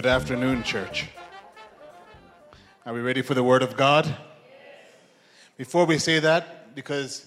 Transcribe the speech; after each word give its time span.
Good 0.00 0.08
afternoon, 0.08 0.62
church. 0.62 1.08
Are 2.86 2.94
we 2.94 3.00
ready 3.00 3.20
for 3.20 3.34
the 3.34 3.42
Word 3.42 3.62
of 3.62 3.76
God? 3.76 4.16
Before 5.58 5.84
we 5.84 5.98
say 5.98 6.20
that, 6.20 6.74
because 6.74 7.26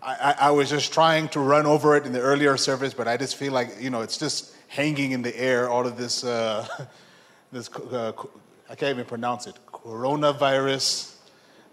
I, 0.00 0.14
I, 0.38 0.46
I, 0.46 0.50
was 0.52 0.70
just 0.70 0.92
trying 0.92 1.28
to 1.30 1.40
run 1.40 1.66
over 1.66 1.96
it 1.96 2.06
in 2.06 2.12
the 2.12 2.20
earlier 2.20 2.56
service, 2.58 2.94
but 2.94 3.08
I 3.08 3.16
just 3.16 3.34
feel 3.34 3.52
like, 3.52 3.80
you 3.80 3.90
know, 3.90 4.02
it's 4.02 4.18
just 4.18 4.54
hanging 4.68 5.10
in 5.10 5.22
the 5.22 5.36
air, 5.36 5.68
all 5.68 5.84
of 5.84 5.96
this, 5.96 6.22
uh, 6.22 6.64
this 7.50 7.68
uh, 7.70 8.12
I 8.70 8.76
can't 8.76 8.94
even 8.94 9.04
pronounce 9.04 9.48
it, 9.48 9.56
coronavirus 9.72 11.12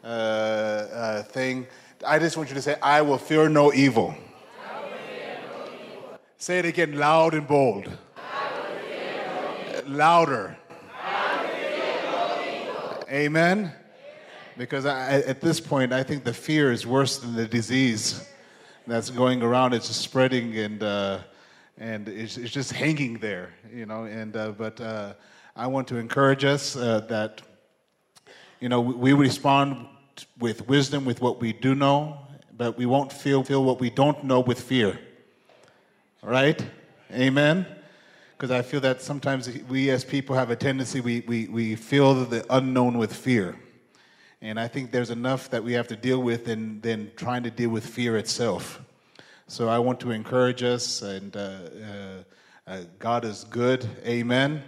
uh, 0.03 0.07
uh, 0.07 1.23
thing. 1.25 1.67
I 2.03 2.17
just 2.17 2.37
want 2.37 2.49
you 2.49 2.55
to 2.55 2.61
say, 2.63 2.75
I 2.81 3.03
will 3.03 3.19
fear 3.19 3.49
no 3.49 3.71
evil. 3.71 4.15
Fear 4.15 5.37
no 5.45 5.65
evil. 5.65 6.19
Say 6.39 6.57
it 6.57 6.65
again, 6.65 6.97
loud 6.97 7.35
and 7.35 7.47
bold. 7.47 7.87
Louder. 9.87 10.57
Amen. 13.09 13.71
Because 14.57 14.85
I, 14.85 15.21
at 15.21 15.41
this 15.41 15.59
point, 15.59 15.93
I 15.93 16.03
think 16.03 16.23
the 16.23 16.33
fear 16.33 16.71
is 16.71 16.85
worse 16.85 17.17
than 17.17 17.35
the 17.35 17.47
disease 17.47 18.27
that's 18.87 19.09
going 19.09 19.41
around. 19.41 19.73
It's 19.73 19.87
just 19.87 20.01
spreading 20.01 20.57
and 20.57 20.81
uh, 20.81 21.19
and 21.77 22.07
it's, 22.07 22.37
it's, 22.37 22.51
just 22.51 22.71
hanging 22.71 23.19
there, 23.19 23.53
you 23.71 23.85
know. 23.85 24.05
And 24.05 24.35
uh, 24.35 24.51
but 24.51 24.79
uh, 24.79 25.13
I 25.55 25.67
want 25.67 25.87
to 25.89 25.97
encourage 25.97 26.43
us 26.43 26.75
uh, 26.75 27.01
that 27.09 27.41
you 28.59 28.69
know 28.69 28.81
we 28.81 29.13
respond 29.13 29.87
with 30.39 30.67
wisdom 30.67 31.05
with 31.05 31.21
what 31.21 31.39
we 31.41 31.53
do 31.53 31.75
know, 31.75 32.19
but 32.55 32.77
we 32.77 32.85
won't 32.85 33.11
feel 33.11 33.43
feel 33.43 33.63
what 33.63 33.79
we 33.79 33.89
don't 33.89 34.23
know 34.23 34.39
with 34.39 34.59
fear. 34.59 34.99
Right? 36.21 36.63
Amen 37.11 37.65
because 38.37 38.51
I 38.51 38.61
feel 38.61 38.81
that 38.81 39.01
sometimes 39.01 39.49
we 39.69 39.89
as 39.89 40.03
people 40.03 40.35
have 40.35 40.49
a 40.49 40.55
tendency, 40.55 41.01
we, 41.01 41.21
we, 41.27 41.47
we 41.47 41.75
feel 41.75 42.25
the 42.25 42.45
unknown 42.49 42.97
with 42.97 43.13
fear. 43.13 43.55
And 44.41 44.59
I 44.59 44.67
think 44.67 44.91
there's 44.91 45.09
enough 45.09 45.49
that 45.51 45.63
we 45.63 45.73
have 45.73 45.87
to 45.87 45.95
deal 45.95 46.21
with 46.21 46.45
than, 46.45 46.81
than 46.81 47.11
trying 47.15 47.43
to 47.43 47.51
deal 47.51 47.69
with 47.69 47.85
fear 47.85 48.17
itself. 48.17 48.81
So 49.47 49.69
I 49.69 49.79
want 49.79 49.99
to 50.01 50.11
encourage 50.11 50.63
us, 50.63 51.01
and 51.01 51.35
uh, 51.35 51.39
uh, 51.39 52.23
uh, 52.67 52.81
God 52.99 53.23
is 53.23 53.45
good. 53.45 53.87
Amen. 54.05 54.63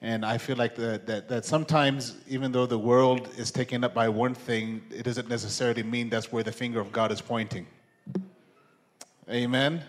And 0.00 0.24
I 0.24 0.36
feel 0.36 0.56
like 0.56 0.74
the, 0.74 1.00
that, 1.06 1.28
that 1.28 1.44
sometimes, 1.44 2.16
even 2.28 2.52
though 2.52 2.66
the 2.66 2.78
world 2.78 3.30
is 3.36 3.50
taken 3.50 3.82
up 3.82 3.94
by 3.94 4.08
one 4.08 4.34
thing, 4.34 4.82
it 4.90 5.02
doesn't 5.02 5.28
necessarily 5.28 5.82
mean 5.82 6.10
that's 6.10 6.30
where 6.30 6.42
the 6.42 6.52
finger 6.52 6.78
of 6.78 6.92
God 6.92 7.10
is 7.10 7.20
pointing. 7.20 7.66
Amen. 9.30 9.82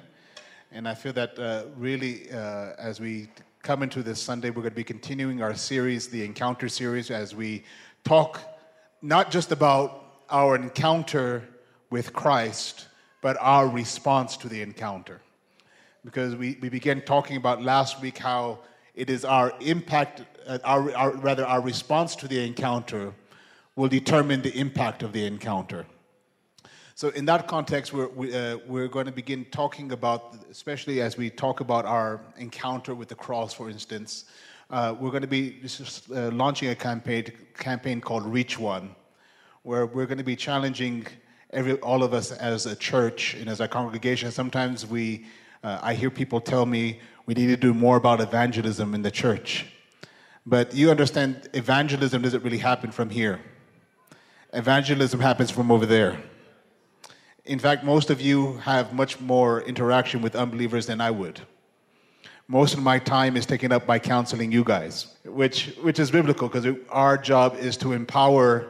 And 0.75 0.89
I 0.89 0.93
feel 0.93 1.13
that 1.13 1.39
uh, 1.39 1.67
really, 1.77 2.29
uh, 2.29 2.73
as 2.77 2.99
we 2.99 3.29
come 3.63 3.81
into 3.81 4.03
this 4.03 4.21
Sunday, 4.21 4.49
we're 4.49 4.55
going 4.55 4.71
to 4.71 4.75
be 4.75 4.83
continuing 4.83 5.41
our 5.41 5.55
series, 5.55 6.09
the 6.09 6.25
Encounter 6.25 6.67
series, 6.67 7.11
as 7.11 7.33
we 7.33 7.63
talk 8.03 8.41
not 9.01 9.31
just 9.31 9.53
about 9.53 10.19
our 10.29 10.53
encounter 10.53 11.47
with 11.91 12.11
Christ, 12.11 12.89
but 13.21 13.37
our 13.39 13.69
response 13.69 14.35
to 14.35 14.49
the 14.49 14.61
encounter. 14.61 15.21
Because 16.03 16.35
we, 16.35 16.57
we 16.59 16.67
began 16.67 16.99
talking 17.03 17.37
about 17.37 17.63
last 17.63 18.01
week 18.01 18.17
how 18.17 18.59
it 18.95 19.09
is 19.09 19.23
our 19.23 19.53
impact, 19.61 20.23
uh, 20.45 20.57
our, 20.65 20.93
our, 20.93 21.11
rather, 21.15 21.45
our 21.45 21.61
response 21.61 22.17
to 22.17 22.27
the 22.27 22.45
encounter 22.45 23.13
will 23.77 23.87
determine 23.87 24.41
the 24.41 24.53
impact 24.59 25.03
of 25.03 25.13
the 25.13 25.25
encounter. 25.25 25.85
So, 26.97 27.09
in 27.09 27.25
that 27.25 27.49
context, 27.49 27.91
we're, 27.91 28.07
we, 28.07 28.33
uh, 28.33 28.57
we're 28.65 28.87
going 28.87 29.05
to 29.05 29.11
begin 29.11 29.43
talking 29.51 29.91
about, 29.91 30.33
especially 30.49 31.01
as 31.01 31.17
we 31.17 31.29
talk 31.29 31.59
about 31.59 31.83
our 31.83 32.21
encounter 32.37 32.95
with 32.95 33.09
the 33.09 33.15
cross, 33.15 33.53
for 33.53 33.69
instance, 33.69 34.23
uh, 34.69 34.95
we're 34.97 35.09
going 35.09 35.21
to 35.21 35.27
be 35.27 35.59
just, 35.61 36.09
uh, 36.09 36.29
launching 36.31 36.69
a 36.69 36.75
campaign, 36.75 37.25
campaign 37.57 37.99
called 37.99 38.25
Reach 38.25 38.57
One, 38.57 38.95
where 39.63 39.85
we're 39.85 40.05
going 40.05 40.19
to 40.19 40.23
be 40.23 40.37
challenging 40.37 41.05
every, 41.49 41.73
all 41.79 42.01
of 42.01 42.13
us 42.13 42.31
as 42.31 42.65
a 42.65 42.77
church 42.77 43.33
and 43.33 43.49
as 43.49 43.59
a 43.59 43.67
congregation. 43.67 44.31
Sometimes 44.31 44.87
we, 44.87 45.25
uh, 45.65 45.79
I 45.81 45.95
hear 45.95 46.09
people 46.09 46.39
tell 46.39 46.65
me 46.65 47.01
we 47.25 47.33
need 47.33 47.47
to 47.47 47.57
do 47.57 47.73
more 47.73 47.97
about 47.97 48.21
evangelism 48.21 48.95
in 48.95 49.01
the 49.01 49.11
church. 49.11 49.65
But 50.45 50.73
you 50.73 50.91
understand, 50.91 51.49
evangelism 51.53 52.21
doesn't 52.21 52.41
really 52.41 52.59
happen 52.59 52.91
from 52.91 53.09
here. 53.09 53.41
Evangelism 54.53 55.19
happens 55.19 55.51
from 55.51 55.71
over 55.71 55.85
there. 55.85 56.23
In 57.45 57.59
fact, 57.59 57.83
most 57.83 58.09
of 58.09 58.19
you 58.19 58.57
have 58.57 58.91
much 58.93 59.19
more 59.19 59.61
interaction 59.61 60.23
with 60.23 60.35
unbelievers 60.35 60.87
than 60.87 60.99
I 60.99 61.11
would. 61.11 61.39
Most 62.47 62.73
of 62.73 62.81
my 62.81 62.97
time 62.97 63.37
is 63.37 63.45
taken 63.45 63.71
up 63.71 63.85
by 63.85 63.99
counseling 63.99 64.51
you 64.51 64.63
guys, 64.63 65.07
which, 65.23 65.75
which 65.81 65.99
is 65.99 66.09
biblical 66.09 66.47
because 66.47 66.75
our 66.89 67.17
job 67.19 67.55
is 67.55 67.77
to 67.77 67.93
empower 67.93 68.65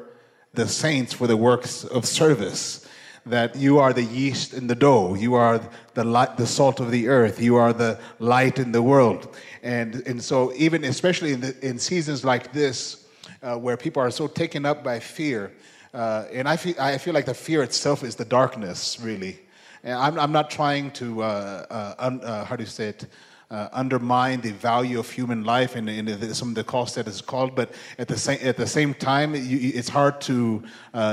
the 0.54 0.68
saints 0.68 1.14
for 1.14 1.26
the 1.26 1.38
works 1.38 1.86
of 1.86 2.06
service. 2.06 2.86
That 3.26 3.56
you 3.56 3.80
are 3.80 3.92
the 3.92 4.04
yeast 4.04 4.54
in 4.54 4.68
the 4.68 4.76
dough, 4.76 5.16
you 5.16 5.34
are 5.34 5.60
the, 5.94 6.04
light, 6.04 6.38
the 6.38 6.46
salt 6.46 6.80
of 6.80 6.92
the 6.92 7.08
earth, 7.08 7.42
you 7.42 7.56
are 7.56 7.74
the 7.74 7.98
light 8.20 8.60
in 8.60 8.72
the 8.72 8.84
world. 8.84 9.36
And, 9.64 9.96
and 10.06 10.22
so, 10.22 10.54
even 10.54 10.84
especially 10.84 11.32
in, 11.32 11.42
the, 11.42 11.68
in 11.68 11.80
seasons 11.80 12.24
like 12.24 12.54
this, 12.54 13.08
uh, 13.42 13.58
where 13.58 13.78
people 13.78 14.02
are 14.02 14.12
so 14.12 14.28
taken 14.28 14.64
up 14.64 14.84
by 14.84 15.00
fear, 15.00 15.52
uh, 15.96 16.28
and 16.34 16.48
I 16.50 16.58
feel, 16.58 16.76
I 16.78 16.98
feel 16.98 17.14
like 17.14 17.26
the 17.26 17.34
fear 17.34 17.64
itself 17.64 18.04
is 18.04 18.16
the 18.16 18.26
darkness, 18.26 19.00
really. 19.00 19.40
And 19.82 19.94
I'm, 19.94 20.20
I'm 20.20 20.32
not 20.34 20.50
trying 20.50 20.92
to, 20.92 21.24
uh, 21.24 21.66
uh, 21.70 21.96
un, 22.00 22.22
uh, 22.22 22.44
how 22.44 22.58
do 22.58 22.64
you 22.64 22.70
say 22.70 22.90
it, 22.90 23.06
uh, 23.50 23.70
undermine 23.72 24.42
the 24.42 24.52
value 24.52 25.00
of 25.00 25.10
human 25.10 25.46
life 25.46 25.78
and, 25.78 25.88
and, 25.88 26.36
some 26.36 26.50
of 26.50 26.56
the 26.56 26.66
cost 26.66 26.96
that 26.96 27.08
is 27.08 27.22
called, 27.22 27.56
but 27.56 27.72
at 27.98 28.10
the 28.10 28.18
same, 28.18 28.40
at 28.42 28.58
the 28.58 28.68
same 28.68 28.94
time, 28.94 29.36
you, 29.36 29.72
it's 29.74 29.88
hard 29.88 30.20
to 30.20 30.62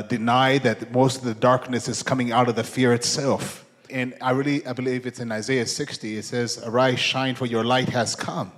deny 0.08 0.58
that 0.58 0.90
most 0.90 1.18
of 1.18 1.24
the 1.24 1.34
darkness 1.34 1.86
is 1.86 2.02
coming 2.02 2.32
out 2.32 2.48
of 2.48 2.56
the 2.56 2.64
fear 2.64 2.92
itself. 2.92 3.64
And 3.88 4.14
I 4.20 4.32
really 4.32 4.66
I 4.66 4.72
believe 4.72 5.06
it's 5.06 5.20
in 5.20 5.30
Isaiah 5.30 5.66
60. 5.66 6.16
It 6.16 6.24
says, 6.24 6.60
Arise, 6.64 6.98
shine, 6.98 7.36
for 7.36 7.46
your 7.46 7.62
light 7.62 7.90
has 7.90 8.16
come 8.16 8.50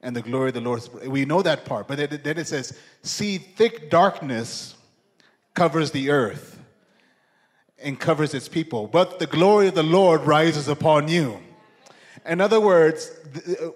and 0.00 0.16
the 0.16 0.22
glory 0.22 0.48
of 0.48 0.54
the 0.54 0.60
Lord. 0.62 0.88
We 1.06 1.26
know 1.26 1.42
that 1.42 1.66
part, 1.66 1.86
but 1.86 1.98
then 1.98 2.38
it 2.38 2.46
says, 2.46 2.78
See 3.02 3.36
thick 3.36 3.90
darkness 3.90 4.73
covers 5.54 5.92
the 5.92 6.10
earth 6.10 6.58
and 7.82 7.98
covers 7.98 8.34
its 8.34 8.48
people, 8.48 8.86
but 8.86 9.18
the 9.18 9.26
glory 9.26 9.68
of 9.68 9.74
the 9.74 9.82
Lord 9.82 10.22
rises 10.22 10.68
upon 10.68 11.08
you. 11.08 11.38
In 12.26 12.40
other 12.40 12.60
words, 12.60 13.10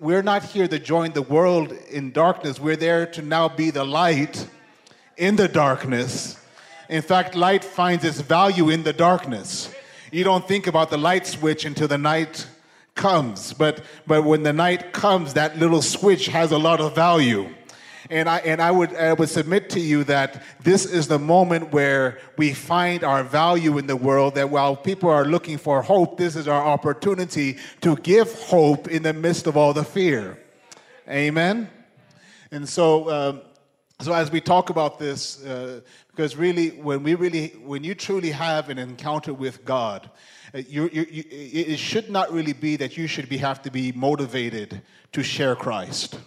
we're 0.01 0.23
not 0.23 0.43
here 0.43 0.67
to 0.67 0.79
join 0.79 1.13
the 1.13 1.23
world 1.23 1.73
in 1.91 2.13
darkness. 2.13 2.59
We're 2.59 2.77
there 2.77 3.07
to 3.07 3.23
now 3.23 3.49
be 3.49 3.71
the 3.71 3.85
light 3.85 4.47
in 5.17 5.37
the 5.37 5.49
darkness. 5.49 6.39
In 6.89 7.03
fact, 7.03 7.35
light 7.35 7.63
finds 7.63 8.05
its 8.05 8.21
value 8.21 8.71
in 8.71 8.85
the 8.85 8.95
darkness. 8.95 9.73
You 10.11 10.25
don't 10.25 10.49
think 10.49 10.67
about 10.67 10.89
the 10.89 10.97
light 10.97 11.27
switch 11.27 11.67
until 11.67 11.89
the 11.89 11.99
night 11.99 12.47
comes, 12.95 13.53
but, 13.53 13.83
but 14.07 14.25
when 14.25 14.43
the 14.43 14.55
night 14.55 14.93
comes, 14.95 15.35
that 15.35 15.59
little 15.59 15.83
switch 15.83 16.29
has 16.29 16.51
a 16.51 16.59
lot 16.59 16.81
of 16.81 16.95
value. 16.95 17.55
And 18.11 18.29
I, 18.29 18.39
and 18.39 18.63
I, 18.63 18.71
would, 18.71 18.95
I 18.95 19.13
would 19.13 19.29
submit 19.29 19.69
to 19.71 19.81
you 19.81 20.03
that 20.05 20.43
this 20.63 20.87
is 20.87 21.09
the 21.09 21.19
moment 21.19 21.73
where 21.73 22.19
we 22.39 22.55
find 22.55 23.05
our 23.05 23.23
value 23.23 23.77
in 23.77 23.87
the 23.87 23.97
world, 23.97 24.35
that 24.37 24.49
while 24.49 24.75
people 24.75 25.11
are 25.11 25.27
looking 25.27 25.59
for 25.59 25.83
hope, 25.83 26.17
this 26.17 26.35
is 26.35 26.49
our 26.49 26.65
opportunity 26.65 27.59
to 27.83 27.97
give 27.97 28.33
hope 28.45 28.89
in 28.89 29.03
the 29.03 29.13
midst 29.13 29.47
of 29.47 29.59
all 29.59 29.75
the 29.75 29.85
fear. 29.85 30.39
Amen? 31.07 31.69
And 32.51 32.67
so, 32.67 33.11
um, 33.11 33.43
so 34.01 34.15
as 34.15 34.31
we 34.31 34.41
talk 34.41 34.71
about 34.71 34.99
this, 34.99 35.45
uh, 35.45 35.81
because 36.09 36.35
really, 36.35 36.71
when 36.71 37.03
we 37.03 37.15
really, 37.15 37.49
when 37.63 37.85
you 37.85 37.95
truly 37.95 38.31
have 38.31 38.71
an 38.71 38.79
encounter 38.79 39.35
with 39.35 39.67
God, 39.67 40.09
uh, 40.55 40.63
you, 40.67 40.89
you, 40.91 41.07
you, 41.11 41.25
it 41.31 41.79
should 41.79 42.09
not 42.09 42.33
really 42.33 42.55
be 42.55 42.77
that 42.77 42.97
you 42.97 43.07
should 43.07 43.29
be, 43.29 43.37
have 43.37 43.61
to 43.63 43.71
be 43.71 43.93
motivated 43.93 44.81
to 45.13 45.23
share 45.23 45.55
Christ 45.55 46.19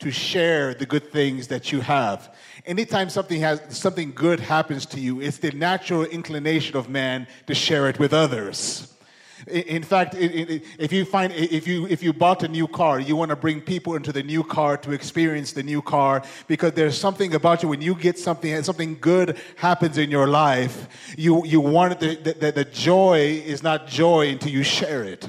to 0.00 0.10
share 0.10 0.74
the 0.74 0.86
good 0.86 1.10
things 1.10 1.48
that 1.48 1.72
you 1.72 1.80
have. 1.80 2.34
Anytime 2.66 3.10
something 3.10 3.40
has 3.40 3.60
something 3.68 4.12
good 4.12 4.40
happens 4.40 4.86
to 4.86 5.00
you, 5.00 5.20
it's 5.20 5.38
the 5.38 5.50
natural 5.52 6.04
inclination 6.04 6.76
of 6.76 6.88
man 6.88 7.26
to 7.46 7.54
share 7.54 7.88
it 7.88 7.98
with 7.98 8.12
others. 8.12 8.94
In 9.46 9.82
fact, 9.82 10.14
if 10.18 10.92
you 10.92 11.04
find 11.04 11.32
if 11.32 11.66
you 11.66 11.86
if 11.86 12.02
you 12.02 12.12
bought 12.12 12.42
a 12.42 12.48
new 12.48 12.66
car, 12.66 12.98
you 12.98 13.14
want 13.16 13.30
to 13.30 13.36
bring 13.36 13.60
people 13.60 13.94
into 13.94 14.12
the 14.12 14.22
new 14.22 14.42
car 14.42 14.76
to 14.78 14.90
experience 14.92 15.52
the 15.52 15.62
new 15.62 15.80
car 15.80 16.22
because 16.48 16.72
there's 16.72 16.98
something 16.98 17.34
about 17.34 17.62
you 17.62 17.68
when 17.68 17.80
you 17.80 17.94
get 17.94 18.18
something 18.18 18.62
something 18.62 18.98
good 19.00 19.38
happens 19.56 19.96
in 19.96 20.10
your 20.10 20.26
life. 20.26 20.88
You 21.16 21.44
you 21.44 21.60
want 21.60 22.00
the, 22.00 22.16
the, 22.16 22.52
the 22.52 22.64
joy 22.64 23.42
is 23.46 23.62
not 23.62 23.86
joy 23.86 24.28
until 24.28 24.50
you 24.50 24.64
share 24.64 25.04
it. 25.04 25.28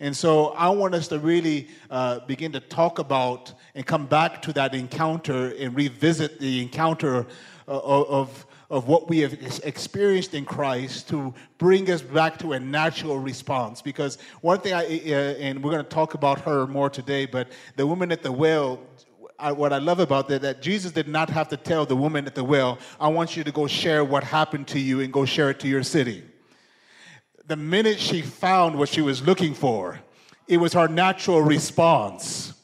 And 0.00 0.16
so 0.16 0.48
I 0.48 0.68
want 0.70 0.94
us 0.94 1.08
to 1.08 1.18
really 1.18 1.68
uh, 1.90 2.20
begin 2.20 2.52
to 2.52 2.60
talk 2.60 2.98
about 2.98 3.52
and 3.74 3.86
come 3.86 4.06
back 4.06 4.42
to 4.42 4.52
that 4.54 4.74
encounter 4.74 5.54
and 5.58 5.74
revisit 5.74 6.38
the 6.38 6.62
encounter 6.62 7.26
uh, 7.68 7.80
of, 7.80 8.46
of 8.70 8.88
what 8.88 9.08
we 9.08 9.20
have 9.20 9.32
experienced 9.64 10.34
in 10.34 10.44
Christ 10.44 11.08
to 11.08 11.32
bring 11.58 11.90
us 11.90 12.02
back 12.02 12.38
to 12.38 12.52
a 12.52 12.60
natural 12.60 13.18
response. 13.18 13.80
Because 13.82 14.18
one 14.40 14.60
thing, 14.60 14.74
I, 14.74 14.84
uh, 14.84 15.38
and 15.38 15.62
we're 15.62 15.72
going 15.72 15.84
to 15.84 15.90
talk 15.90 16.14
about 16.14 16.40
her 16.40 16.66
more 16.66 16.90
today, 16.90 17.26
but 17.26 17.48
the 17.76 17.86
woman 17.86 18.12
at 18.12 18.22
the 18.22 18.32
well, 18.32 18.80
I, 19.38 19.52
what 19.52 19.72
I 19.72 19.78
love 19.78 20.00
about 20.00 20.28
that, 20.28 20.42
that 20.42 20.62
Jesus 20.62 20.92
did 20.92 21.08
not 21.08 21.28
have 21.30 21.48
to 21.48 21.56
tell 21.56 21.86
the 21.86 21.96
woman 21.96 22.26
at 22.26 22.34
the 22.34 22.44
well, 22.44 22.78
I 22.98 23.08
want 23.08 23.36
you 23.36 23.44
to 23.44 23.52
go 23.52 23.66
share 23.66 24.04
what 24.04 24.24
happened 24.24 24.66
to 24.68 24.80
you 24.80 25.00
and 25.00 25.12
go 25.12 25.24
share 25.24 25.50
it 25.50 25.60
to 25.60 25.68
your 25.68 25.82
city. 25.82 26.24
The 27.46 27.56
minute 27.56 28.00
she 28.00 28.22
found 28.22 28.76
what 28.76 28.88
she 28.88 29.02
was 29.02 29.22
looking 29.22 29.54
for, 29.54 30.00
it 30.48 30.56
was 30.56 30.72
her 30.72 30.88
natural 30.88 31.42
response 31.42 32.54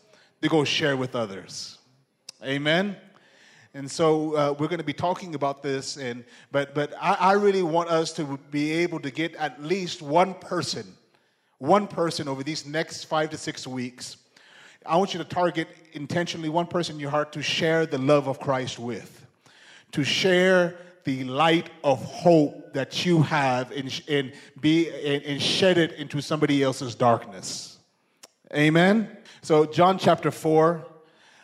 to 0.40 0.48
go 0.48 0.64
share 0.64 0.96
with 0.96 1.14
others. 1.14 1.78
Amen. 2.42 2.96
And 3.74 3.88
so 3.90 4.34
uh, 4.34 4.54
we're 4.58 4.66
going 4.66 4.80
to 4.80 4.84
be 4.84 4.92
talking 4.92 5.34
about 5.34 5.62
this, 5.62 5.96
and 5.96 6.24
but 6.50 6.74
but 6.74 6.92
I, 7.00 7.14
I 7.14 7.32
really 7.34 7.62
want 7.62 7.90
us 7.90 8.12
to 8.14 8.38
be 8.50 8.72
able 8.72 9.00
to 9.00 9.10
get 9.10 9.34
at 9.36 9.62
least 9.62 10.02
one 10.02 10.34
person, 10.34 10.84
one 11.58 11.86
person 11.86 12.28
over 12.28 12.42
these 12.42 12.66
next 12.66 13.04
five 13.04 13.30
to 13.30 13.38
six 13.38 13.66
weeks. 13.66 14.16
I 14.84 14.96
want 14.96 15.14
you 15.14 15.18
to 15.18 15.24
target 15.24 15.68
intentionally 15.92 16.48
one 16.48 16.66
person 16.66 16.96
in 16.96 17.00
your 17.00 17.10
heart 17.10 17.32
to 17.32 17.42
share 17.42 17.86
the 17.86 17.98
love 17.98 18.26
of 18.26 18.40
Christ 18.40 18.78
with, 18.78 19.24
to 19.92 20.02
share 20.02 20.76
the 21.04 21.24
light 21.24 21.70
of 21.84 22.02
hope 22.04 22.72
that 22.74 23.04
you 23.04 23.22
have 23.22 23.70
and, 23.72 24.02
and 24.08 24.32
be 24.60 24.88
and, 24.88 25.22
and 25.24 25.42
shed 25.42 25.78
it 25.78 25.92
into 25.92 26.20
somebody 26.20 26.62
else's 26.62 26.94
darkness. 26.94 27.78
Amen. 28.54 29.16
So 29.42 29.64
John 29.64 29.98
chapter 29.98 30.30
four, 30.30 30.86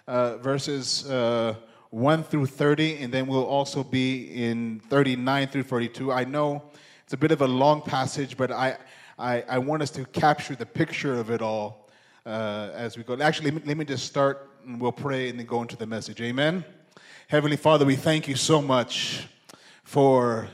uh, 0.07 0.37
verses. 0.39 1.09
Uh, 1.09 1.55
1 1.91 2.23
through 2.25 2.47
30, 2.47 2.99
and 2.99 3.13
then 3.13 3.27
we'll 3.27 3.47
also 3.47 3.83
be 3.83 4.27
in 4.27 4.81
39 4.91 5.49
through 5.49 5.63
42. 5.63 6.13
I 6.13 6.25
know 6.25 6.63
it's 7.05 7.15
a 7.15 7.17
bit 7.17 7.33
of 7.33 7.41
a 7.41 7.49
long 7.49 7.81
passage, 7.81 8.37
but 8.37 8.51
I, 8.51 8.77
I, 9.19 9.43
I 9.49 9.59
want 9.59 9.83
us 9.83 9.91
to 9.93 10.05
capture 10.05 10.55
the 10.55 10.67
picture 10.67 11.19
of 11.19 11.31
it 11.31 11.41
all 11.41 11.89
uh, 12.27 12.71
as 12.75 12.99
we 12.99 13.05
go. 13.05 13.19
Actually, 13.19 13.53
let 13.53 13.63
me, 13.63 13.69
let 13.69 13.77
me 13.79 13.85
just 13.87 14.05
start 14.05 14.51
and 14.67 14.79
we'll 14.79 14.93
pray 14.93 15.31
and 15.31 15.39
then 15.39 15.47
go 15.47 15.63
into 15.63 15.77
the 15.77 15.87
message. 15.87 16.21
Amen. 16.21 16.63
Heavenly 17.29 17.57
Father, 17.57 17.87
we 17.87 17.97
thank 17.97 18.29
you 18.29 18.37
so 18.37 18.61
much 18.61 19.27
for, 19.89 20.47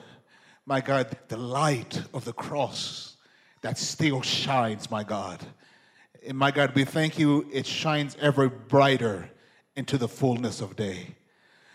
my 0.65 0.81
God, 0.81 1.19
the 1.27 1.37
light 1.37 2.01
of 2.15 2.25
the 2.25 2.33
cross 2.33 3.17
that 3.63 3.77
still 3.77 4.23
shines, 4.23 4.93
my 4.93 5.03
God. 5.03 5.45
And 6.25 6.39
my 6.39 6.53
God, 6.53 6.73
we 6.77 6.85
thank 6.85 7.19
you, 7.19 7.45
it 7.53 7.67
shines 7.67 8.17
ever 8.21 8.49
brighter 8.49 9.29
into 9.75 9.99
the 9.99 10.07
fullness 10.07 10.61
of 10.61 10.77
day. 10.77 11.17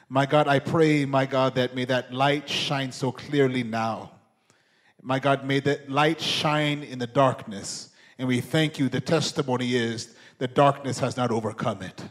My 0.07 0.25
God, 0.25 0.47
I 0.47 0.59
pray, 0.59 1.03
my 1.03 1.25
God, 1.25 1.55
that 1.55 1.75
may 1.75 1.83
that 1.83 2.13
light 2.13 2.47
shine 2.47 2.93
so 2.93 3.11
clearly 3.11 3.63
now. 3.63 4.11
My 5.01 5.19
God, 5.19 5.43
may 5.43 5.59
that 5.59 5.89
light 5.89 6.21
shine 6.21 6.81
in 6.83 6.97
the 6.97 7.07
darkness. 7.07 7.89
And 8.17 8.29
we 8.29 8.39
thank 8.39 8.79
you. 8.79 8.87
The 8.87 9.01
testimony 9.01 9.75
is 9.75 10.15
the 10.37 10.47
darkness 10.47 10.99
has 10.99 11.17
not 11.17 11.29
overcome 11.29 11.81
it. 11.81 12.05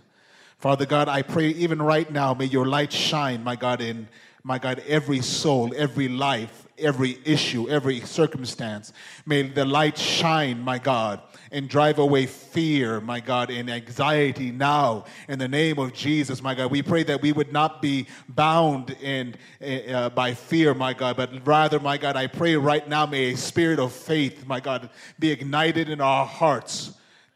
Father 0.59 0.85
God, 0.85 1.09
I 1.09 1.23
pray 1.23 1.49
even 1.49 1.81
right 1.81 2.11
now, 2.11 2.35
may 2.35 2.45
your 2.45 2.67
light 2.67 2.93
shine, 2.93 3.43
my 3.43 3.57
God, 3.57 3.81
in 3.81 4.09
my 4.49 4.59
God, 4.59 4.83
every 4.89 5.21
soul, 5.21 5.75
every 5.77 6.09
life, 6.09 6.67
every 6.79 7.19
issue, 7.27 7.69
every 7.69 8.01
circumstance. 8.01 8.95
May 9.27 9.43
the 9.43 9.67
light 9.67 9.99
shine, 9.99 10.63
my 10.63 10.79
God, 10.79 11.21
and 11.53 11.69
drive 11.69 11.99
away 11.99 12.25
fear, 12.25 12.99
my 12.99 13.21
God, 13.21 13.51
and 13.51 13.69
anxiety 13.69 14.51
now 14.51 15.05
in 15.29 15.39
the 15.39 15.49
name 15.49 15.79
of 15.79 15.93
Jesus, 15.93 16.41
my 16.41 16.55
God. 16.55 16.71
We 16.71 16.81
pray 16.81 17.03
that 17.03 17.21
we 17.21 17.31
would 17.31 17.53
not 17.53 17.83
be 17.83 18.07
bound 18.27 18.93
in, 19.03 19.37
uh, 19.61 20.09
by 20.09 20.33
fear, 20.33 20.73
my 20.73 20.95
God, 20.95 21.19
but 21.19 21.47
rather, 21.47 21.79
my 21.79 21.99
God, 21.99 22.17
I 22.17 22.27
pray 22.27 22.57
right 22.57 22.89
now, 22.89 23.05
may 23.05 23.35
a 23.35 23.37
spirit 23.37 23.79
of 23.79 23.93
faith, 23.93 24.47
my 24.47 24.61
God, 24.61 24.89
be 25.19 25.31
ignited 25.31 25.91
in 25.91 26.01
our 26.01 26.25
hearts 26.25 26.95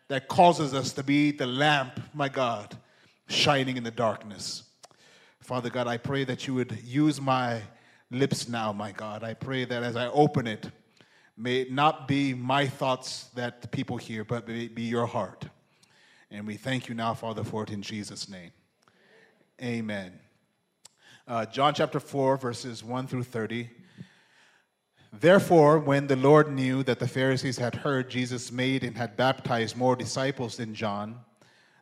that 0.08 0.28
causes 0.28 0.72
us 0.72 0.94
to 0.94 1.02
be 1.02 1.30
the 1.30 1.46
lamp, 1.46 2.00
my 2.14 2.30
God, 2.30 2.74
shining 3.28 3.76
in 3.76 3.84
the 3.84 3.90
darkness. 3.90 4.62
Father 5.42 5.70
God, 5.70 5.86
I 5.86 5.98
pray 5.98 6.24
that 6.24 6.46
you 6.46 6.54
would 6.54 6.78
use 6.84 7.20
my 7.20 7.60
lips 8.10 8.48
now, 8.48 8.72
my 8.72 8.92
God. 8.92 9.22
I 9.22 9.34
pray 9.34 9.64
that 9.64 9.82
as 9.82 9.96
I 9.96 10.06
open 10.08 10.46
it, 10.46 10.70
May 11.36 11.62
it 11.62 11.72
not 11.72 12.06
be 12.06 12.34
my 12.34 12.66
thoughts 12.66 13.24
that 13.34 13.70
people 13.72 13.96
hear, 13.96 14.24
but 14.24 14.46
may 14.46 14.66
it 14.66 14.74
be 14.74 14.82
your 14.82 15.06
heart. 15.06 15.46
And 16.30 16.46
we 16.46 16.56
thank 16.56 16.88
you 16.88 16.94
now, 16.94 17.14
Father, 17.14 17.42
for 17.42 17.62
it 17.62 17.70
in 17.70 17.82
Jesus' 17.82 18.28
name. 18.28 18.52
Amen. 19.62 20.12
Uh, 21.26 21.46
John 21.46 21.72
chapter 21.72 22.00
4, 22.00 22.36
verses 22.36 22.84
1 22.84 23.06
through 23.06 23.24
30. 23.24 23.70
Therefore, 25.12 25.78
when 25.78 26.06
the 26.06 26.16
Lord 26.16 26.50
knew 26.50 26.82
that 26.82 26.98
the 26.98 27.08
Pharisees 27.08 27.58
had 27.58 27.74
heard 27.74 28.10
Jesus 28.10 28.52
made 28.52 28.84
and 28.84 28.96
had 28.96 29.16
baptized 29.16 29.76
more 29.76 29.96
disciples 29.96 30.56
than 30.56 30.74
John, 30.74 31.18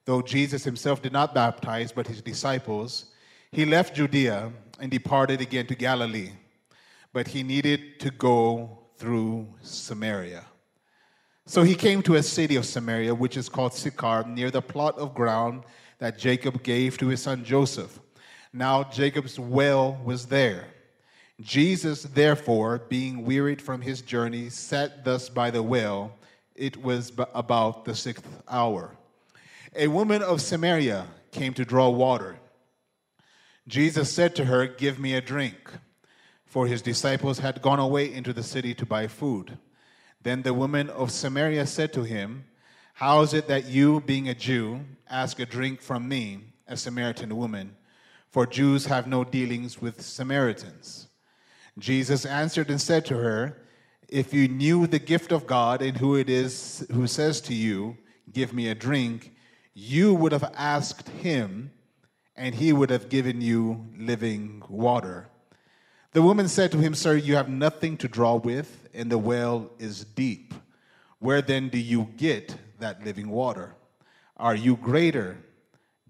though 0.04 0.22
Jesus 0.22 0.64
himself 0.64 1.02
did 1.02 1.12
not 1.12 1.34
baptize, 1.34 1.92
but 1.92 2.06
his 2.06 2.22
disciples, 2.22 3.09
he 3.52 3.64
left 3.64 3.94
Judea 3.94 4.52
and 4.78 4.90
departed 4.90 5.40
again 5.40 5.66
to 5.66 5.74
Galilee. 5.74 6.30
But 7.12 7.28
he 7.28 7.42
needed 7.42 7.98
to 8.00 8.10
go 8.10 8.78
through 8.96 9.48
Samaria. 9.62 10.44
So 11.46 11.64
he 11.64 11.74
came 11.74 12.02
to 12.02 12.14
a 12.14 12.22
city 12.22 12.54
of 12.54 12.64
Samaria, 12.64 13.12
which 13.14 13.36
is 13.36 13.48
called 13.48 13.74
Sychar, 13.74 14.24
near 14.28 14.50
the 14.52 14.62
plot 14.62 14.96
of 14.98 15.14
ground 15.14 15.64
that 15.98 16.16
Jacob 16.16 16.62
gave 16.62 16.96
to 16.98 17.08
his 17.08 17.22
son 17.22 17.44
Joseph. 17.44 17.98
Now 18.52 18.84
Jacob's 18.84 19.38
well 19.38 20.00
was 20.04 20.26
there. 20.26 20.66
Jesus, 21.40 22.02
therefore, 22.02 22.82
being 22.88 23.24
wearied 23.24 23.60
from 23.60 23.80
his 23.80 24.02
journey, 24.02 24.50
sat 24.50 25.04
thus 25.04 25.28
by 25.28 25.50
the 25.50 25.62
well. 25.62 26.12
It 26.54 26.76
was 26.76 27.12
about 27.34 27.84
the 27.84 27.94
sixth 27.94 28.26
hour. 28.48 28.94
A 29.74 29.88
woman 29.88 30.22
of 30.22 30.40
Samaria 30.40 31.06
came 31.32 31.54
to 31.54 31.64
draw 31.64 31.88
water. 31.88 32.38
Jesus 33.66 34.12
said 34.12 34.34
to 34.36 34.46
her, 34.46 34.66
Give 34.66 34.98
me 34.98 35.14
a 35.14 35.20
drink 35.20 35.56
for 36.50 36.66
his 36.66 36.82
disciples 36.82 37.38
had 37.38 37.62
gone 37.62 37.78
away 37.78 38.12
into 38.12 38.32
the 38.32 38.42
city 38.42 38.74
to 38.74 38.84
buy 38.84 39.06
food. 39.06 39.56
Then 40.20 40.42
the 40.42 40.52
woman 40.52 40.90
of 40.90 41.12
Samaria 41.12 41.64
said 41.64 41.92
to 41.92 42.02
him, 42.02 42.44
How 42.94 43.22
is 43.22 43.32
it 43.32 43.46
that 43.46 43.66
you, 43.66 44.00
being 44.00 44.28
a 44.28 44.34
Jew, 44.34 44.80
ask 45.08 45.38
a 45.38 45.46
drink 45.46 45.80
from 45.80 46.08
me, 46.08 46.40
a 46.66 46.76
Samaritan 46.76 47.36
woman? 47.36 47.76
For 48.30 48.46
Jews 48.46 48.86
have 48.86 49.06
no 49.06 49.22
dealings 49.22 49.80
with 49.80 50.02
Samaritans. 50.02 51.06
Jesus 51.78 52.26
answered 52.26 52.68
and 52.68 52.80
said 52.80 53.06
to 53.06 53.18
her, 53.18 53.62
If 54.08 54.34
you 54.34 54.48
knew 54.48 54.88
the 54.88 54.98
gift 54.98 55.30
of 55.30 55.46
God 55.46 55.82
and 55.82 55.98
who 55.98 56.16
it 56.16 56.28
is 56.28 56.84
who 56.92 57.06
says 57.06 57.40
to 57.42 57.54
you, 57.54 57.96
Give 58.32 58.52
me 58.52 58.68
a 58.68 58.74
drink, 58.74 59.32
you 59.72 60.14
would 60.14 60.32
have 60.32 60.52
asked 60.56 61.08
him, 61.10 61.70
and 62.36 62.54
he 62.54 62.72
would 62.72 62.90
have 62.90 63.08
given 63.08 63.40
you 63.40 63.86
living 63.96 64.62
water. 64.68 65.28
The 66.12 66.22
woman 66.22 66.48
said 66.48 66.72
to 66.72 66.78
him, 66.78 66.94
Sir, 66.94 67.16
you 67.16 67.36
have 67.36 67.48
nothing 67.48 67.96
to 67.98 68.08
draw 68.08 68.34
with, 68.36 68.88
and 68.92 69.10
the 69.10 69.18
well 69.18 69.70
is 69.78 70.04
deep. 70.04 70.54
Where 71.20 71.42
then 71.42 71.68
do 71.68 71.78
you 71.78 72.08
get 72.16 72.56
that 72.80 73.04
living 73.04 73.28
water? 73.28 73.74
Are 74.36 74.54
you 74.54 74.76
greater 74.76 75.38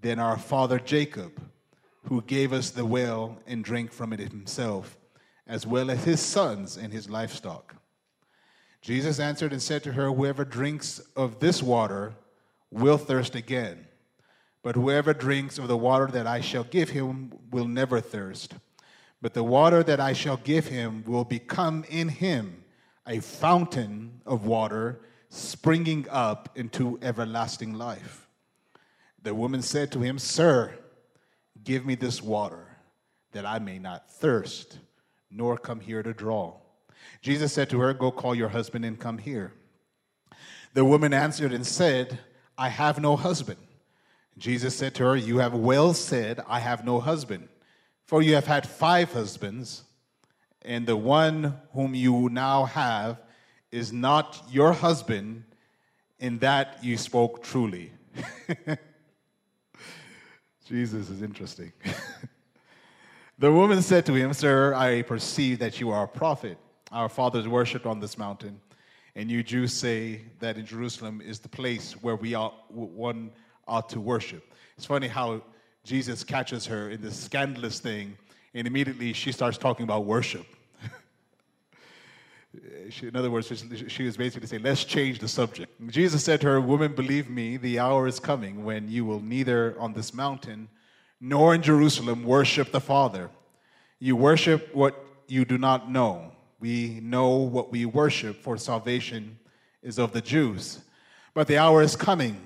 than 0.00 0.18
our 0.18 0.38
father 0.38 0.78
Jacob, 0.78 1.42
who 2.04 2.22
gave 2.22 2.52
us 2.52 2.70
the 2.70 2.86
well 2.86 3.38
and 3.46 3.64
drank 3.64 3.92
from 3.92 4.12
it 4.12 4.20
himself, 4.20 4.96
as 5.46 5.66
well 5.66 5.90
as 5.90 6.04
his 6.04 6.20
sons 6.20 6.76
and 6.76 6.92
his 6.92 7.10
livestock? 7.10 7.74
Jesus 8.80 9.20
answered 9.20 9.52
and 9.52 9.60
said 9.60 9.82
to 9.82 9.92
her, 9.92 10.06
Whoever 10.06 10.44
drinks 10.44 11.00
of 11.14 11.40
this 11.40 11.62
water 11.62 12.14
will 12.70 12.96
thirst 12.96 13.34
again, 13.34 13.86
but 14.62 14.74
whoever 14.74 15.14
drinks 15.14 15.58
of 15.58 15.68
the 15.68 15.76
water 15.76 16.06
that 16.06 16.26
I 16.26 16.40
shall 16.40 16.64
give 16.64 16.90
him 16.90 17.32
will 17.50 17.66
never 17.66 18.00
thirst. 18.00 18.54
But 19.22 19.34
the 19.34 19.44
water 19.44 19.82
that 19.82 20.00
I 20.00 20.12
shall 20.12 20.36
give 20.36 20.66
him 20.66 21.04
will 21.06 21.24
become 21.24 21.84
in 21.88 22.08
him 22.08 22.64
a 23.06 23.20
fountain 23.20 24.20
of 24.26 24.44
water 24.44 25.00
springing 25.28 26.06
up 26.10 26.50
into 26.56 26.98
everlasting 27.02 27.74
life. 27.74 28.28
The 29.22 29.34
woman 29.34 29.62
said 29.62 29.92
to 29.92 30.00
him, 30.00 30.18
Sir, 30.18 30.74
give 31.62 31.84
me 31.84 31.94
this 31.94 32.22
water 32.22 32.66
that 33.32 33.46
I 33.46 33.58
may 33.58 33.78
not 33.78 34.10
thirst, 34.10 34.78
nor 35.30 35.56
come 35.56 35.80
here 35.80 36.02
to 36.02 36.12
draw. 36.12 36.54
Jesus 37.22 37.52
said 37.52 37.70
to 37.70 37.80
her, 37.80 37.92
Go 37.94 38.10
call 38.10 38.34
your 38.34 38.48
husband 38.48 38.84
and 38.84 38.98
come 38.98 39.18
here. 39.18 39.52
The 40.74 40.84
woman 40.84 41.12
answered 41.12 41.52
and 41.52 41.66
said, 41.66 42.18
I 42.56 42.68
have 42.68 43.00
no 43.00 43.16
husband. 43.16 43.58
Jesus 44.40 44.74
said 44.74 44.94
to 44.96 45.04
her, 45.04 45.16
You 45.16 45.38
have 45.38 45.54
well 45.54 45.92
said, 45.92 46.40
I 46.48 46.60
have 46.60 46.84
no 46.84 46.98
husband. 46.98 47.48
For 48.06 48.22
you 48.22 48.34
have 48.34 48.46
had 48.46 48.66
five 48.66 49.12
husbands, 49.12 49.84
and 50.62 50.86
the 50.86 50.96
one 50.96 51.58
whom 51.72 51.94
you 51.94 52.28
now 52.30 52.64
have 52.64 53.20
is 53.70 53.92
not 53.92 54.42
your 54.50 54.72
husband, 54.72 55.44
in 56.18 56.38
that 56.38 56.82
you 56.82 56.96
spoke 56.96 57.42
truly. 57.42 57.92
Jesus 60.66 61.10
is 61.10 61.22
interesting. 61.22 61.72
The 63.40 63.50
woman 63.50 63.80
said 63.80 64.04
to 64.04 64.12
him, 64.12 64.34
Sir, 64.34 64.74
I 64.74 65.00
perceive 65.00 65.60
that 65.60 65.80
you 65.80 65.88
are 65.92 66.04
a 66.04 66.08
prophet. 66.08 66.58
Our 66.92 67.08
fathers 67.08 67.48
worshipped 67.48 67.86
on 67.86 67.98
this 67.98 68.18
mountain, 68.18 68.60
and 69.14 69.30
you 69.30 69.42
Jews 69.42 69.72
say 69.72 70.20
that 70.40 70.58
in 70.58 70.66
Jerusalem 70.66 71.22
is 71.24 71.38
the 71.38 71.48
place 71.48 71.94
where 72.02 72.16
we 72.16 72.34
are 72.34 72.50
one 72.68 73.30
ought 73.70 73.88
to 73.90 74.00
worship. 74.00 74.52
It's 74.76 74.84
funny 74.84 75.08
how 75.08 75.40
Jesus 75.84 76.24
catches 76.24 76.66
her 76.66 76.90
in 76.90 77.00
this 77.00 77.18
scandalous 77.18 77.80
thing, 77.80 78.18
and 78.52 78.66
immediately 78.66 79.12
she 79.12 79.32
starts 79.32 79.56
talking 79.56 79.84
about 79.84 80.04
worship. 80.04 80.44
she, 82.90 83.06
in 83.06 83.16
other 83.16 83.30
words, 83.30 83.46
she, 83.46 83.88
she 83.88 84.02
was 84.02 84.16
basically 84.16 84.48
saying, 84.48 84.62
Let's 84.62 84.84
change 84.84 85.20
the 85.20 85.28
subject. 85.28 85.72
Jesus 85.88 86.24
said 86.24 86.40
to 86.42 86.48
her, 86.48 86.60
Woman, 86.60 86.94
believe 86.94 87.30
me, 87.30 87.56
the 87.56 87.78
hour 87.78 88.06
is 88.06 88.18
coming 88.18 88.64
when 88.64 88.90
you 88.90 89.04
will 89.04 89.20
neither 89.20 89.76
on 89.78 89.92
this 89.92 90.12
mountain 90.12 90.68
nor 91.20 91.54
in 91.54 91.62
Jerusalem 91.62 92.24
worship 92.24 92.72
the 92.72 92.80
Father. 92.80 93.30
You 93.98 94.16
worship 94.16 94.74
what 94.74 95.04
you 95.28 95.44
do 95.44 95.58
not 95.58 95.90
know. 95.90 96.32
We 96.58 97.00
know 97.02 97.36
what 97.36 97.70
we 97.70 97.86
worship, 97.86 98.42
for 98.42 98.56
salvation 98.56 99.38
is 99.82 99.98
of 99.98 100.12
the 100.12 100.20
Jews. 100.20 100.80
But 101.32 101.46
the 101.46 101.58
hour 101.58 101.82
is 101.82 101.96
coming, 101.96 102.40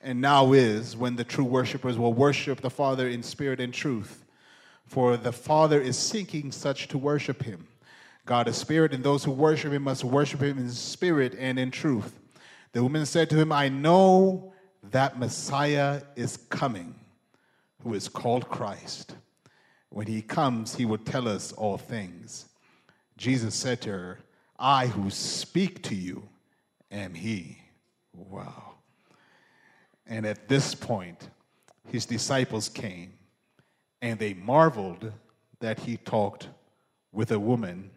and 0.00 0.20
now 0.20 0.52
is, 0.52 0.96
when 0.96 1.16
the 1.16 1.24
true 1.24 1.44
worshippers 1.44 1.98
will 1.98 2.12
worship 2.12 2.60
the 2.60 2.70
Father 2.70 3.08
in 3.08 3.22
spirit 3.22 3.60
and 3.60 3.74
truth. 3.74 4.24
For 4.86 5.16
the 5.16 5.32
Father 5.32 5.80
is 5.80 5.98
seeking 5.98 6.52
such 6.52 6.88
to 6.88 6.98
worship 6.98 7.42
him. 7.42 7.68
God 8.24 8.48
is 8.48 8.56
spirit, 8.56 8.92
and 8.92 9.02
those 9.02 9.24
who 9.24 9.32
worship 9.32 9.72
him 9.72 9.82
must 9.82 10.04
worship 10.04 10.40
him 10.40 10.58
in 10.58 10.70
spirit 10.70 11.34
and 11.38 11.58
in 11.58 11.70
truth. 11.70 12.18
The 12.72 12.82
woman 12.82 13.06
said 13.06 13.30
to 13.30 13.36
him, 13.36 13.52
I 13.52 13.68
know 13.68 14.52
that 14.90 15.18
Messiah 15.18 16.02
is 16.14 16.36
coming 16.36 16.94
who 17.82 17.94
is 17.94 18.08
called 18.08 18.48
Christ. 18.48 19.14
When 19.90 20.06
he 20.06 20.22
comes, 20.22 20.74
he 20.74 20.84
will 20.84 20.98
tell 20.98 21.26
us 21.28 21.52
all 21.52 21.78
things. 21.78 22.46
Jesus 23.16 23.54
said 23.54 23.80
to 23.82 23.90
her, 23.90 24.18
I 24.58 24.88
who 24.88 25.10
speak 25.10 25.82
to 25.84 25.94
you 25.94 26.28
am 26.90 27.14
he. 27.14 27.58
Wow. 28.12 28.67
And 30.08 30.26
at 30.26 30.48
this 30.48 30.74
point, 30.74 31.28
his 31.86 32.06
disciples 32.06 32.68
came 32.68 33.12
and 34.00 34.18
they 34.18 34.34
marveled 34.34 35.12
that 35.60 35.78
he 35.78 35.96
talked 35.98 36.48
with 37.12 37.32
a 37.32 37.38
woman, 37.38 37.90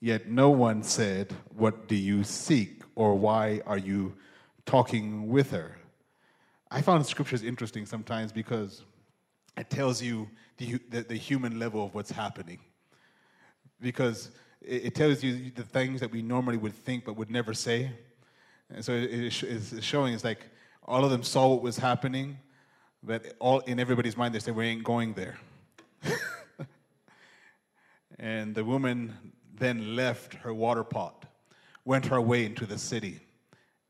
yet 0.00 0.28
no 0.28 0.50
one 0.50 0.82
said, 0.82 1.34
What 1.56 1.88
do 1.88 1.96
you 1.96 2.24
seek? 2.24 2.82
or 2.94 3.14
Why 3.14 3.62
are 3.66 3.78
you 3.78 4.14
talking 4.66 5.28
with 5.28 5.50
her? 5.50 5.78
I 6.70 6.82
found 6.82 7.06
scriptures 7.06 7.42
interesting 7.42 7.86
sometimes 7.86 8.32
because 8.32 8.82
it 9.56 9.70
tells 9.70 10.02
you 10.02 10.28
the, 10.58 10.78
the, 10.90 11.02
the 11.02 11.16
human 11.16 11.58
level 11.58 11.84
of 11.84 11.94
what's 11.94 12.10
happening. 12.10 12.58
Because 13.80 14.30
it, 14.60 14.86
it, 14.86 14.94
tells 14.94 15.22
you 15.22 15.50
the 15.54 15.62
things 15.62 16.00
that 16.00 16.10
we 16.10 16.22
normally 16.22 16.56
would 16.56 16.74
think 16.74 17.04
but 17.04 17.16
would 17.16 17.30
never 17.30 17.52
say. 17.52 17.90
And 18.74 18.84
so 18.84 18.92
it, 18.92 19.10
it's 19.10 19.84
showing 19.84 20.14
it's 20.14 20.24
like 20.24 20.46
all 20.84 21.04
of 21.04 21.10
them 21.10 21.22
saw 21.22 21.48
what 21.48 21.62
was 21.62 21.78
happening, 21.78 22.38
but 23.02 23.34
all 23.38 23.60
in 23.60 23.78
everybody's 23.78 24.16
mind 24.16 24.34
they 24.34 24.38
said, 24.38 24.54
We 24.54 24.66
ain't 24.66 24.84
going 24.84 25.14
there. 25.14 25.38
and 28.18 28.54
the 28.54 28.64
woman 28.64 29.16
then 29.54 29.94
left 29.96 30.34
her 30.34 30.52
water 30.52 30.84
pot, 30.84 31.24
went 31.84 32.06
her 32.06 32.20
way 32.20 32.44
into 32.44 32.66
the 32.66 32.78
city, 32.78 33.20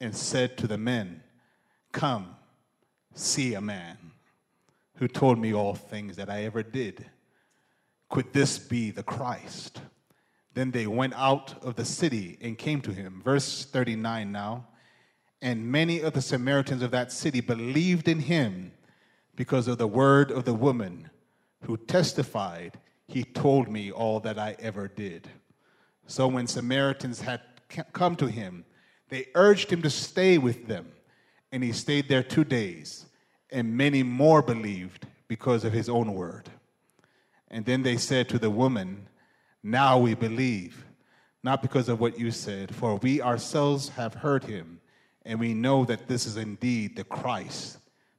and 0.00 0.14
said 0.14 0.56
to 0.58 0.66
the 0.66 0.78
men, 0.78 1.22
Come, 1.92 2.36
see 3.14 3.54
a 3.54 3.60
man 3.60 3.96
who 4.96 5.08
told 5.08 5.38
me 5.38 5.52
all 5.54 5.74
things 5.74 6.16
that 6.16 6.30
I 6.30 6.44
ever 6.44 6.62
did. 6.62 7.06
Could 8.08 8.32
this 8.32 8.58
be 8.58 8.90
the 8.90 9.02
Christ? 9.02 9.80
Then 10.54 10.70
they 10.70 10.86
went 10.86 11.14
out 11.14 11.54
of 11.62 11.76
the 11.76 11.84
city 11.84 12.38
and 12.42 12.58
came 12.58 12.80
to 12.82 12.92
him. 12.92 13.22
Verse 13.24 13.64
39 13.64 14.30
now. 14.30 14.66
And 15.42 15.70
many 15.70 16.00
of 16.00 16.14
the 16.14 16.22
Samaritans 16.22 16.82
of 16.82 16.92
that 16.92 17.12
city 17.12 17.40
believed 17.40 18.08
in 18.08 18.20
him 18.20 18.72
because 19.36 19.68
of 19.68 19.76
the 19.76 19.86
word 19.86 20.30
of 20.30 20.44
the 20.44 20.54
woman 20.54 21.10
who 21.64 21.76
testified, 21.76 22.78
He 23.06 23.24
told 23.24 23.68
me 23.68 23.90
all 23.90 24.20
that 24.20 24.38
I 24.38 24.56
ever 24.60 24.88
did. 24.88 25.28
So 26.06 26.28
when 26.28 26.46
Samaritans 26.46 27.20
had 27.20 27.40
come 27.92 28.16
to 28.16 28.26
him, 28.26 28.64
they 29.08 29.26
urged 29.34 29.70
him 29.70 29.82
to 29.82 29.90
stay 29.90 30.38
with 30.38 30.66
them, 30.66 30.92
and 31.50 31.62
he 31.62 31.72
stayed 31.72 32.08
there 32.08 32.22
two 32.22 32.44
days 32.44 33.06
and 33.50 33.76
many 33.76 34.02
more 34.02 34.42
believed 34.42 35.06
because 35.28 35.64
of 35.64 35.72
his 35.72 35.88
own 35.88 36.14
word. 36.14 36.48
And 37.48 37.64
then 37.66 37.82
they 37.82 37.98
said 37.98 38.28
to 38.30 38.38
the 38.38 38.50
woman, 38.50 39.08
Now 39.62 39.98
we 39.98 40.14
believe, 40.14 40.86
not 41.42 41.60
because 41.60 41.88
of 41.88 42.00
what 42.00 42.18
you 42.18 42.30
said, 42.30 42.74
for 42.74 42.96
we 42.96 43.20
ourselves 43.20 43.90
have 43.90 44.14
heard 44.14 44.44
him, 44.44 44.80
and 45.24 45.38
we 45.38 45.54
know 45.54 45.84
that 45.84 46.08
this 46.08 46.26
is 46.26 46.36
indeed 46.36 46.96
the 46.96 47.04
Christ, 47.04 47.78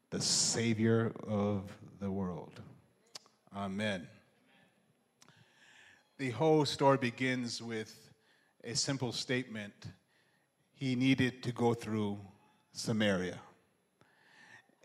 the 0.09 0.21
Savior 0.21 1.11
of 1.27 1.63
the 1.99 2.09
world. 2.09 2.61
Amen. 3.55 4.07
The 6.17 6.29
whole 6.31 6.65
story 6.65 6.97
begins 6.97 7.61
with 7.61 8.09
a 8.63 8.75
simple 8.75 9.11
statement 9.11 9.73
He 10.73 10.95
needed 10.95 11.43
to 11.43 11.51
go 11.51 11.73
through 11.73 12.19
Samaria. 12.71 13.39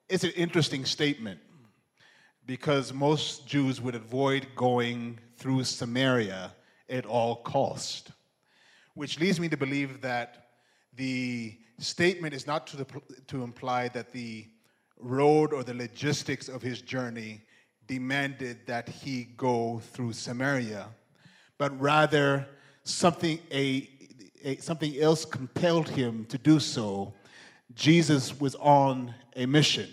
It's 0.09 0.25
an 0.25 0.31
interesting 0.31 0.85
statement 0.85 1.41
because 2.47 2.93
most 2.93 3.47
Jews 3.47 3.81
would 3.81 3.95
avoid 3.95 4.49
going 4.57 5.19
through 5.37 5.65
Samaria 5.65 6.55
at 6.89 7.05
all 7.05 7.37
cost, 7.37 8.11
which 8.95 9.21
leads 9.21 9.39
me 9.39 9.49
to 9.51 9.57
believe 9.57 10.01
that 10.01 10.49
the 10.97 11.59
statement 11.79 12.35
is 12.35 12.47
not 12.47 12.67
to, 12.69 12.87
to 13.29 13.43
imply 13.43 13.89
that 13.89 14.13
the 14.13 14.47
road 14.99 15.53
or 15.53 15.63
the 15.63 15.75
logistics 15.75 16.49
of 16.49 16.63
his 16.63 16.81
journey 16.81 17.43
demanded 17.87 18.67
that 18.67 18.89
he 18.89 19.25
go 19.37 19.81
through 19.93 20.13
Samaria, 20.13 20.89
but 21.57 21.79
rather 21.81 22.47
something, 22.83 23.39
a, 23.51 23.89
a, 24.45 24.57
something 24.57 24.99
else 25.01 25.25
compelled 25.25 25.89
him 25.89 26.25
to 26.27 26.39
do 26.39 26.61
so. 26.61 27.15
Jesus 27.75 28.39
was 28.39 28.55
on 28.57 29.15
a 29.37 29.47
mission 29.47 29.89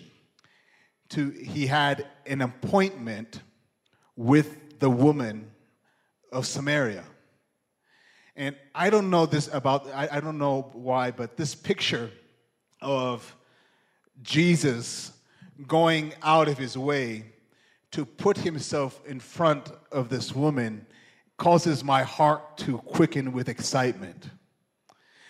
to 1.10 1.30
he 1.30 1.68
had 1.68 2.08
an 2.26 2.42
appointment 2.42 3.42
with 4.16 4.80
the 4.80 4.90
woman 4.90 5.52
of 6.32 6.46
Samaria. 6.46 7.04
And 8.36 8.56
I 8.74 8.90
don't 8.90 9.10
know 9.10 9.26
this 9.26 9.50
about, 9.54 9.88
I, 9.88 10.10
I 10.12 10.20
don't 10.20 10.38
know 10.38 10.70
why, 10.74 11.12
but 11.12 11.38
this 11.38 11.56
picture 11.56 12.12
of 12.82 13.36
Jesus 14.22 15.12
going 15.68 16.14
out 16.22 16.48
of 16.48 16.58
his 16.58 16.78
way 16.78 17.26
to 17.92 18.06
put 18.06 18.38
himself 18.38 19.02
in 19.06 19.20
front 19.20 19.72
of 19.92 20.10
this 20.10 20.36
woman 20.36 20.86
causes 21.38 21.84
my 21.84 22.04
heart 22.04 22.58
to 22.58 22.78
quicken 22.80 23.32
with 23.32 23.48
excitement. 23.48 24.30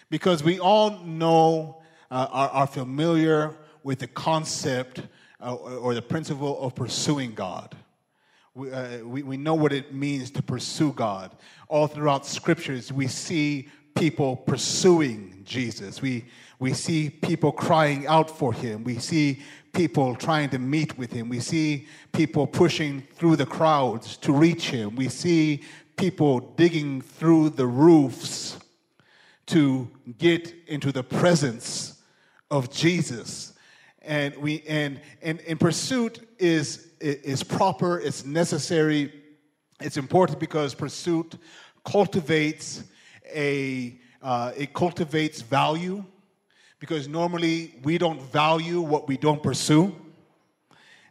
Because 0.10 0.44
we 0.44 0.60
all 0.60 1.00
know, 1.00 1.82
uh, 2.10 2.28
are, 2.32 2.50
are 2.50 2.68
familiar 2.68 3.56
with 3.84 4.00
the 4.00 4.08
concept 4.08 5.02
uh, 5.42 5.54
or 5.54 5.94
the 5.94 6.02
principle 6.02 6.60
of 6.60 6.74
pursuing 6.74 7.36
God. 7.36 7.76
We, 8.56 8.72
uh, 8.72 9.00
we, 9.04 9.22
we 9.22 9.36
know 9.36 9.54
what 9.54 9.74
it 9.74 9.94
means 9.94 10.32
to 10.32 10.42
pursue 10.42 10.94
God. 10.94 11.36
All 11.68 11.88
throughout 11.88 12.26
scriptures, 12.26 12.92
we 12.92 13.08
see 13.08 13.68
people 13.96 14.38
pursuing 14.38 15.42
Jesus. 15.44 16.02
We, 16.02 16.24
we 16.58 16.74
see 16.74 17.10
people 17.10 17.52
crying 17.52 18.08
out 18.08 18.30
for 18.30 18.54
him. 18.54 18.86
We 18.86 18.98
see 19.00 19.42
people 19.74 20.16
trying 20.16 20.52
to 20.52 20.60
meet 20.60 20.98
with 20.98 21.12
him. 21.12 21.28
We 21.28 21.42
see 21.42 21.88
people 22.14 22.48
pushing 22.48 23.02
through 23.16 23.36
the 23.36 23.46
crowds 23.46 24.16
to 24.18 24.32
reach 24.32 24.70
him. 24.70 24.96
We 24.96 25.10
see 25.10 25.62
people 25.98 26.40
digging 26.40 27.02
through 27.02 27.50
the 27.52 27.68
roofs 27.68 28.58
to 29.48 29.90
get 30.18 30.54
into 30.68 30.94
the 30.94 31.04
presence 31.04 32.02
of 32.50 32.72
Jesus 32.72 33.52
and 34.06 34.36
we 34.38 34.64
and 34.68 35.00
and, 35.22 35.42
and 35.42 35.60
pursuit 35.60 36.28
is 36.40 36.94
is 37.00 37.44
proper 37.44 38.00
it's 38.00 38.26
necessary 38.26 39.12
it's 39.82 39.98
important 39.98 40.40
because 40.40 40.74
pursuit 40.74 41.36
cultivates 41.84 42.84
a 43.34 44.00
uh, 44.22 44.52
it 44.58 44.74
cultivates 44.74 45.42
value 45.42 46.04
because 46.80 47.08
normally 47.08 47.76
we 47.84 47.98
don't 47.98 48.22
value 48.22 48.82
what 48.82 49.08
we 49.08 49.18
don't 49.18 49.42
pursue. 49.42 49.96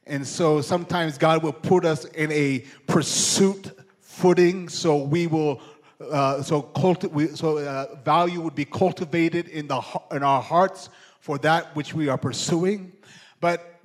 And 0.07 0.27
so 0.27 0.61
sometimes 0.61 1.19
god 1.19 1.43
will 1.43 1.53
put 1.53 1.85
us 1.85 2.05
in 2.07 2.31
a 2.33 2.65
pursuit 2.87 3.71
footing 4.01 4.69
so 4.69 4.97
we 4.97 5.27
will 5.27 5.61
uh, 6.11 6.43
so 6.43 6.63
culti- 6.63 7.11
we, 7.11 7.29
so 7.29 7.59
uh, 7.59 7.95
value 8.05 8.41
would 8.41 8.55
be 8.55 8.65
cultivated 8.65 9.49
in 9.49 9.67
the 9.69 9.81
in 10.11 10.23
our 10.23 10.43
hearts 10.43 10.89
for 11.25 11.39
that 11.39 11.75
which 11.75 11.95
we 11.95 12.07
are 12.11 12.19
pursuing. 12.19 12.93
But 13.41 13.81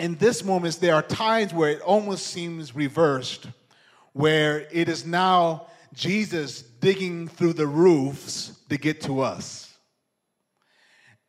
in 0.00 0.16
this 0.16 0.42
moment, 0.42 0.80
there 0.80 0.96
are 0.96 1.02
times 1.02 1.54
where 1.54 1.70
it 1.70 1.80
almost 1.80 2.26
seems 2.26 2.74
reversed, 2.74 3.46
where 4.14 4.66
it 4.72 4.88
is 4.88 5.06
now 5.06 5.68
Jesus 5.94 6.60
digging 6.60 7.28
through 7.28 7.52
the 7.52 7.68
roofs 7.68 8.58
to 8.68 8.76
get 8.76 9.00
to 9.02 9.20
us. 9.20 9.72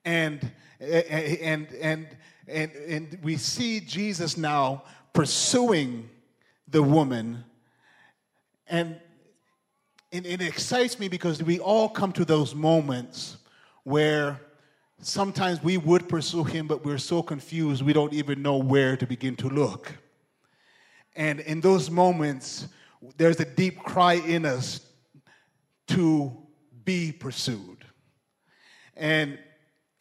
And, 0.05 0.51
and, 0.79 1.71
and, 1.71 2.07
and, 2.47 2.71
and 2.71 3.19
we 3.21 3.37
see 3.37 3.79
Jesus 3.79 4.37
now 4.37 4.85
pursuing 5.13 6.09
the 6.67 6.81
woman. 6.81 7.43
And, 8.65 8.99
and 10.11 10.25
it 10.25 10.41
excites 10.41 10.97
me 10.97 11.09
because 11.09 11.43
we 11.43 11.59
all 11.59 11.89
come 11.89 12.11
to 12.13 12.25
those 12.25 12.55
moments 12.55 13.37
where 13.83 14.41
sometimes 15.01 15.63
we 15.63 15.77
would 15.77 16.07
pursue 16.07 16.43
him, 16.43 16.67
but 16.67 16.85
we're 16.85 16.97
so 16.97 17.21
confused 17.21 17.81
we 17.81 17.93
don't 17.93 18.13
even 18.13 18.41
know 18.41 18.57
where 18.57 18.95
to 18.97 19.05
begin 19.05 19.35
to 19.37 19.49
look. 19.49 19.97
And 21.15 21.39
in 21.41 21.61
those 21.61 21.89
moments, 21.89 22.67
there's 23.17 23.39
a 23.39 23.45
deep 23.45 23.79
cry 23.79 24.13
in 24.13 24.45
us 24.45 24.81
to 25.87 26.31
be 26.85 27.11
pursued. 27.11 27.85
And, 28.95 29.39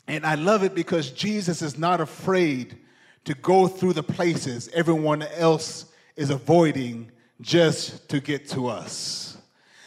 and 0.06 0.24
I 0.24 0.34
love 0.34 0.62
it 0.62 0.74
because 0.74 1.10
Jesus 1.10 1.62
is 1.62 1.78
not 1.78 2.00
afraid 2.00 2.78
to 3.24 3.34
go 3.34 3.68
through 3.68 3.94
the 3.94 4.02
places 4.02 4.68
everyone 4.72 5.22
else 5.22 5.86
is 6.16 6.30
avoiding 6.30 7.10
just 7.40 8.08
to 8.10 8.20
get 8.20 8.48
to 8.50 8.68
us. 8.68 9.38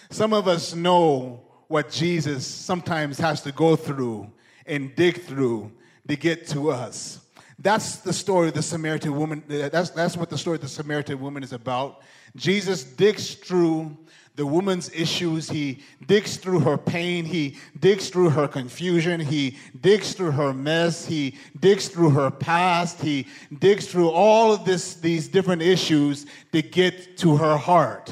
Some 0.10 0.34
of 0.34 0.48
us 0.48 0.76
know 0.76 1.42
what 1.68 1.90
Jesus 1.90 2.46
sometimes 2.46 3.18
has 3.20 3.42
to 3.42 3.52
go 3.52 3.76
through 3.76 4.32
and 4.66 4.96
dig 4.96 5.22
through 5.22 5.72
to 6.08 6.16
get 6.16 6.48
to 6.48 6.72
us. 6.72 7.20
That's 7.60 7.98
the 7.98 8.14
story 8.14 8.50
of 8.50 8.56
the 8.56 8.62
Samaritan 8.62 9.16
woman. 9.16 9.44
That's, 9.48 9.92
that's 9.92 10.18
what 10.18 10.30
the 10.30 10.38
story 10.38 10.56
of 10.56 10.62
the 10.62 10.68
Samaritan 10.68 11.20
woman 11.20 11.44
is 11.44 11.54
about. 11.54 12.02
Jesus 12.36 12.84
digs 12.84 13.36
through 13.36 13.96
the 14.36 14.46
woman's 14.46 14.90
issues. 14.94 15.50
He 15.50 15.84
digs 16.08 16.38
through 16.38 16.62
her 16.62 16.78
pain. 16.78 17.24
He 17.24 17.58
digs 17.80 18.10
through 18.10 18.32
her 18.32 18.48
confusion. 18.48 19.20
He 19.20 19.58
digs 19.80 20.14
through 20.14 20.32
her 20.32 20.54
mess. 20.54 21.06
He 21.06 21.38
digs 21.60 21.88
through 21.88 22.10
her 22.12 22.32
past. 22.32 23.00
He 23.00 23.28
digs 23.60 23.88
through 23.88 24.10
all 24.10 24.52
of 24.52 24.66
this, 24.66 24.96
these 24.96 25.28
different 25.28 25.62
issues 25.62 26.26
to 26.52 26.62
get 26.62 27.18
to 27.18 27.38
her 27.38 27.58
heart. 27.58 28.12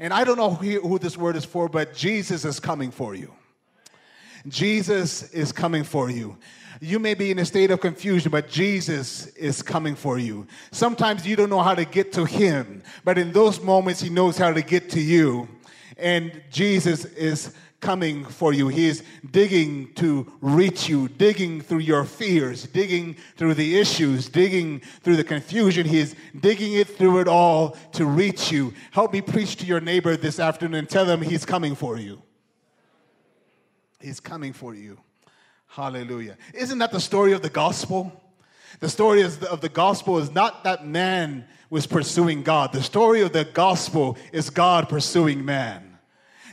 And 0.00 0.12
I 0.12 0.24
don't 0.24 0.38
know 0.38 0.50
who, 0.50 0.80
who 0.80 0.98
this 0.98 1.16
word 1.16 1.36
is 1.36 1.44
for, 1.44 1.68
but 1.68 1.94
Jesus 1.94 2.44
is 2.44 2.58
coming 2.58 2.90
for 2.90 3.14
you. 3.14 3.32
Jesus 4.48 5.30
is 5.32 5.52
coming 5.52 5.84
for 5.84 6.10
you. 6.10 6.36
You 6.80 6.98
may 6.98 7.14
be 7.14 7.30
in 7.30 7.38
a 7.38 7.44
state 7.44 7.70
of 7.70 7.80
confusion, 7.80 8.30
but 8.30 8.48
Jesus 8.48 9.28
is 9.28 9.62
coming 9.62 9.94
for 9.94 10.18
you. 10.18 10.46
Sometimes 10.72 11.26
you 11.26 11.34
don't 11.34 11.48
know 11.48 11.62
how 11.62 11.74
to 11.74 11.84
get 11.84 12.12
to 12.12 12.24
Him, 12.24 12.82
but 13.04 13.16
in 13.16 13.32
those 13.32 13.60
moments, 13.60 14.00
He 14.00 14.10
knows 14.10 14.36
how 14.36 14.52
to 14.52 14.62
get 14.62 14.90
to 14.90 15.00
you. 15.00 15.48
And 15.96 16.42
Jesus 16.50 17.06
is 17.06 17.54
coming 17.80 18.24
for 18.24 18.52
you. 18.52 18.68
He 18.68 18.86
is 18.86 19.02
digging 19.30 19.92
to 19.94 20.30
reach 20.40 20.88
you, 20.88 21.08
digging 21.08 21.60
through 21.60 21.78
your 21.78 22.04
fears, 22.04 22.64
digging 22.64 23.16
through 23.36 23.54
the 23.54 23.78
issues, 23.78 24.28
digging 24.28 24.80
through 25.02 25.16
the 25.16 25.24
confusion. 25.24 25.86
He 25.86 26.00
is 26.00 26.14
digging 26.40 26.74
it 26.74 26.88
through 26.88 27.20
it 27.20 27.28
all 27.28 27.76
to 27.92 28.04
reach 28.04 28.50
you. 28.50 28.74
Help 28.90 29.12
me 29.12 29.20
preach 29.20 29.56
to 29.56 29.66
your 29.66 29.80
neighbor 29.80 30.16
this 30.16 30.38
afternoon 30.38 30.86
tell 30.86 31.04
them 31.04 31.22
He's 31.22 31.46
coming 31.46 31.74
for 31.74 31.98
you. 31.98 32.20
He's 34.06 34.20
coming 34.20 34.52
for 34.52 34.72
you. 34.72 35.00
Hallelujah. 35.66 36.36
Isn't 36.54 36.78
that 36.78 36.92
the 36.92 37.00
story 37.00 37.32
of 37.32 37.42
the 37.42 37.50
gospel? 37.50 38.22
The 38.78 38.88
story 38.88 39.22
of 39.22 39.60
the 39.60 39.68
gospel 39.68 40.18
is 40.18 40.30
not 40.30 40.62
that 40.62 40.86
man 40.86 41.44
was 41.70 41.88
pursuing 41.88 42.44
God. 42.44 42.72
The 42.72 42.84
story 42.84 43.22
of 43.22 43.32
the 43.32 43.44
gospel 43.44 44.16
is 44.30 44.48
God 44.48 44.88
pursuing 44.88 45.44
man. 45.44 45.98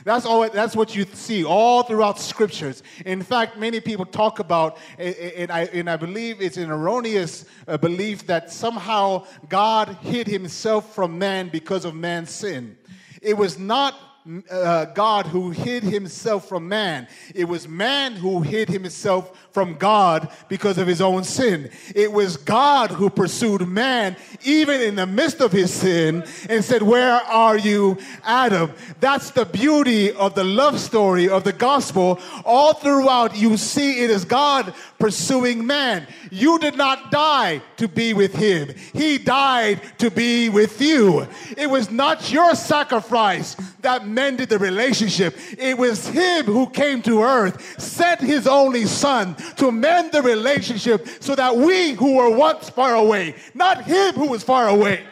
That's 0.02 0.26
all. 0.26 0.50
That's 0.50 0.74
what 0.74 0.96
you 0.96 1.04
see 1.12 1.44
all 1.44 1.84
throughout 1.84 2.18
scriptures. 2.18 2.82
In 3.06 3.22
fact, 3.22 3.56
many 3.56 3.78
people 3.78 4.04
talk 4.04 4.40
about, 4.40 4.76
and 4.98 5.52
I, 5.52 5.66
and 5.66 5.88
I 5.88 5.96
believe 5.96 6.42
it's 6.42 6.56
an 6.56 6.72
erroneous 6.72 7.44
uh, 7.68 7.78
belief 7.78 8.26
that 8.26 8.50
somehow 8.50 9.26
God 9.48 9.96
hid 10.00 10.26
Himself 10.26 10.92
from 10.92 11.20
man 11.20 11.50
because 11.50 11.84
of 11.84 11.94
man's 11.94 12.30
sin. 12.30 12.76
It 13.22 13.36
was 13.36 13.60
not 13.60 13.94
uh, 14.50 14.86
God 14.86 15.26
who 15.26 15.50
hid 15.50 15.82
himself 15.82 16.48
from 16.48 16.66
man. 16.66 17.08
It 17.34 17.44
was 17.44 17.68
man 17.68 18.14
who 18.14 18.40
hid 18.40 18.70
himself 18.70 19.48
from 19.52 19.74
God 19.74 20.30
because 20.48 20.78
of 20.78 20.86
his 20.86 21.02
own 21.02 21.24
sin. 21.24 21.70
It 21.94 22.10
was 22.10 22.38
God 22.38 22.90
who 22.90 23.10
pursued 23.10 23.68
man 23.68 24.16
even 24.42 24.80
in 24.80 24.94
the 24.94 25.06
midst 25.06 25.42
of 25.42 25.52
his 25.52 25.72
sin 25.72 26.24
and 26.48 26.64
said, 26.64 26.82
Where 26.82 27.12
are 27.12 27.58
you, 27.58 27.98
Adam? 28.24 28.72
That's 28.98 29.30
the 29.30 29.44
beauty 29.44 30.10
of 30.12 30.34
the 30.34 30.44
love 30.44 30.80
story 30.80 31.28
of 31.28 31.44
the 31.44 31.52
gospel. 31.52 32.18
All 32.46 32.72
throughout, 32.72 33.36
you 33.36 33.58
see 33.58 34.04
it 34.04 34.10
is 34.10 34.24
God 34.24 34.72
pursuing 34.98 35.66
man. 35.66 36.06
You 36.30 36.58
did 36.58 36.78
not 36.78 37.10
die 37.10 37.60
to 37.76 37.88
be 37.88 38.14
with 38.14 38.34
him, 38.34 38.74
he 38.94 39.18
died 39.18 39.82
to 39.98 40.10
be 40.10 40.48
with 40.48 40.80
you. 40.80 41.26
It 41.58 41.68
was 41.68 41.90
not 41.90 42.32
your 42.32 42.54
sacrifice 42.54 43.54
that 43.84 44.06
mended 44.06 44.48
the 44.48 44.58
relationship, 44.58 45.36
it 45.56 45.78
was 45.78 46.06
him 46.08 46.44
who 46.46 46.68
came 46.68 47.00
to 47.02 47.22
earth, 47.22 47.80
sent 47.80 48.20
his 48.20 48.46
only 48.46 48.84
son 48.84 49.34
to 49.56 49.70
mend 49.70 50.12
the 50.12 50.22
relationship 50.22 51.06
so 51.20 51.34
that 51.34 51.56
we 51.56 51.92
who 51.92 52.16
were 52.16 52.30
once 52.30 52.68
far 52.68 52.94
away, 52.94 53.34
not 53.54 53.84
him 53.84 54.14
who 54.14 54.28
was 54.28 54.42
far 54.42 54.68
away, 54.68 55.04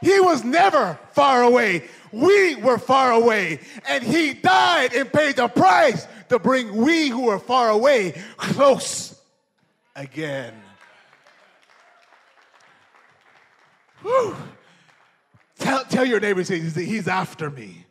he 0.00 0.20
was 0.20 0.44
never 0.44 0.98
far 1.12 1.42
away. 1.42 1.84
We 2.12 2.54
were 2.54 2.78
far 2.78 3.12
away, 3.12 3.60
and 3.86 4.02
he 4.02 4.32
died 4.32 4.94
and 4.94 5.12
paid 5.12 5.36
the 5.36 5.48
price 5.48 6.06
to 6.30 6.38
bring 6.38 6.74
we 6.74 7.08
who 7.08 7.28
are 7.28 7.38
far 7.38 7.68
away 7.68 8.22
close 8.36 9.20
again. 9.94 10.54
Whew. 14.02 14.36
Tell, 15.68 15.84
tell 15.84 16.04
your 16.06 16.18
neighbor, 16.18 16.40
he's 16.42 17.08
after 17.08 17.50
me. 17.50 17.84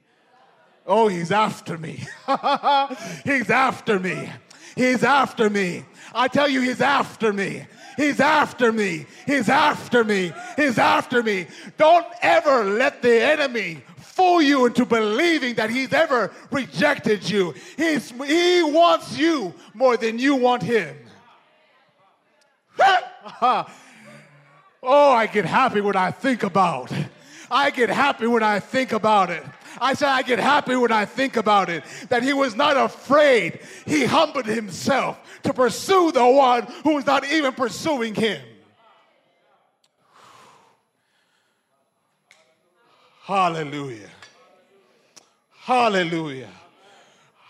Oh, 0.87 1.07
he's 1.07 1.31
after 1.31 1.77
me. 1.77 2.03
he's 3.23 3.51
after 3.51 3.99
me. 3.99 4.31
He's 4.75 5.03
after 5.03 5.47
me. 5.47 5.85
I 6.11 6.27
tell 6.27 6.49
you, 6.49 6.61
he's 6.61 6.81
after 6.81 7.31
me. 7.31 7.67
He's 7.95 8.19
after 8.19 8.71
me. 8.71 9.05
He's 9.27 9.47
after 9.47 10.03
me. 10.03 10.33
He's 10.55 10.79
after 10.79 11.21
me. 11.21 11.45
Don't 11.77 12.07
ever 12.23 12.63
let 12.63 13.03
the 13.03 13.21
enemy 13.21 13.83
fool 13.97 14.41
you 14.41 14.65
into 14.65 14.83
believing 14.83 15.53
that 15.55 15.69
he's 15.69 15.93
ever 15.93 16.31
rejected 16.49 17.29
you. 17.29 17.53
He's, 17.75 18.09
he 18.09 18.63
wants 18.63 19.15
you 19.19 19.53
more 19.75 19.97
than 19.97 20.17
you 20.17 20.35
want 20.35 20.63
him. 20.63 20.95
oh, 22.79 23.65
I 24.81 25.27
get 25.27 25.45
happy 25.45 25.81
when 25.81 25.95
I 25.95 26.09
think 26.09 26.41
about. 26.41 26.91
I 27.49 27.69
get 27.71 27.89
happy 27.89 28.27
when 28.27 28.43
I 28.43 28.59
think 28.59 28.91
about 28.91 29.29
it. 29.29 29.43
I 29.79 29.93
said, 29.93 30.09
I 30.09 30.21
get 30.21 30.39
happy 30.39 30.75
when 30.75 30.91
I 30.91 31.05
think 31.05 31.37
about 31.37 31.69
it. 31.69 31.83
That 32.09 32.23
he 32.23 32.33
was 32.33 32.55
not 32.55 32.77
afraid. 32.77 33.59
He 33.85 34.05
humbled 34.05 34.45
himself 34.45 35.19
to 35.43 35.53
pursue 35.53 36.11
the 36.11 36.25
one 36.25 36.63
who 36.83 36.95
was 36.95 37.05
not 37.05 37.25
even 37.25 37.53
pursuing 37.53 38.15
him. 38.15 38.41
Hallelujah. 43.23 44.09
Hallelujah. 45.59 46.49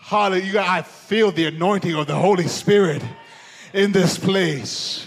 Hallelujah. 0.00 0.64
I 0.66 0.82
feel 0.82 1.30
the 1.30 1.46
anointing 1.46 1.94
of 1.94 2.06
the 2.06 2.16
Holy 2.16 2.48
Spirit 2.48 3.02
in 3.72 3.92
this 3.92 4.18
place. 4.18 5.06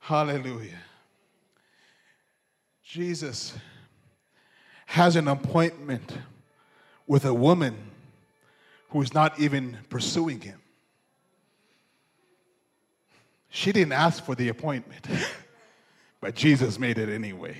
Hallelujah. 0.00 0.83
Jesus 2.94 3.52
has 4.86 5.16
an 5.16 5.26
appointment 5.26 6.16
with 7.08 7.24
a 7.24 7.34
woman 7.34 7.76
who 8.90 9.02
is 9.02 9.12
not 9.12 9.40
even 9.40 9.78
pursuing 9.88 10.40
him. 10.40 10.62
She 13.50 13.72
didn't 13.72 13.94
ask 13.94 14.24
for 14.24 14.36
the 14.36 14.48
appointment. 14.48 15.08
But 16.20 16.36
Jesus 16.36 16.78
made 16.78 16.96
it 16.96 17.10
anyway. 17.10 17.56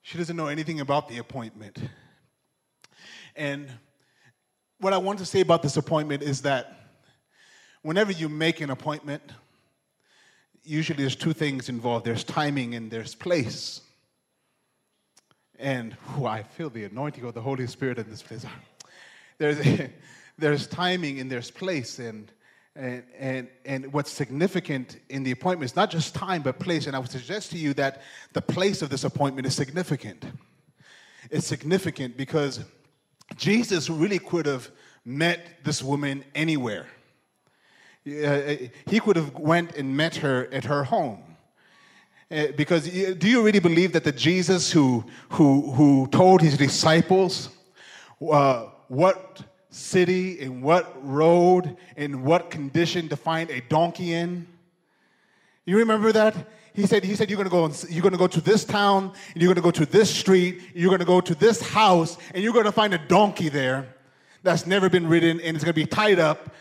She 0.00 0.18
doesn't 0.18 0.34
know 0.34 0.48
anything 0.48 0.80
about 0.80 1.08
the 1.08 1.18
appointment. 1.18 1.78
And 3.36 3.70
what 4.80 4.94
I 4.94 4.96
want 4.96 5.20
to 5.20 5.26
say 5.26 5.42
about 5.42 5.62
this 5.62 5.76
appointment 5.76 6.22
is 6.22 6.42
that 6.42 6.96
whenever 7.82 8.10
you 8.10 8.28
make 8.28 8.60
an 8.62 8.70
appointment, 8.70 9.22
usually 10.68 11.02
there's 11.02 11.16
two 11.16 11.32
things 11.32 11.68
involved 11.68 12.04
there's 12.04 12.24
timing 12.24 12.74
and 12.74 12.90
there's 12.90 13.14
place. 13.14 13.80
And 15.58 15.94
whew, 16.14 16.26
I 16.26 16.42
feel 16.42 16.70
the 16.70 16.84
anointing 16.84 17.24
of 17.24 17.34
the 17.34 17.40
Holy 17.40 17.66
Spirit 17.66 17.98
in 17.98 18.08
this 18.08 18.22
place. 18.22 18.46
There's, 19.38 19.88
there's 20.38 20.66
timing 20.66 21.20
and 21.20 21.30
there's 21.30 21.50
place. 21.50 22.00
And 22.00 22.30
And, 22.74 23.04
and, 23.16 23.48
and 23.64 23.92
what's 23.92 24.10
significant 24.10 24.98
in 25.08 25.22
the 25.24 25.30
appointment 25.30 25.70
is 25.70 25.76
not 25.76 25.90
just 25.90 26.14
time, 26.14 26.42
but 26.42 26.58
place. 26.58 26.86
And 26.86 26.96
I 26.96 26.98
would 26.98 27.10
suggest 27.10 27.50
to 27.52 27.58
you 27.58 27.72
that 27.74 28.02
the 28.32 28.42
place 28.42 28.82
of 28.82 28.88
this 28.90 29.04
appointment 29.04 29.46
is 29.46 29.54
significant. 29.54 30.24
It's 31.30 31.46
significant 31.46 32.16
because 32.16 32.64
Jesus 33.36 33.90
really 33.90 34.18
could 34.18 34.46
have 34.46 34.70
met 35.04 35.64
this 35.64 35.82
woman 35.82 36.24
anywhere. 36.34 36.86
Uh, 38.06 38.68
he 38.86 39.00
could 39.00 39.16
have 39.16 39.34
went 39.34 39.76
and 39.76 39.96
met 39.96 40.16
her 40.16 40.48
at 40.52 40.64
her 40.64 40.84
home. 40.84 41.22
Uh, 42.30 42.48
because 42.56 42.84
do 42.88 43.28
you 43.28 43.42
really 43.42 43.58
believe 43.58 43.92
that 43.92 44.04
the 44.04 44.12
Jesus 44.12 44.70
who, 44.70 45.04
who, 45.30 45.70
who 45.72 46.06
told 46.08 46.42
his 46.42 46.56
disciples 46.58 47.48
uh, 48.30 48.66
what 48.88 49.42
city, 49.70 50.40
in 50.40 50.60
what 50.60 50.94
road, 51.06 51.76
in 51.96 52.24
what 52.24 52.50
condition 52.50 53.08
to 53.08 53.16
find 53.16 53.50
a 53.50 53.60
donkey 53.62 54.12
in? 54.12 54.46
You 55.64 55.78
remember 55.78 56.12
that? 56.12 56.34
He 56.74 56.86
said, 56.86 57.02
he 57.02 57.16
said 57.16 57.28
you're 57.28 57.36
gonna 57.36 57.50
go 57.50 57.70
you're 57.90 58.02
gonna 58.02 58.16
go 58.16 58.28
to 58.28 58.40
this 58.40 58.64
town, 58.64 59.12
and 59.32 59.42
you're 59.42 59.52
gonna 59.52 59.64
go 59.64 59.70
to 59.70 59.86
this 59.86 60.14
street, 60.14 60.62
you're 60.74 60.90
gonna 60.90 61.04
go 61.04 61.20
to 61.20 61.34
this 61.34 61.60
house, 61.60 62.18
and 62.34 62.44
you're 62.44 62.52
gonna 62.52 62.72
find 62.72 62.94
a 62.94 62.98
donkey 62.98 63.48
there 63.48 63.88
that's 64.42 64.66
never 64.66 64.88
been 64.88 65.06
ridden 65.08 65.40
and 65.40 65.56
it's 65.56 65.64
gonna 65.64 65.74
be 65.74 65.86
tied 65.86 66.18
up. 66.18 66.54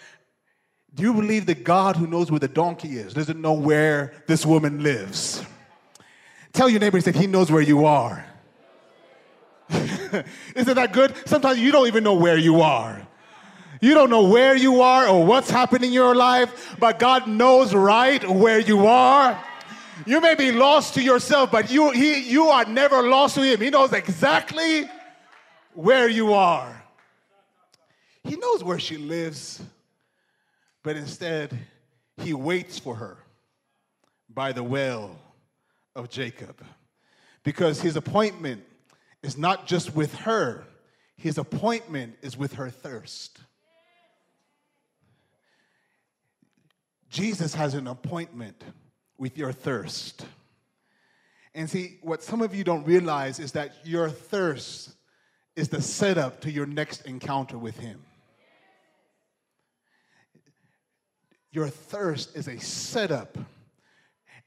Do 0.98 1.04
you 1.04 1.14
believe 1.14 1.46
that 1.46 1.64
God 1.64 1.96
who 1.96 2.08
knows 2.08 2.32
where 2.32 2.40
the 2.40 2.48
donkey 2.48 2.98
is 2.98 3.14
doesn't 3.14 3.40
know 3.40 3.54
where 3.54 4.14
this 4.26 4.48
woman 4.48 4.82
lives? 4.82 5.46
Tell 6.54 6.68
your 6.68 6.80
neighbor, 6.80 6.98
he 6.98 7.02
said, 7.02 7.16
He 7.16 7.28
knows 7.28 7.52
where 7.52 7.62
you 7.62 7.86
are. 7.86 8.26
Isn't 9.70 10.76
that 10.76 10.94
good? 10.94 11.14
Sometimes 11.28 11.60
you 11.60 11.72
don't 11.72 11.86
even 11.86 12.04
know 12.04 12.16
where 12.16 12.38
you 12.38 12.62
are. 12.62 13.08
You 13.80 13.94
don't 13.94 14.10
know 14.10 14.28
where 14.28 14.56
you 14.56 14.82
are 14.82 15.08
or 15.08 15.24
what's 15.24 15.52
happening 15.52 15.90
in 15.90 15.94
your 15.94 16.16
life, 16.16 16.76
but 16.80 16.98
God 16.98 17.28
knows 17.28 17.76
right 17.76 18.28
where 18.28 18.60
you 18.60 18.88
are. 18.88 19.40
You 20.08 20.20
may 20.20 20.34
be 20.34 20.52
lost 20.52 20.96
to 20.96 21.04
yourself, 21.04 21.52
but 21.52 21.70
you, 21.70 21.92
he, 21.92 22.28
you 22.28 22.46
are 22.46 22.66
never 22.66 23.08
lost 23.08 23.36
to 23.36 23.44
Him. 23.44 23.62
He 23.62 23.70
knows 23.70 23.94
exactly 23.94 24.90
where 25.74 26.10
you 26.10 26.34
are. 26.34 26.84
He 28.24 28.36
knows 28.36 28.64
where 28.64 28.80
she 28.80 28.98
lives, 28.98 29.62
but 30.88 30.96
instead, 30.96 31.52
He 32.16 32.34
waits 32.34 32.80
for 32.80 32.96
her 32.96 33.18
by 34.30 34.54
the 34.54 34.64
well 34.64 35.20
of 35.98 36.10
Jacob. 36.10 36.64
Because 37.44 37.82
his 37.82 37.98
appointment 37.98 38.64
is 39.22 39.38
not 39.38 39.68
just 39.68 39.94
with 39.94 40.16
her, 40.20 40.64
his 41.18 41.38
appointment 41.38 42.16
is 42.22 42.38
with 42.38 42.54
her 42.54 42.70
thirst. 42.70 43.38
Jesus 47.10 47.54
has 47.54 47.74
an 47.74 47.88
appointment 47.88 48.64
with 49.18 49.38
your 49.38 49.52
thirst. 49.52 50.26
And 51.54 51.70
see, 51.70 51.98
what 52.02 52.24
some 52.24 52.42
of 52.42 52.56
you 52.56 52.64
don't 52.64 52.86
realize 52.86 53.40
is 53.40 53.52
that 53.52 53.74
your 53.84 54.10
thirst 54.10 54.94
is 55.54 55.68
the 55.68 55.82
setup 55.82 56.40
to 56.42 56.50
your 56.50 56.66
next 56.66 57.06
encounter 57.06 57.58
with 57.58 57.78
Him. 57.78 58.07
Your 61.58 61.70
thirst 61.70 62.36
is 62.36 62.48
a 62.48 62.60
setup 62.60 63.36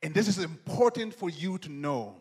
and 0.01 0.15
this 0.15 0.29
is 0.29 0.39
important 0.39 1.13
for 1.13 1.29
you 1.29 1.59
to 1.59 1.69
know 1.69 2.15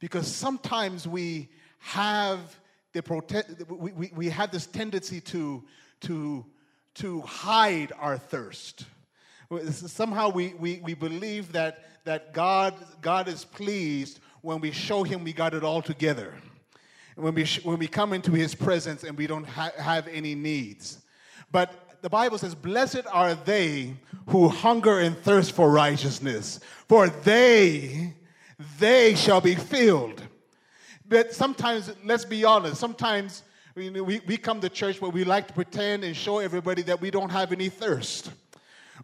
because 0.00 0.26
sometimes 0.26 1.06
we 1.06 1.48
have 1.78 2.58
the 2.92 3.02
prote- 3.02 3.68
we, 3.70 3.92
we, 3.92 4.10
we 4.16 4.28
have 4.30 4.50
this 4.50 4.66
tendency 4.66 5.20
to, 5.20 5.62
to, 6.00 6.44
to 6.96 7.20
hide 7.20 7.92
our 8.00 8.18
thirst. 8.18 8.86
Somehow 9.70 10.28
we, 10.30 10.54
we, 10.54 10.80
we 10.82 10.94
believe 10.94 11.52
that, 11.52 11.84
that 12.02 12.34
God, 12.34 12.74
God 13.00 13.28
is 13.28 13.44
pleased 13.44 14.18
when 14.40 14.60
we 14.60 14.72
show 14.72 15.04
him 15.04 15.22
we 15.22 15.32
got 15.32 15.54
it 15.54 15.62
all 15.62 15.82
together. 15.82 16.34
When 17.14 17.34
we, 17.34 17.46
when 17.62 17.78
we 17.78 17.86
come 17.86 18.12
into 18.12 18.32
his 18.32 18.56
presence 18.56 19.04
and 19.04 19.16
we 19.16 19.28
don't 19.28 19.46
ha- 19.46 19.70
have 19.78 20.08
any 20.08 20.34
needs. 20.34 20.98
But 21.52 22.00
the 22.02 22.10
Bible 22.10 22.36
says, 22.36 22.56
Blessed 22.56 23.06
are 23.12 23.36
they 23.36 23.94
who 24.28 24.48
hunger 24.48 25.00
and 25.00 25.16
thirst 25.18 25.52
for 25.52 25.70
righteousness, 25.70 26.60
for 26.88 27.08
they, 27.08 28.14
they 28.78 29.14
shall 29.14 29.40
be 29.40 29.54
filled. 29.54 30.22
But 31.06 31.34
sometimes, 31.34 31.92
let's 32.04 32.24
be 32.24 32.44
honest, 32.44 32.80
sometimes 32.80 33.42
we, 33.74 34.20
we 34.26 34.36
come 34.36 34.60
to 34.60 34.68
church 34.68 35.00
where 35.00 35.10
we 35.10 35.24
like 35.24 35.48
to 35.48 35.54
pretend 35.54 36.04
and 36.04 36.16
show 36.16 36.38
everybody 36.38 36.82
that 36.82 37.00
we 37.00 37.10
don't 37.10 37.30
have 37.30 37.52
any 37.52 37.68
thirst. 37.68 38.30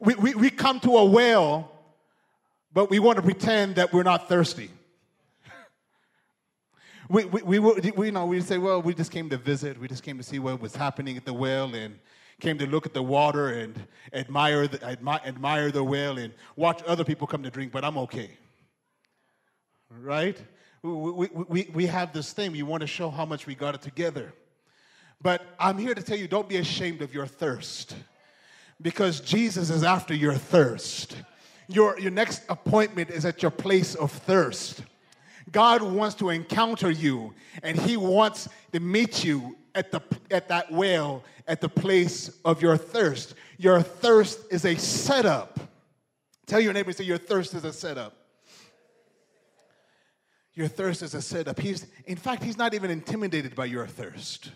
We, 0.00 0.14
we, 0.14 0.34
we 0.34 0.50
come 0.50 0.78
to 0.80 0.96
a 0.98 1.04
well, 1.04 1.72
but 2.72 2.90
we 2.90 2.98
want 2.98 3.16
to 3.16 3.22
pretend 3.22 3.76
that 3.76 3.92
we're 3.92 4.02
not 4.02 4.28
thirsty. 4.28 4.70
we, 7.08 7.24
we, 7.24 7.58
we, 7.58 7.58
we, 7.58 8.06
you 8.06 8.12
know, 8.12 8.26
we 8.26 8.40
say, 8.40 8.58
well, 8.58 8.82
we 8.82 8.94
just 8.94 9.10
came 9.10 9.28
to 9.30 9.36
visit. 9.36 9.80
We 9.80 9.88
just 9.88 10.02
came 10.02 10.18
to 10.18 10.22
see 10.22 10.38
what 10.38 10.60
was 10.60 10.76
happening 10.76 11.16
at 11.16 11.24
the 11.24 11.32
well, 11.32 11.74
and 11.74 11.98
came 12.40 12.58
to 12.58 12.66
look 12.66 12.86
at 12.86 12.94
the 12.94 13.02
water 13.02 13.48
and 13.48 13.86
admire 14.12 14.68
the, 14.68 14.82
admire, 14.84 15.20
admire 15.24 15.70
the 15.70 15.82
well 15.82 16.18
and 16.18 16.32
watch 16.56 16.82
other 16.86 17.04
people 17.04 17.26
come 17.26 17.42
to 17.42 17.50
drink, 17.50 17.72
but 17.72 17.84
I'm 17.84 17.98
okay. 17.98 18.30
Right? 19.90 20.40
We, 20.82 20.90
we, 20.92 21.28
we, 21.48 21.70
we 21.74 21.86
have 21.86 22.12
this 22.12 22.32
thing. 22.32 22.52
We 22.52 22.62
want 22.62 22.82
to 22.82 22.86
show 22.86 23.10
how 23.10 23.24
much 23.24 23.46
we 23.46 23.54
got 23.54 23.74
it 23.74 23.82
together. 23.82 24.32
But 25.20 25.42
I'm 25.58 25.78
here 25.78 25.94
to 25.94 26.02
tell 26.02 26.16
you 26.16 26.28
don't 26.28 26.48
be 26.48 26.58
ashamed 26.58 27.02
of 27.02 27.12
your 27.12 27.26
thirst 27.26 27.96
because 28.80 29.20
Jesus 29.20 29.70
is 29.70 29.82
after 29.82 30.14
your 30.14 30.34
thirst. 30.34 31.16
Your, 31.66 31.98
your 31.98 32.12
next 32.12 32.42
appointment 32.48 33.10
is 33.10 33.24
at 33.24 33.42
your 33.42 33.50
place 33.50 33.96
of 33.96 34.12
thirst. 34.12 34.82
God 35.50 35.82
wants 35.82 36.14
to 36.16 36.28
encounter 36.28 36.90
you 36.90 37.34
and 37.64 37.76
He 37.76 37.96
wants 37.96 38.48
to 38.72 38.78
meet 38.78 39.24
you 39.24 39.57
at, 39.74 39.90
the, 39.90 40.00
at 40.30 40.48
that 40.48 40.70
well, 40.70 41.24
at 41.46 41.60
the 41.60 41.68
place 41.68 42.30
of 42.44 42.62
your 42.62 42.76
thirst. 42.76 43.34
Your 43.56 43.80
thirst 43.82 44.40
is 44.50 44.64
a 44.64 44.76
setup. 44.76 45.60
Tell 46.46 46.60
your 46.60 46.72
neighbor, 46.72 46.92
say, 46.92 47.04
Your 47.04 47.18
thirst 47.18 47.54
is 47.54 47.64
a 47.64 47.72
setup. 47.72 48.14
Your 50.54 50.68
thirst 50.68 51.02
is 51.02 51.14
a 51.14 51.22
setup. 51.22 51.60
He's, 51.60 51.86
in 52.06 52.16
fact, 52.16 52.42
he's 52.42 52.58
not 52.58 52.74
even 52.74 52.90
intimidated 52.90 53.54
by 53.54 53.66
your 53.66 53.86
thirst. 53.86 54.50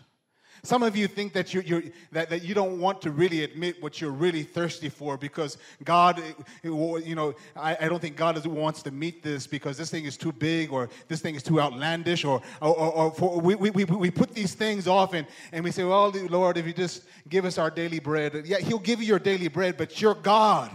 Some 0.64 0.84
of 0.84 0.94
you 0.96 1.08
think 1.08 1.32
that, 1.32 1.52
you're, 1.52 1.64
you're, 1.64 1.82
that, 2.12 2.30
that 2.30 2.44
you 2.44 2.54
don't 2.54 2.78
want 2.78 3.02
to 3.02 3.10
really 3.10 3.42
admit 3.42 3.82
what 3.82 4.00
you're 4.00 4.12
really 4.12 4.44
thirsty 4.44 4.88
for 4.88 5.16
because 5.16 5.58
God, 5.82 6.22
you 6.62 7.14
know, 7.16 7.34
I, 7.56 7.76
I 7.80 7.88
don't 7.88 8.00
think 8.00 8.16
God 8.16 8.46
wants 8.46 8.80
to 8.82 8.92
meet 8.92 9.24
this 9.24 9.48
because 9.48 9.76
this 9.76 9.90
thing 9.90 10.04
is 10.04 10.16
too 10.16 10.30
big 10.30 10.72
or 10.72 10.88
this 11.08 11.20
thing 11.20 11.34
is 11.34 11.42
too 11.42 11.60
outlandish 11.60 12.24
or, 12.24 12.40
or, 12.60 12.76
or 12.76 13.10
for, 13.10 13.40
we, 13.40 13.56
we, 13.56 13.84
we 13.84 14.10
put 14.10 14.34
these 14.34 14.54
things 14.54 14.86
off 14.86 15.14
and, 15.14 15.26
and 15.50 15.64
we 15.64 15.72
say, 15.72 15.82
well, 15.82 16.10
Lord, 16.10 16.56
if 16.56 16.64
you 16.64 16.72
just 16.72 17.02
give 17.28 17.44
us 17.44 17.58
our 17.58 17.70
daily 17.70 17.98
bread. 17.98 18.46
Yeah, 18.46 18.58
He'll 18.58 18.78
give 18.78 19.00
you 19.00 19.08
your 19.08 19.18
daily 19.18 19.48
bread, 19.48 19.76
but 19.76 20.00
you're 20.00 20.14
God 20.14 20.70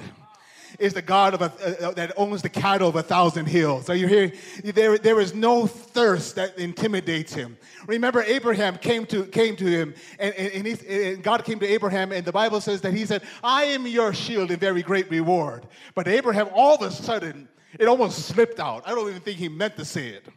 is 0.80 0.94
the 0.94 1.02
God 1.02 1.34
of 1.34 1.42
a, 1.42 1.88
uh, 1.88 1.92
that 1.92 2.14
owns 2.18 2.42
the 2.42 2.50
cattle 2.50 2.90
of 2.90 2.96
a 2.96 3.04
thousand 3.04 3.48
hills. 3.48 3.90
Are 3.90 3.96
you 3.96 4.08
hearing? 4.08 4.34
There, 4.64 4.98
there 4.98 5.20
is 5.20 5.34
no 5.34 5.68
thirst 5.68 6.36
that 6.36 6.58
intimidates 6.58 7.34
him. 7.34 7.58
Remember, 7.88 8.22
Abraham 8.24 8.78
came 8.78 9.06
to, 9.08 9.26
came 9.26 9.56
to 9.58 9.66
him, 9.66 9.94
and, 10.20 10.34
and, 10.36 10.68
he, 10.68 11.12
and, 11.14 11.24
God 11.24 11.46
came 11.46 11.60
to 11.60 11.68
Abraham, 11.68 12.12
and 12.12 12.26
the 12.26 12.32
Bible 12.32 12.62
says 12.62 12.82
that 12.82 12.94
he 12.94 13.06
said, 13.06 13.24
I 13.44 13.66
am 13.66 13.88
your 13.88 14.14
shield 14.14 14.52
and 14.52 14.60
very 14.60 14.84
great 14.84 15.10
reward. 15.10 15.68
But 15.96 16.08
Abraham, 16.08 16.50
all 16.54 16.76
of 16.76 16.82
a 16.82 16.92
sudden, 16.92 17.48
it 17.80 17.88
almost 17.88 18.26
slipped 18.28 18.60
out. 18.60 18.84
I 18.88 18.92
don't 18.92 19.10
even 19.10 19.22
think 19.22 19.38
he 19.38 19.50
meant 19.50 19.76
to 19.78 19.86
say 19.86 20.10
it. 20.10 20.28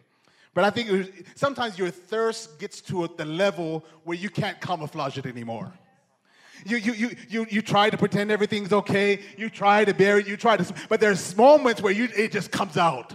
But 0.52 0.64
I 0.64 0.70
think 0.70 0.90
was, 0.90 1.08
sometimes 1.36 1.78
your 1.78 1.90
thirst 1.90 2.58
gets 2.58 2.80
to 2.82 3.08
the 3.16 3.24
level 3.24 3.84
where 4.04 4.16
you 4.16 4.30
can't 4.30 4.60
camouflage 4.60 5.16
it 5.16 5.26
anymore. 5.26 5.72
You, 6.64 6.76
you, 6.76 6.92
you, 6.92 7.16
you, 7.28 7.46
you 7.50 7.62
try 7.62 7.90
to 7.90 7.96
pretend 7.96 8.30
everything's 8.30 8.72
okay. 8.72 9.20
You 9.36 9.50
try 9.50 9.84
to 9.84 9.94
bury 9.94 10.20
it. 10.20 10.28
You 10.28 10.36
try 10.36 10.56
to, 10.56 10.74
but 10.88 11.00
there's 11.00 11.36
moments 11.36 11.82
where 11.82 11.92
you, 11.92 12.08
it 12.16 12.32
just 12.32 12.50
comes 12.50 12.76
out. 12.76 13.14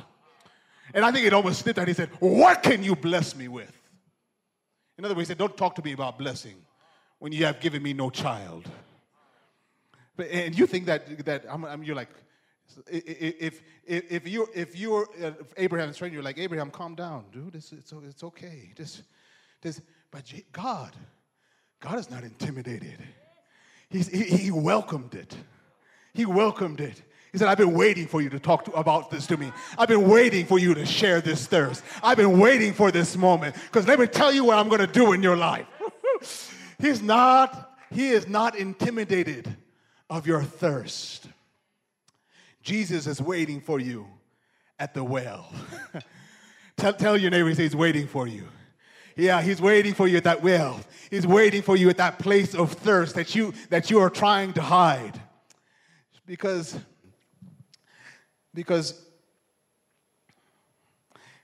And 0.94 1.04
I 1.04 1.12
think 1.12 1.26
it 1.26 1.34
almost 1.34 1.60
slipped 1.60 1.78
out. 1.80 1.88
He 1.88 1.94
said, 1.94 2.10
What 2.20 2.64
can 2.64 2.84
you 2.84 2.96
bless 2.96 3.36
me 3.36 3.48
with? 3.48 3.72
In 4.98 5.06
other 5.06 5.14
words, 5.14 5.28
he 5.28 5.32
said, 5.32 5.38
Don't 5.38 5.56
talk 5.58 5.76
to 5.76 5.84
me 5.84 5.92
about 5.92 6.18
blessing 6.18 6.56
when 7.20 7.32
you 7.32 7.46
have 7.46 7.60
given 7.60 7.84
me 7.84 7.94
no 7.94 8.10
child. 8.10 8.70
But, 10.16 10.28
and 10.30 10.58
you 10.58 10.66
think 10.66 10.86
that, 10.86 11.26
that 11.26 11.46
I'm, 11.50 11.66
I'm, 11.66 11.84
you're 11.84 11.96
like, 11.96 12.10
if, 12.88 13.62
if, 13.86 14.10
if 14.12 14.28
you're, 14.28 14.48
if 14.54 14.76
you're 14.76 15.08
Abraham's 15.58 15.98
friend, 15.98 16.14
you're 16.14 16.24
like, 16.24 16.38
Abraham, 16.38 16.72
calm 16.72 16.96
down, 16.96 17.26
dude. 17.32 17.56
It's, 17.56 17.72
it's, 17.72 17.92
it's 17.92 18.24
okay. 18.24 18.72
Just, 18.76 19.04
just, 19.62 19.82
but 20.12 20.24
God, 20.52 20.94
God 21.80 22.00
is 22.00 22.10
not 22.10 22.24
intimidated. 22.24 22.98
He, 23.90 24.00
he 24.02 24.52
welcomed 24.52 25.16
it. 25.16 25.36
He 26.14 26.26
welcomed 26.26 26.82
it. 26.82 27.02
He 27.32 27.38
said, 27.38 27.50
I've 27.50 27.58
been 27.58 27.74
waiting 27.74 28.08
for 28.08 28.22
you 28.22 28.30
to 28.30 28.40
talk 28.40 28.64
to, 28.66 28.72
about 28.72 29.12
this 29.12 29.28
to 29.28 29.36
me. 29.36 29.52
I've 29.78 29.90
been 29.90 30.08
waiting 30.08 30.46
for 30.46 30.58
you 30.58 30.74
to 30.74 30.86
share 30.86 31.20
this 31.20 31.48
thirst. 31.48 31.84
I've 32.02 32.16
been 32.16 32.40
waiting 32.40 32.72
for 32.72 32.92
this 32.92 33.18
moment 33.18 33.56
because 33.56 33.88
let 33.88 34.00
me 34.00 34.08
tell 34.08 34.32
you 34.32 34.46
what 34.46 34.58
I'm 34.58 34.70
going 34.70 34.80
to 34.80 34.88
do 34.88 35.12
in 35.12 35.22
your 35.22 35.36
life. 35.36 35.68
He's 36.80 37.02
not, 37.02 37.78
he 37.92 38.10
is 38.10 38.28
not 38.28 38.58
intimidated 38.58 39.54
of 40.10 40.28
your 40.28 40.44
thirst. 40.44 41.28
Jesus 42.62 43.06
is 43.06 43.22
waiting 43.22 43.62
for 43.62 43.80
you 43.80 44.08
at 44.80 44.94
the 44.94 45.04
well. 45.04 45.54
tell, 46.78 46.94
tell 46.94 47.18
your 47.18 47.32
neighbor, 47.32 47.50
he's 47.50 47.76
waiting 47.76 48.08
for 48.08 48.28
you. 48.28 48.48
Yeah, 49.16 49.42
he's 49.42 49.62
waiting 49.62 49.94
for 49.94 50.08
you 50.08 50.18
at 50.18 50.26
that 50.26 50.44
well. 50.44 50.80
He's 51.10 51.26
waiting 51.26 51.62
for 51.62 51.78
you 51.78 51.90
at 51.90 51.98
that 51.98 52.20
place 52.20 52.54
of 52.54 52.74
thirst 52.74 53.16
that 53.16 53.34
you 53.34 53.54
that 53.70 53.90
you 53.90 54.00
are 54.00 54.10
trying 54.10 54.54
to 54.54 54.62
hide. 54.62 55.22
Because 56.26 56.78
because 58.54 59.02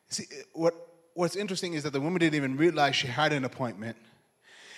see 0.10 0.26
what 0.54 0.76
what's 1.14 1.36
interesting 1.36 1.74
is 1.74 1.84
that 1.84 1.94
the 1.94 2.02
woman 2.02 2.20
didn't 2.20 2.36
even 2.36 2.58
realize 2.58 2.96
she 2.96 3.08
had 3.08 3.32
an 3.32 3.46
appointment. 3.46 3.96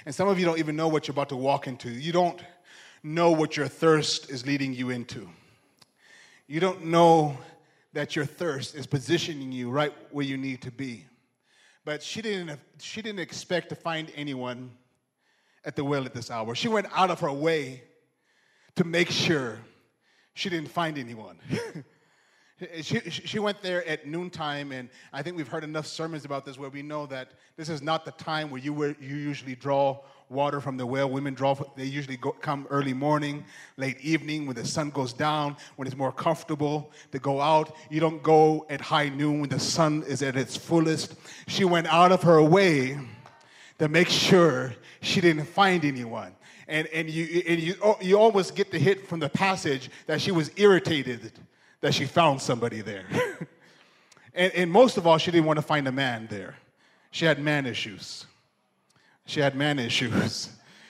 And 0.06 0.14
some 0.14 0.28
of 0.28 0.38
you 0.38 0.46
don't 0.46 0.60
even 0.60 0.76
know 0.76 0.88
what 0.88 1.08
you're 1.08 1.14
about 1.14 1.30
to 1.30 1.38
walk 1.38 1.68
into. 1.68 1.90
You 1.90 2.12
don't 2.12 2.40
know 3.02 3.32
what 3.32 3.58
your 3.58 3.68
thirst 3.68 4.30
is 4.30 4.46
leading 4.46 4.74
you 4.74 4.90
into. 4.90 5.30
You 6.48 6.60
don't 6.60 6.86
know 6.86 7.38
that 7.94 8.16
your 8.16 8.26
thirst 8.26 8.76
is 8.76 8.86
positioning 8.86 9.52
you 9.52 9.70
right 9.70 9.94
where 10.12 10.26
you 10.26 10.38
need 10.38 10.62
to 10.64 10.72
be. 10.72 11.06
But 11.86 12.02
she 12.02 12.22
didn't, 12.22 12.60
she 12.80 13.02
didn't 13.02 13.20
expect 13.20 13.70
to 13.70 13.76
find 13.76 14.12
anyone 14.16 14.72
at 15.66 15.76
the 15.76 15.84
well 15.84 16.06
at 16.06 16.14
this 16.14 16.32
hour. 16.32 16.56
She 16.56 16.68
went 16.68 16.88
out 16.94 17.10
of 17.10 17.20
her 17.20 17.32
way 17.32 17.84
to 18.76 18.84
make 18.84 19.10
sure 19.10 19.60
she 20.34 20.50
didn't 20.50 20.70
find 20.70 20.98
anyone. 20.98 21.40
she, 22.82 23.00
she 23.10 23.40
went 23.40 23.62
there 23.62 23.86
at 23.88 24.08
noontime, 24.08 24.72
and 24.72 24.90
I 25.12 25.22
think 25.22 25.38
we've 25.38 25.48
heard 25.48 25.64
enough 25.64 25.86
sermons 25.86 26.26
about 26.26 26.46
this 26.46 26.58
where 26.58 26.70
we 26.70 26.82
know 26.82 27.06
that 27.08 27.32
this 27.58 27.70
is 27.70 27.82
not 27.82 28.06
the 28.06 28.12
time 28.12 28.50
where 28.50 28.62
you, 28.62 28.74
were, 28.74 28.96
you 29.00 29.16
usually 29.16 29.56
draw 29.56 30.00
water 30.30 30.60
from 30.62 30.78
the 30.78 30.86
well. 30.86 31.10
Women 31.10 31.34
draw, 31.34 31.56
they 31.76 31.86
usually 31.86 32.18
go, 32.18 32.32
come 32.32 32.68
early 32.70 32.94
morning, 32.94 33.46
late 33.78 34.00
evening 34.02 34.46
when 34.46 34.56
the 34.56 34.66
sun 34.66 34.90
goes 34.90 35.14
down, 35.14 35.58
when 35.76 35.88
it's 35.88 35.98
more 35.98 36.12
comfortable 36.12 36.92
to 37.12 37.20
go 37.20 37.42
out. 37.42 37.76
You 37.90 38.00
don't 38.00 38.22
go 38.24 38.66
at 38.70 38.82
high 38.82 39.10
noon 39.10 39.42
when 39.42 39.50
the 39.50 39.60
sun 39.60 40.04
is 40.08 40.22
at 40.22 40.36
its 40.36 40.58
fullest. 40.58 41.16
She 41.48 41.66
went 41.66 41.88
out 41.88 42.12
of 42.12 42.24
her 42.24 42.42
way 42.42 43.00
to 43.80 43.88
make 43.88 44.10
sure 44.10 44.74
she 45.02 45.22
didn't 45.22 45.46
find 45.46 45.84
anyone. 45.86 46.34
And, 46.68 46.88
and, 46.88 47.10
you, 47.10 47.44
and 47.48 47.60
you, 47.60 47.76
oh, 47.84 47.98
you 48.02 48.18
always 48.18 48.50
get 48.52 48.72
the 48.72 48.80
hit 48.80 49.08
from 49.08 49.20
the 49.20 49.30
passage 49.30 49.90
that 50.08 50.22
she 50.22 50.32
was 50.32 50.52
irritated 50.56 51.34
that 51.82 51.94
she 51.94 52.06
found 52.06 52.42
somebody 52.42 52.82
there. 52.82 53.06
and, 54.34 54.54
and 54.54 54.72
most 54.72 54.98
of 54.98 55.06
all, 55.06 55.18
she 55.18 55.32
didn't 55.32 55.46
want 55.46 55.58
to 55.58 55.64
find 55.64 55.88
a 55.88 55.92
man 55.92 56.28
there. 56.30 56.56
She 57.12 57.26
had 57.26 57.40
man 57.40 57.66
issues. 57.66 58.26
She 59.26 59.40
had 59.40 59.56
man 59.56 59.80
issues. 59.80 60.50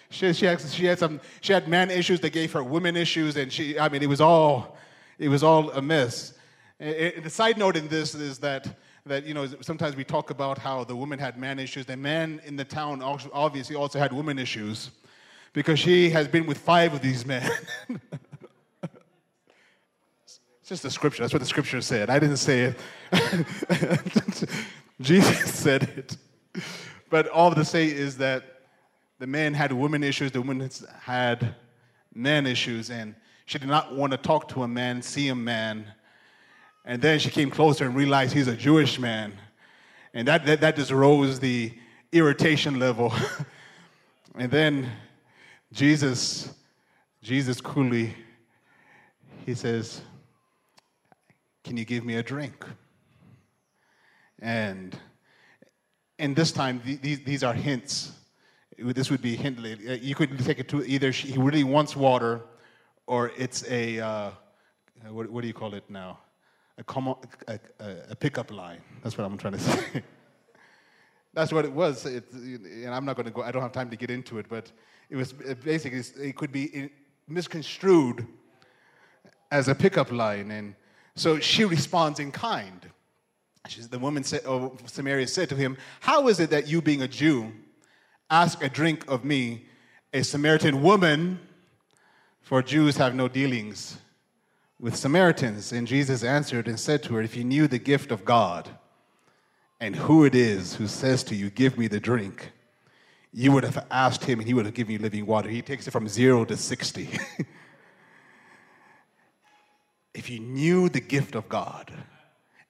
She, 0.09 0.31
she, 0.33 0.45
had, 0.45 0.61
she, 0.61 0.85
had 0.85 0.99
some, 0.99 1.19
she 1.41 1.53
had 1.53 1.67
man 1.67 1.89
issues 1.89 2.19
that 2.19 2.31
gave 2.31 2.51
her 2.53 2.63
women 2.63 2.95
issues, 2.95 3.35
and 3.35 3.51
she, 3.51 3.79
I 3.79 3.89
mean, 3.89 4.03
it 4.03 4.09
was 4.09 4.21
all, 4.21 4.77
it 5.17 5.27
was 5.27 5.43
all 5.43 5.71
a 5.71 5.81
mess. 5.81 6.33
And 6.79 7.23
the 7.23 7.29
side 7.29 7.57
note 7.57 7.75
in 7.75 7.87
this 7.87 8.13
is 8.13 8.37
that, 8.39 8.77
that, 9.05 9.25
you 9.25 9.33
know, 9.33 9.47
sometimes 9.61 9.95
we 9.95 10.03
talk 10.03 10.29
about 10.29 10.57
how 10.57 10.83
the 10.83 10.95
woman 10.95 11.17
had 11.17 11.37
man 11.37 11.59
issues. 11.59 11.85
The 11.85 11.97
man 11.97 12.41
in 12.45 12.55
the 12.55 12.65
town 12.65 13.01
obviously 13.01 13.75
also 13.75 13.99
had 13.99 14.13
woman 14.13 14.37
issues 14.37 14.91
because 15.53 15.79
she 15.79 16.09
has 16.09 16.27
been 16.27 16.45
with 16.45 16.57
five 16.57 16.93
of 16.93 17.01
these 17.01 17.25
men. 17.25 17.49
it's 20.23 20.39
just 20.65 20.83
the 20.83 20.91
scripture. 20.91 21.23
That's 21.23 21.33
what 21.33 21.41
the 21.41 21.47
scripture 21.47 21.81
said. 21.81 22.09
I 22.09 22.19
didn't 22.19 22.37
say 22.37 22.73
it. 22.73 22.79
Jesus 25.01 25.53
said 25.53 25.83
it. 25.83 26.17
But 27.13 27.27
all 27.27 27.53
to 27.53 27.63
say 27.63 27.85
is 27.85 28.17
that 28.17 28.43
the 29.19 29.27
man 29.27 29.53
had 29.53 29.71
women 29.71 30.03
issues, 30.03 30.31
the 30.31 30.41
woman 30.41 30.67
had 30.99 31.53
man 32.11 32.47
issues, 32.47 32.89
and 32.89 33.13
she 33.45 33.59
did 33.59 33.67
not 33.67 33.95
want 33.95 34.13
to 34.13 34.17
talk 34.17 34.47
to 34.47 34.63
a 34.63 34.67
man, 34.67 34.99
see 35.03 35.27
a 35.27 35.35
man. 35.35 35.85
And 36.85 36.99
then 36.99 37.19
she 37.19 37.29
came 37.29 37.51
closer 37.51 37.85
and 37.85 37.95
realized 37.95 38.33
he's 38.33 38.47
a 38.47 38.55
Jewish 38.55 38.97
man. 38.97 39.33
And 40.15 40.27
that, 40.27 40.47
that, 40.47 40.61
that 40.61 40.75
just 40.75 40.89
rose 40.89 41.39
the 41.39 41.71
irritation 42.11 42.79
level. 42.79 43.13
and 44.35 44.49
then 44.49 44.89
Jesus, 45.71 46.51
Jesus 47.21 47.61
coolly, 47.61 48.15
he 49.45 49.53
says, 49.53 50.01
Can 51.63 51.77
you 51.77 51.85
give 51.85 52.05
me 52.05 52.15
a 52.15 52.23
drink? 52.23 52.65
And 54.39 54.97
and 56.23 56.37
this 56.37 56.53
time, 56.53 56.81
these, 56.85 57.19
these 57.25 57.43
are 57.43 57.53
hints. 57.53 58.13
This 58.77 59.11
would 59.11 59.21
be 59.21 59.35
hint. 59.35 59.59
Uh, 59.59 59.91
you 60.09 60.15
could 60.15 60.39
take 60.39 60.57
it 60.57 60.69
to 60.69 60.81
either 60.85 61.11
he 61.11 61.37
really 61.37 61.65
wants 61.65 61.97
water, 61.97 62.41
or 63.07 63.31
it's 63.37 63.69
a 63.69 63.99
uh, 63.99 64.31
what, 65.09 65.29
what, 65.29 65.41
do 65.41 65.47
you 65.47 65.53
call 65.53 65.73
it 65.73 65.83
now? 65.89 66.19
A, 66.77 66.83
com- 66.83 67.17
a, 67.47 67.59
a, 68.09 68.15
pickup 68.15 68.51
line. 68.51 68.81
That's 69.03 69.17
what 69.17 69.25
I'm 69.25 69.37
trying 69.37 69.53
to 69.53 69.59
say. 69.71 70.03
That's 71.33 71.51
what 71.51 71.65
it 71.65 71.73
was. 71.73 72.05
It, 72.05 72.31
and 72.31 72.95
I'm 72.95 73.03
not 73.03 73.17
going 73.17 73.25
to 73.25 73.31
go. 73.31 73.43
I 73.43 73.51
don't 73.51 73.61
have 73.61 73.73
time 73.73 73.89
to 73.89 73.97
get 73.97 74.09
into 74.09 74.39
it, 74.39 74.45
but 74.47 74.71
it 75.09 75.17
was 75.17 75.33
basically 75.33 76.03
it 76.25 76.37
could 76.37 76.53
be 76.53 76.89
misconstrued 77.27 78.25
as 79.51 79.67
a 79.67 79.75
pickup 79.75 80.09
line, 80.09 80.51
and 80.51 80.73
so 81.15 81.39
she 81.39 81.65
responds 81.65 82.21
in 82.21 82.31
kind. 82.31 82.89
The 83.63 83.99
woman 83.99 84.23
said, 84.23 84.41
oh, 84.45 84.77
Samaria 84.85 85.27
said 85.27 85.47
to 85.49 85.55
him, 85.55 85.77
How 86.01 86.27
is 86.27 86.41
it 86.41 86.49
that 86.49 86.67
you, 86.67 86.81
being 86.81 87.01
a 87.01 87.07
Jew, 87.07 87.53
ask 88.29 88.61
a 88.61 88.67
drink 88.67 89.05
of 89.07 89.23
me, 89.23 89.65
a 90.13 90.21
Samaritan 90.21 90.83
woman? 90.83 91.39
For 92.41 92.61
Jews 92.61 92.97
have 92.97 93.15
no 93.15 93.29
dealings 93.29 93.99
with 94.81 94.97
Samaritans. 94.97 95.71
And 95.71 95.87
Jesus 95.87 96.25
answered 96.25 96.67
and 96.67 96.77
said 96.77 97.03
to 97.03 97.13
her, 97.15 97.21
If 97.21 97.37
you 97.37 97.45
knew 97.45 97.67
the 97.67 97.79
gift 97.79 98.11
of 98.11 98.25
God 98.25 98.69
and 99.79 99.95
who 99.95 100.25
it 100.25 100.35
is 100.35 100.75
who 100.75 100.87
says 100.87 101.23
to 101.25 101.35
you, 101.35 101.49
Give 101.49 101.77
me 101.77 101.87
the 101.87 102.01
drink, 102.01 102.51
you 103.31 103.53
would 103.53 103.63
have 103.63 103.87
asked 103.89 104.25
him 104.25 104.39
and 104.39 104.47
he 104.47 104.53
would 104.53 104.65
have 104.65 104.73
given 104.73 104.91
you 104.91 104.99
living 104.99 105.25
water. 105.25 105.49
He 105.49 105.61
takes 105.61 105.87
it 105.87 105.91
from 105.91 106.09
zero 106.09 106.43
to 106.43 106.57
60. 106.57 107.07
if 110.13 110.29
you 110.29 110.39
knew 110.39 110.89
the 110.89 110.99
gift 110.99 111.35
of 111.35 111.47
God, 111.47 111.93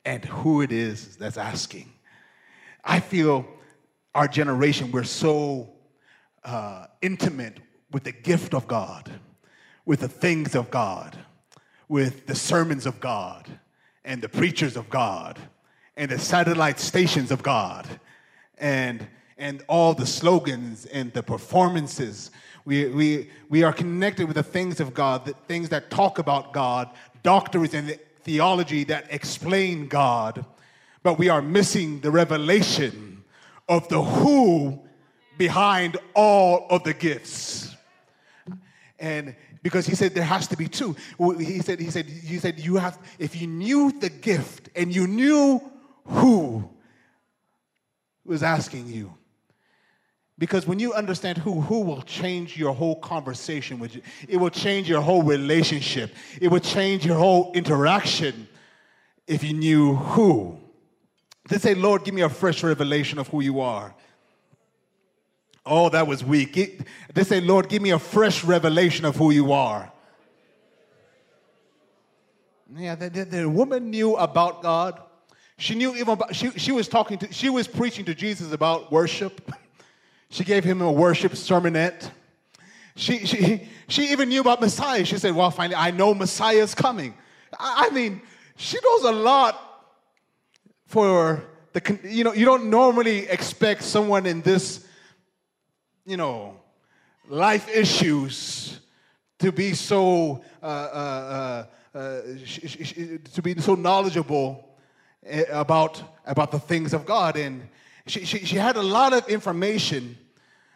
and 0.05 0.23
who 0.25 0.61
it 0.61 0.71
is 0.71 1.15
that's 1.17 1.37
asking. 1.37 1.91
I 2.83 2.99
feel 2.99 3.45
our 4.13 4.27
generation, 4.27 4.91
we're 4.91 5.03
so 5.03 5.69
uh, 6.43 6.87
intimate 7.01 7.59
with 7.91 8.03
the 8.03 8.11
gift 8.11 8.53
of 8.53 8.67
God, 8.67 9.11
with 9.85 10.01
the 10.01 10.07
things 10.07 10.55
of 10.55 10.69
God, 10.69 11.17
with 11.87 12.27
the 12.27 12.35
sermons 12.35 12.85
of 12.85 12.99
God, 12.99 13.47
and 14.03 14.21
the 14.21 14.29
preachers 14.29 14.75
of 14.75 14.89
God, 14.89 15.39
and 15.95 16.11
the 16.11 16.19
satellite 16.19 16.79
stations 16.79 17.31
of 17.31 17.41
God, 17.41 17.87
and, 18.57 19.07
and 19.37 19.63
all 19.67 19.93
the 19.93 20.05
slogans 20.05 20.85
and 20.87 21.13
the 21.13 21.23
performances. 21.23 22.31
We, 22.65 22.87
we, 22.87 23.29
we 23.49 23.63
are 23.63 23.73
connected 23.73 24.27
with 24.27 24.35
the 24.35 24.43
things 24.43 24.79
of 24.79 24.93
God, 24.93 25.25
the 25.25 25.33
things 25.47 25.69
that 25.69 25.89
talk 25.89 26.19
about 26.19 26.53
God, 26.53 26.89
doctrines 27.23 27.73
and 27.73 27.97
theology 28.23 28.83
that 28.85 29.07
explain 29.09 29.87
God, 29.87 30.45
but 31.03 31.17
we 31.17 31.29
are 31.29 31.41
missing 31.41 31.99
the 31.99 32.11
revelation 32.11 33.23
of 33.67 33.87
the 33.89 34.01
who 34.01 34.81
behind 35.37 35.97
all 36.13 36.67
of 36.69 36.83
the 36.83 36.93
gifts. 36.93 37.75
And 38.99 39.35
because 39.61 39.85
he 39.85 39.95
said 39.95 40.13
there 40.13 40.23
has 40.23 40.47
to 40.47 40.57
be 40.57 40.67
two. 40.67 40.95
He 41.37 41.59
said, 41.59 41.79
he 41.79 41.89
said, 41.89 42.05
he 42.05 42.37
said, 42.37 42.59
you 42.59 42.75
have, 42.75 42.99
if 43.19 43.39
you 43.39 43.47
knew 43.47 43.91
the 43.91 44.09
gift 44.09 44.69
and 44.75 44.93
you 44.93 45.07
knew 45.07 45.61
who 46.05 46.69
was 48.25 48.43
asking 48.43 48.87
you, 48.87 49.13
because 50.37 50.65
when 50.65 50.79
you 50.79 50.93
understand 50.93 51.37
who, 51.37 51.61
who 51.61 51.81
will 51.81 52.01
change 52.01 52.57
your 52.57 52.73
whole 52.73 52.95
conversation 52.95 53.79
with 53.79 53.95
you. 53.95 54.01
It 54.27 54.37
will 54.37 54.49
change 54.49 54.89
your 54.89 55.01
whole 55.01 55.21
relationship. 55.21 56.11
It 56.41 56.47
will 56.47 56.59
change 56.59 57.05
your 57.05 57.17
whole 57.17 57.51
interaction 57.53 58.47
if 59.27 59.43
you 59.43 59.53
knew 59.53 59.95
who. 59.95 60.57
They 61.49 61.57
say, 61.57 61.75
Lord, 61.75 62.03
give 62.03 62.13
me 62.13 62.21
a 62.21 62.29
fresh 62.29 62.63
revelation 62.63 63.19
of 63.19 63.27
who 63.27 63.41
you 63.41 63.59
are. 63.59 63.93
Oh, 65.65 65.89
that 65.89 66.07
was 66.07 66.23
weak. 66.23 66.81
They 67.13 67.23
say, 67.23 67.39
Lord, 67.39 67.69
give 67.69 67.81
me 67.81 67.91
a 67.91 67.99
fresh 67.99 68.43
revelation 68.43 69.05
of 69.05 69.15
who 69.15 69.31
you 69.31 69.51
are. 69.51 69.91
Yeah, 72.75 72.95
the, 72.95 73.09
the, 73.09 73.25
the 73.25 73.49
woman 73.49 73.91
knew 73.91 74.15
about 74.15 74.63
God. 74.63 74.99
She 75.57 75.75
knew 75.75 75.95
even 75.95 76.09
about, 76.09 76.35
she, 76.35 76.49
she 76.51 76.71
was 76.71 76.87
talking 76.87 77.19
to, 77.19 77.31
she 77.31 77.49
was 77.49 77.67
preaching 77.67 78.03
to 78.05 78.15
Jesus 78.15 78.51
about 78.51 78.91
worship. 78.91 79.53
She 80.33 80.43
gave 80.43 80.63
him 80.63 80.81
a 80.81 80.91
worship 80.91 81.33
sermonette. 81.33 82.09
She, 82.95 83.23
she, 83.27 83.69
she 83.87 84.11
even 84.11 84.29
knew 84.29 84.41
about 84.41 84.61
Messiah. 84.61 85.05
She 85.05 85.19
said, 85.19 85.35
Well, 85.35 85.51
finally, 85.51 85.75
I 85.75 85.91
know 85.91 86.15
Messiah's 86.15 86.73
coming. 86.73 87.13
I, 87.59 87.85
I 87.87 87.93
mean, 87.93 88.19
she 88.55 88.79
knows 88.83 89.03
a 89.03 89.11
lot 89.11 89.61
for 90.87 91.43
the, 91.73 91.99
you 92.05 92.23
know, 92.23 92.33
you 92.33 92.45
don't 92.45 92.71
normally 92.71 93.27
expect 93.27 93.83
someone 93.83 94.25
in 94.25 94.41
this, 94.41 94.83
you 96.03 96.17
know, 96.17 96.59
life 97.29 97.69
issues 97.69 98.79
to 99.37 99.51
be 99.51 99.75
so 99.75 100.43
uh, 100.63 100.65
uh, 100.65 101.65
uh, 101.93 101.97
uh 101.97 102.21
to 103.33 103.41
be 103.43 103.59
so 103.59 103.75
knowledgeable 103.75 104.67
eh, 105.27 105.43
about 105.51 106.01
about 106.25 106.49
the 106.49 106.59
things 106.59 106.91
of 106.91 107.05
God, 107.05 107.37
and 107.37 107.69
she, 108.07 108.25
she, 108.25 108.39
she 108.39 108.55
had 108.55 108.77
a 108.77 108.81
lot 108.81 109.13
of 109.13 109.29
information. 109.29 110.17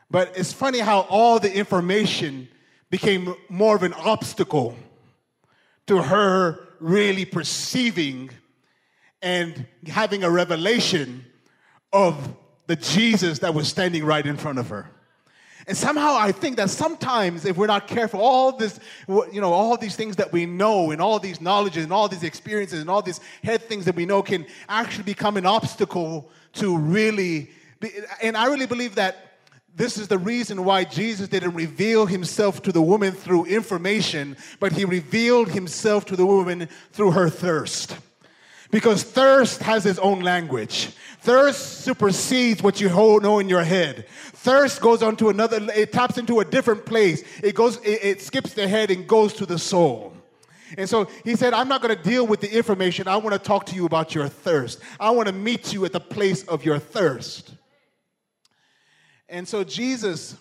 But 0.10 0.38
it's 0.38 0.54
funny 0.54 0.80
how 0.80 1.02
all 1.02 1.40
the 1.40 1.54
information 1.54 2.48
became 2.90 3.36
more 3.50 3.76
of 3.76 3.84
an 3.84 3.94
obstacle 3.94 4.76
to 5.88 6.02
her 6.02 6.68
really 6.80 7.26
perceiving 7.26 8.30
and 9.22 9.66
having 9.88 10.24
a 10.24 10.30
revelation 10.30 11.26
of 11.92 12.36
the 12.68 12.76
Jesus 12.76 13.40
that 13.40 13.54
was 13.54 13.68
standing 13.68 14.06
right 14.06 14.26
in 14.26 14.38
front 14.38 14.60
of 14.60 14.70
her. 14.70 14.90
And 15.68 15.76
somehow 15.76 16.16
I 16.18 16.32
think 16.32 16.56
that 16.58 16.70
sometimes 16.70 17.44
if 17.44 17.58
we're 17.58 17.68
not 17.68 17.88
careful, 17.88 18.22
all 18.22 18.54
this, 18.54 18.80
you 19.08 19.42
know, 19.42 19.52
all 19.52 19.76
these 19.76 19.98
things 19.98 20.16
that 20.16 20.32
we 20.32 20.46
know 20.46 20.92
and 20.92 21.02
all 21.02 21.20
these 21.20 21.42
knowledges 21.42 21.84
and 21.84 21.92
all 21.92 22.08
these 22.08 22.24
experiences 22.24 22.80
and 22.80 22.90
all 22.90 23.02
these 23.02 23.20
head 23.44 23.62
things 23.64 23.84
that 23.86 23.96
we 23.96 24.06
know 24.06 24.22
can 24.22 24.46
actually 24.70 25.04
become 25.04 25.36
an 25.36 25.46
obstacle 25.46 26.30
to 26.54 26.78
really, 26.78 27.50
be, 27.82 27.90
and 28.24 28.38
I 28.38 28.46
really 28.46 28.66
believe 28.66 28.96
that 28.96 29.27
this 29.78 30.00
is 30.00 30.08
the 30.08 30.18
reason 30.18 30.66
why 30.66 30.84
Jesus 30.84 31.28
didn't 31.28 31.54
reveal 31.54 32.08
himself 32.08 32.64
to 32.64 32.72
the 32.72 32.82
woman 32.82 33.14
through 33.14 33.46
information, 33.46 34.36
but 34.60 34.72
he 34.72 34.86
revealed 34.86 35.50
himself 35.50 36.04
to 36.06 36.16
the 36.16 36.26
woman 36.26 36.68
through 36.92 37.12
her 37.12 37.30
thirst. 37.30 37.96
Because 38.72 39.04
thirst 39.04 39.62
has 39.62 39.86
its 39.86 40.00
own 40.00 40.22
language. 40.22 40.88
Thirst 41.20 41.82
supersedes 41.82 42.64
what 42.64 42.82
you 42.82 42.90
know 42.90 43.38
in 43.38 43.50
your 43.50 43.64
head. 43.64 44.08
Thirst 44.34 44.82
goes 44.82 45.04
on 45.04 45.16
to 45.18 45.30
another, 45.30 45.60
it 45.76 45.94
taps 45.94 46.18
into 46.18 46.40
a 46.40 46.46
different 46.46 46.84
place. 46.88 47.24
It 47.44 47.54
goes, 47.54 47.78
it, 47.78 48.00
it 48.02 48.22
skips 48.22 48.56
the 48.56 48.68
head 48.68 48.90
and 48.90 49.08
goes 49.08 49.34
to 49.34 49.46
the 49.46 49.60
soul. 49.60 50.12
And 50.76 50.90
so 50.90 51.08
he 51.24 51.36
said, 51.36 51.54
I'm 51.54 51.68
not 51.68 51.84
going 51.84 51.96
to 51.96 52.02
deal 52.02 52.26
with 52.26 52.42
the 52.42 52.52
information. 52.52 53.08
I 53.08 53.18
want 53.18 53.34
to 53.34 53.40
talk 53.40 53.68
to 53.68 53.76
you 53.76 53.86
about 53.86 54.16
your 54.16 54.28
thirst. 54.28 54.80
I 55.00 55.12
want 55.12 55.28
to 55.28 55.34
meet 55.34 55.72
you 55.72 55.86
at 55.86 55.94
the 55.94 56.00
place 56.00 56.44
of 56.46 56.66
your 56.66 56.80
thirst. 56.80 57.54
And 59.30 59.48
so 59.48 59.64
Jesus 59.64 60.36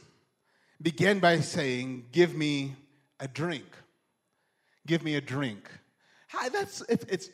began 0.80 1.18
by 1.18 1.40
saying, 1.40 2.06
Give 2.12 2.34
me 2.34 2.76
a 3.20 3.28
drink. 3.28 3.66
Give 4.86 5.02
me 5.02 5.16
a 5.16 5.20
drink. 5.20 5.68
Hi, 6.28 6.48
that's, 6.48 6.82
it, 6.82 7.04
it's, 7.08 7.30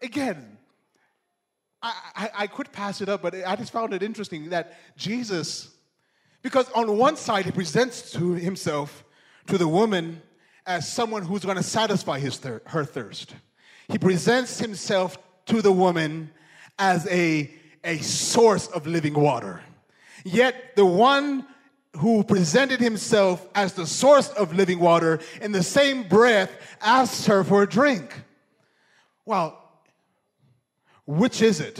again, 0.00 0.58
I, 1.82 1.94
I, 2.14 2.30
I 2.38 2.46
could 2.46 2.72
pass 2.72 3.00
it 3.00 3.08
up, 3.08 3.22
but 3.22 3.34
I 3.34 3.56
just 3.56 3.72
found 3.72 3.92
it 3.92 4.02
interesting 4.02 4.50
that 4.50 4.78
Jesus, 4.96 5.70
because 6.40 6.70
on 6.72 6.96
one 6.96 7.16
side, 7.16 7.44
he 7.44 7.50
presents 7.50 8.12
to 8.12 8.32
himself, 8.32 9.04
to 9.48 9.58
the 9.58 9.68
woman, 9.68 10.22
as 10.66 10.90
someone 10.90 11.24
who's 11.24 11.44
going 11.44 11.56
to 11.56 11.62
satisfy 11.62 12.18
his 12.18 12.38
thir- 12.38 12.62
her 12.66 12.84
thirst. 12.84 13.34
He 13.88 13.98
presents 13.98 14.58
himself 14.58 15.18
to 15.46 15.60
the 15.60 15.72
woman 15.72 16.30
as 16.78 17.06
a, 17.08 17.50
a 17.84 17.98
source 17.98 18.68
of 18.68 18.86
living 18.86 19.14
water. 19.14 19.60
Yet 20.24 20.76
the 20.76 20.86
one 20.86 21.46
who 21.98 22.24
presented 22.24 22.80
himself 22.80 23.46
as 23.54 23.74
the 23.74 23.86
source 23.86 24.28
of 24.30 24.54
living 24.54 24.78
water 24.78 25.20
in 25.40 25.52
the 25.52 25.62
same 25.62 26.04
breath 26.04 26.50
asks 26.80 27.26
her 27.26 27.44
for 27.44 27.62
a 27.62 27.68
drink. 27.68 28.22
Well, 29.26 29.58
which 31.06 31.42
is 31.42 31.60
it? 31.60 31.78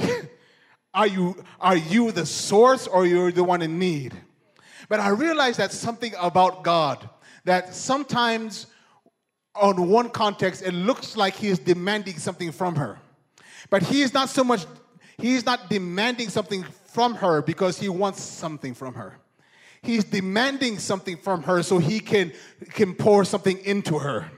are, 0.94 1.06
you, 1.06 1.42
are 1.60 1.76
you 1.76 2.12
the 2.12 2.26
source 2.26 2.86
or 2.86 3.06
you're 3.06 3.32
the 3.32 3.44
one 3.44 3.62
in 3.62 3.78
need? 3.78 4.14
But 4.88 5.00
I 5.00 5.08
realize 5.08 5.56
that 5.56 5.72
something 5.72 6.12
about 6.20 6.62
God 6.62 7.08
that 7.44 7.74
sometimes, 7.74 8.66
on 9.54 9.88
one 9.88 10.10
context, 10.10 10.62
it 10.62 10.72
looks 10.72 11.16
like 11.16 11.34
He 11.34 11.48
is 11.48 11.58
demanding 11.58 12.18
something 12.18 12.52
from 12.52 12.76
her. 12.76 12.98
But 13.70 13.82
He 13.82 14.02
is 14.02 14.12
not 14.12 14.28
so 14.28 14.44
much, 14.44 14.66
He 15.18 15.34
is 15.34 15.46
not 15.46 15.70
demanding 15.70 16.28
something 16.28 16.64
from 16.92 17.16
her 17.16 17.42
because 17.42 17.78
He 17.78 17.88
wants 17.88 18.22
something 18.22 18.74
from 18.74 18.94
her. 18.94 19.18
He's 19.82 20.04
demanding 20.04 20.78
something 20.78 21.16
from 21.16 21.42
her 21.44 21.62
so 21.62 21.78
He 21.78 22.00
can, 22.00 22.32
can 22.70 22.94
pour 22.94 23.24
something 23.24 23.58
into 23.58 23.98
her. 23.98 24.30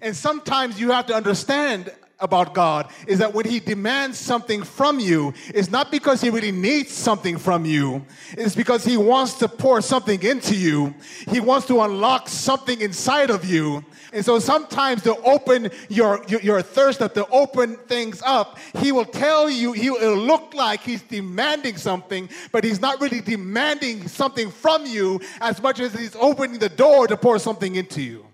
And 0.00 0.16
sometimes 0.16 0.80
you 0.80 0.90
have 0.92 1.06
to 1.06 1.14
understand 1.14 1.92
about 2.20 2.54
God 2.54 2.90
is 3.06 3.18
that 3.18 3.34
when 3.34 3.44
He 3.44 3.60
demands 3.60 4.18
something 4.18 4.62
from 4.62 5.00
you, 5.00 5.34
it's 5.54 5.70
not 5.70 5.90
because 5.90 6.20
He 6.20 6.30
really 6.30 6.52
needs 6.52 6.92
something 6.92 7.38
from 7.38 7.64
you, 7.64 8.04
it's 8.32 8.54
because 8.54 8.84
He 8.84 8.96
wants 8.96 9.34
to 9.34 9.48
pour 9.48 9.80
something 9.80 10.22
into 10.22 10.54
you. 10.54 10.94
He 11.28 11.40
wants 11.40 11.66
to 11.68 11.80
unlock 11.80 12.28
something 12.28 12.80
inside 12.80 13.30
of 13.30 13.44
you. 13.44 13.84
And 14.12 14.24
so 14.24 14.38
sometimes 14.38 15.02
to 15.02 15.16
open 15.22 15.70
your, 15.88 16.24
your, 16.28 16.40
your 16.40 16.62
thirst 16.62 17.02
up, 17.02 17.14
to 17.14 17.26
open 17.28 17.76
things 17.88 18.22
up, 18.24 18.58
He 18.78 18.92
will 18.92 19.04
tell 19.04 19.50
you, 19.50 19.72
He 19.72 19.90
will 19.90 20.16
look 20.16 20.54
like 20.54 20.80
He's 20.80 21.02
demanding 21.02 21.76
something, 21.76 22.28
but 22.52 22.64
He's 22.64 22.80
not 22.80 23.00
really 23.00 23.20
demanding 23.20 24.06
something 24.08 24.50
from 24.50 24.86
you 24.86 25.20
as 25.40 25.60
much 25.60 25.80
as 25.80 25.92
He's 25.94 26.16
opening 26.16 26.58
the 26.58 26.68
door 26.68 27.06
to 27.08 27.16
pour 27.16 27.38
something 27.38 27.74
into 27.74 28.00
you. 28.00 28.26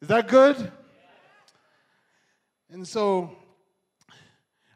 Is 0.00 0.08
that 0.08 0.28
good? 0.28 0.72
And 2.70 2.86
so, 2.86 3.36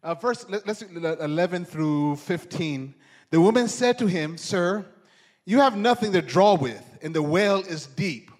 uh, 0.04 0.14
let, 0.48 0.68
us 0.68 0.82
11 0.82 1.64
through 1.64 2.16
15. 2.16 2.94
The 3.30 3.40
woman 3.40 3.66
said 3.66 3.98
to 3.98 4.06
him, 4.06 4.38
Sir, 4.38 4.86
you 5.44 5.58
have 5.58 5.76
nothing 5.76 6.12
to 6.12 6.22
draw 6.22 6.54
with, 6.54 6.98
and 7.02 7.14
the 7.14 7.22
well 7.22 7.60
is 7.60 7.86
deep. 7.86 8.30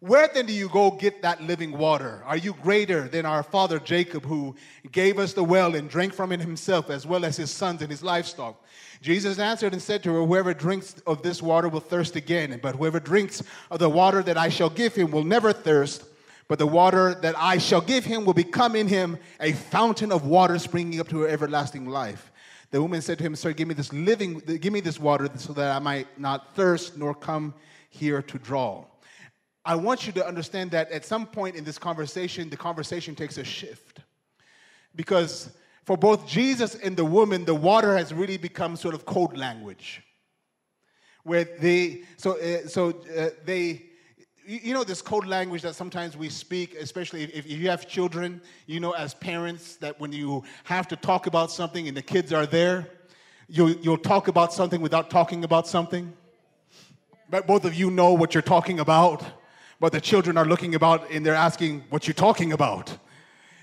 Where 0.00 0.28
then 0.32 0.46
do 0.46 0.52
you 0.52 0.68
go 0.68 0.90
get 0.90 1.22
that 1.22 1.42
living 1.42 1.76
water? 1.76 2.22
Are 2.26 2.36
you 2.36 2.54
greater 2.62 3.08
than 3.08 3.26
our 3.26 3.42
father 3.42 3.78
Jacob, 3.78 4.24
who 4.24 4.54
gave 4.92 5.18
us 5.18 5.32
the 5.34 5.44
well 5.44 5.74
and 5.74 5.88
drank 5.90 6.14
from 6.14 6.32
it 6.32 6.40
himself, 6.40 6.90
as 6.90 7.06
well 7.06 7.24
as 7.24 7.36
his 7.36 7.50
sons 7.50 7.82
and 7.82 7.90
his 7.90 8.02
livestock? 8.02 8.62
Jesus 9.02 9.38
answered 9.38 9.72
and 9.72 9.80
said 9.80 10.02
to 10.02 10.12
her, 10.14 10.24
Whoever 10.24 10.54
drinks 10.54 10.96
of 11.06 11.22
this 11.22 11.42
water 11.42 11.68
will 11.68 11.80
thirst 11.80 12.16
again, 12.16 12.58
but 12.62 12.76
whoever 12.76 13.00
drinks 13.00 13.42
of 13.70 13.78
the 13.78 13.90
water 13.90 14.22
that 14.22 14.38
I 14.38 14.48
shall 14.50 14.70
give 14.70 14.94
him 14.94 15.10
will 15.10 15.24
never 15.24 15.52
thirst. 15.52 16.04
But 16.50 16.58
the 16.58 16.66
water 16.66 17.14
that 17.22 17.36
I 17.38 17.58
shall 17.58 17.80
give 17.80 18.04
him 18.04 18.24
will 18.24 18.34
become 18.34 18.74
in 18.74 18.88
him 18.88 19.18
a 19.38 19.52
fountain 19.52 20.10
of 20.10 20.26
water 20.26 20.58
springing 20.58 20.98
up 20.98 21.06
to 21.10 21.24
everlasting 21.24 21.86
life. 21.86 22.32
The 22.72 22.82
woman 22.82 23.02
said 23.02 23.18
to 23.18 23.24
him, 23.24 23.36
Sir, 23.36 23.52
give 23.52 23.68
me 23.68 23.74
this 23.74 23.92
living, 23.92 24.40
give 24.40 24.72
me 24.72 24.80
this 24.80 24.98
water 24.98 25.30
so 25.36 25.52
that 25.52 25.76
I 25.76 25.78
might 25.78 26.18
not 26.18 26.56
thirst 26.56 26.98
nor 26.98 27.14
come 27.14 27.54
here 27.88 28.20
to 28.22 28.38
draw. 28.40 28.84
I 29.64 29.76
want 29.76 30.08
you 30.08 30.12
to 30.14 30.26
understand 30.26 30.72
that 30.72 30.90
at 30.90 31.04
some 31.04 31.24
point 31.24 31.54
in 31.54 31.62
this 31.62 31.78
conversation, 31.78 32.50
the 32.50 32.56
conversation 32.56 33.14
takes 33.14 33.38
a 33.38 33.44
shift. 33.44 34.00
Because 34.96 35.56
for 35.84 35.96
both 35.96 36.26
Jesus 36.26 36.74
and 36.74 36.96
the 36.96 37.04
woman, 37.04 37.44
the 37.44 37.54
water 37.54 37.96
has 37.96 38.12
really 38.12 38.38
become 38.38 38.74
sort 38.74 38.96
of 38.96 39.06
code 39.06 39.36
language. 39.36 40.02
Where 41.22 41.44
they, 41.44 42.02
so, 42.16 42.40
uh, 42.40 42.66
so 42.66 42.88
uh, 43.16 43.28
they, 43.44 43.89
you 44.58 44.74
know 44.74 44.84
this 44.84 45.02
code 45.02 45.26
language 45.26 45.62
that 45.62 45.74
sometimes 45.74 46.16
we 46.16 46.28
speak 46.28 46.74
especially 46.74 47.24
if, 47.24 47.48
you 47.48 47.68
have 47.68 47.86
children 47.86 48.40
you 48.66 48.80
know 48.80 48.92
as 48.92 49.14
parents 49.14 49.76
that 49.76 49.98
when 50.00 50.12
you 50.12 50.42
have 50.64 50.88
to 50.88 50.96
talk 50.96 51.26
about 51.26 51.50
something 51.50 51.86
and 51.88 51.96
the 51.96 52.02
kids 52.02 52.32
are 52.32 52.46
there 52.46 52.88
you'll, 53.48 53.70
you'll 53.70 53.98
talk 53.98 54.28
about 54.28 54.52
something 54.52 54.80
without 54.80 55.10
talking 55.10 55.44
about 55.44 55.66
something. 55.66 56.12
But 57.28 57.46
both 57.46 57.64
of 57.64 57.74
you 57.74 57.90
know 57.90 58.12
what 58.14 58.34
you're 58.34 58.42
talking 58.42 58.80
about 58.80 59.24
but 59.80 59.92
the 59.92 60.00
children 60.00 60.36
are 60.36 60.44
looking 60.44 60.74
about 60.74 61.10
and 61.10 61.24
they're 61.24 61.34
asking 61.34 61.82
what 61.88 62.06
you're 62.06 62.14
talking 62.14 62.52
about. 62.52 62.98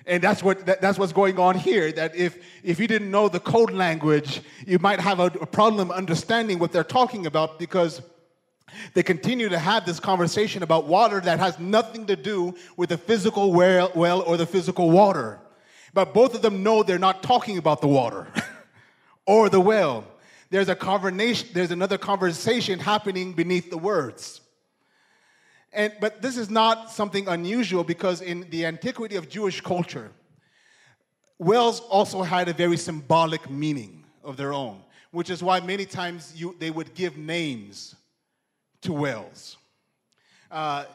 And 0.07 0.23
that's 0.23 0.41
what 0.41 0.65
that, 0.65 0.81
that's 0.81 0.97
what's 0.97 1.13
going 1.13 1.37
on 1.37 1.55
here 1.55 1.91
that 1.91 2.15
if 2.15 2.43
if 2.63 2.79
you 2.79 2.87
didn't 2.87 3.11
know 3.11 3.27
the 3.27 3.41
code 3.41 3.71
language 3.71 4.41
you 4.65 4.79
might 4.79 4.99
have 4.99 5.19
a, 5.19 5.25
a 5.25 5.45
problem 5.45 5.91
understanding 5.91 6.59
what 6.59 6.71
they're 6.71 6.83
talking 6.83 7.25
about 7.25 7.59
because 7.59 8.01
they 8.93 9.03
continue 9.03 9.49
to 9.49 9.59
have 9.59 9.85
this 9.85 9.99
conversation 9.99 10.63
about 10.63 10.85
water 10.85 11.19
that 11.21 11.39
has 11.39 11.59
nothing 11.59 12.05
to 12.07 12.15
do 12.15 12.55
with 12.75 12.89
the 12.89 12.97
physical 12.97 13.51
well, 13.51 14.21
or 14.21 14.37
the 14.37 14.45
physical 14.45 14.89
water. 14.89 15.39
But 15.93 16.13
both 16.13 16.35
of 16.35 16.41
them 16.41 16.63
know 16.63 16.83
they're 16.83 16.99
not 16.99 17.23
talking 17.23 17.57
about 17.57 17.81
the 17.81 17.87
water 17.87 18.27
or 19.25 19.49
the 19.49 19.59
well. 19.59 20.05
There's 20.49 20.69
a 20.69 20.75
conversation, 20.75 21.49
there's 21.53 21.71
another 21.71 21.97
conversation 21.97 22.79
happening 22.79 23.33
beneath 23.33 23.69
the 23.69 23.77
words. 23.77 24.41
And, 25.73 25.93
but 25.99 26.21
this 26.21 26.37
is 26.37 26.49
not 26.49 26.91
something 26.91 27.27
unusual 27.27 27.83
because 27.83 28.21
in 28.21 28.49
the 28.49 28.65
antiquity 28.65 29.15
of 29.15 29.29
Jewish 29.29 29.61
culture, 29.61 30.11
wells 31.37 31.81
also 31.81 32.23
had 32.23 32.47
a 32.47 32.53
very 32.53 32.77
symbolic 32.77 33.49
meaning 33.49 34.05
of 34.23 34.37
their 34.37 34.53
own, 34.53 34.81
which 35.11 35.29
is 35.29 35.43
why 35.43 35.59
many 35.59 35.85
times 35.85 36.33
you, 36.35 36.55
they 36.59 36.71
would 36.71 36.93
give 36.93 37.17
names 37.17 37.95
to 38.81 38.93
wells. 38.93 39.57
Uh, 40.51 40.85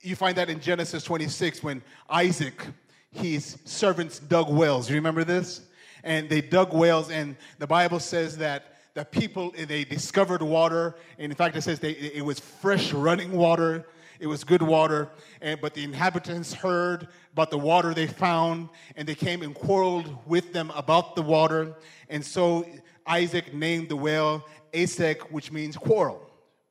you 0.00 0.16
find 0.16 0.36
that 0.36 0.48
in 0.48 0.60
Genesis 0.60 1.02
26 1.04 1.62
when 1.62 1.82
Isaac, 2.08 2.66
his 3.10 3.58
servants 3.64 4.18
dug 4.18 4.48
wells. 4.48 4.88
You 4.88 4.96
remember 4.96 5.24
this? 5.24 5.62
And 6.04 6.28
they 6.28 6.40
dug 6.40 6.72
wells, 6.72 7.10
and 7.10 7.36
the 7.58 7.66
Bible 7.66 7.98
says 7.98 8.36
that 8.38 8.76
the 8.94 9.04
people 9.04 9.52
they 9.56 9.84
discovered 9.84 10.40
water. 10.40 10.94
And 11.18 11.30
in 11.30 11.36
fact, 11.36 11.54
it 11.54 11.62
says 11.62 11.80
they, 11.80 11.90
it 11.90 12.24
was 12.24 12.40
fresh 12.40 12.92
running 12.92 13.32
water. 13.32 13.84
it 14.20 14.26
was 14.26 14.42
good 14.42 14.62
water. 14.62 15.10
And, 15.42 15.60
but 15.60 15.74
the 15.74 15.84
inhabitants 15.84 16.54
heard 16.54 17.08
about 17.32 17.50
the 17.50 17.58
water 17.58 17.92
they 17.92 18.06
found, 18.06 18.70
and 18.96 19.06
they 19.06 19.14
came 19.14 19.42
and 19.42 19.54
quarreled 19.54 20.16
with 20.26 20.54
them 20.54 20.72
about 20.74 21.14
the 21.14 21.22
water. 21.22 21.74
And 22.08 22.24
so 22.24 22.64
Isaac 23.06 23.52
named 23.52 23.90
the 23.90 23.96
well 23.96 24.46
Esek, 24.72 25.30
which 25.30 25.52
means 25.52 25.76
quarrel. 25.76 26.25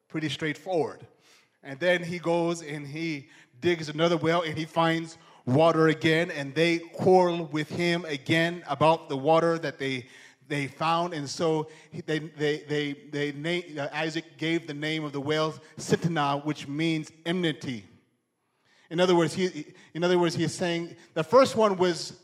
Pretty 0.07 0.29
straightforward. 0.29 1.05
And 1.63 1.79
then 1.79 2.03
he 2.03 2.19
goes 2.19 2.61
and 2.61 2.85
he 2.87 3.27
digs 3.61 3.89
another 3.89 4.17
well 4.17 4.41
and 4.41 4.57
he 4.57 4.65
finds 4.65 5.17
water 5.45 5.87
again, 5.89 6.31
and 6.31 6.55
they 6.55 6.79
quarrel 6.79 7.45
with 7.45 7.69
him 7.69 8.03
again 8.05 8.63
about 8.67 9.09
the 9.09 9.17
water 9.17 9.59
that 9.59 9.77
they 9.77 10.07
they 10.47 10.67
found, 10.67 11.13
and 11.13 11.27
so 11.27 11.67
they, 12.05 12.19
they, 12.19 12.59
they, 12.67 12.95
they, 13.09 13.31
they 13.31 13.79
uh, 13.79 13.87
Isaac 13.91 14.37
gave 14.37 14.67
the 14.67 14.73
name 14.73 15.03
of 15.03 15.11
the 15.11 15.19
well 15.19 15.55
Sitnah, 15.77 16.45
which 16.45 16.67
means 16.67 17.11
enmity. 17.25 17.85
In 18.91 18.99
other 18.99 19.15
words, 19.15 19.33
he, 19.33 19.65
in 19.93 20.03
other 20.03 20.19
words, 20.19 20.35
he 20.35 20.43
is 20.43 20.53
saying 20.53 20.95
the 21.15 21.23
first 21.23 21.55
one 21.55 21.77
was 21.77 22.19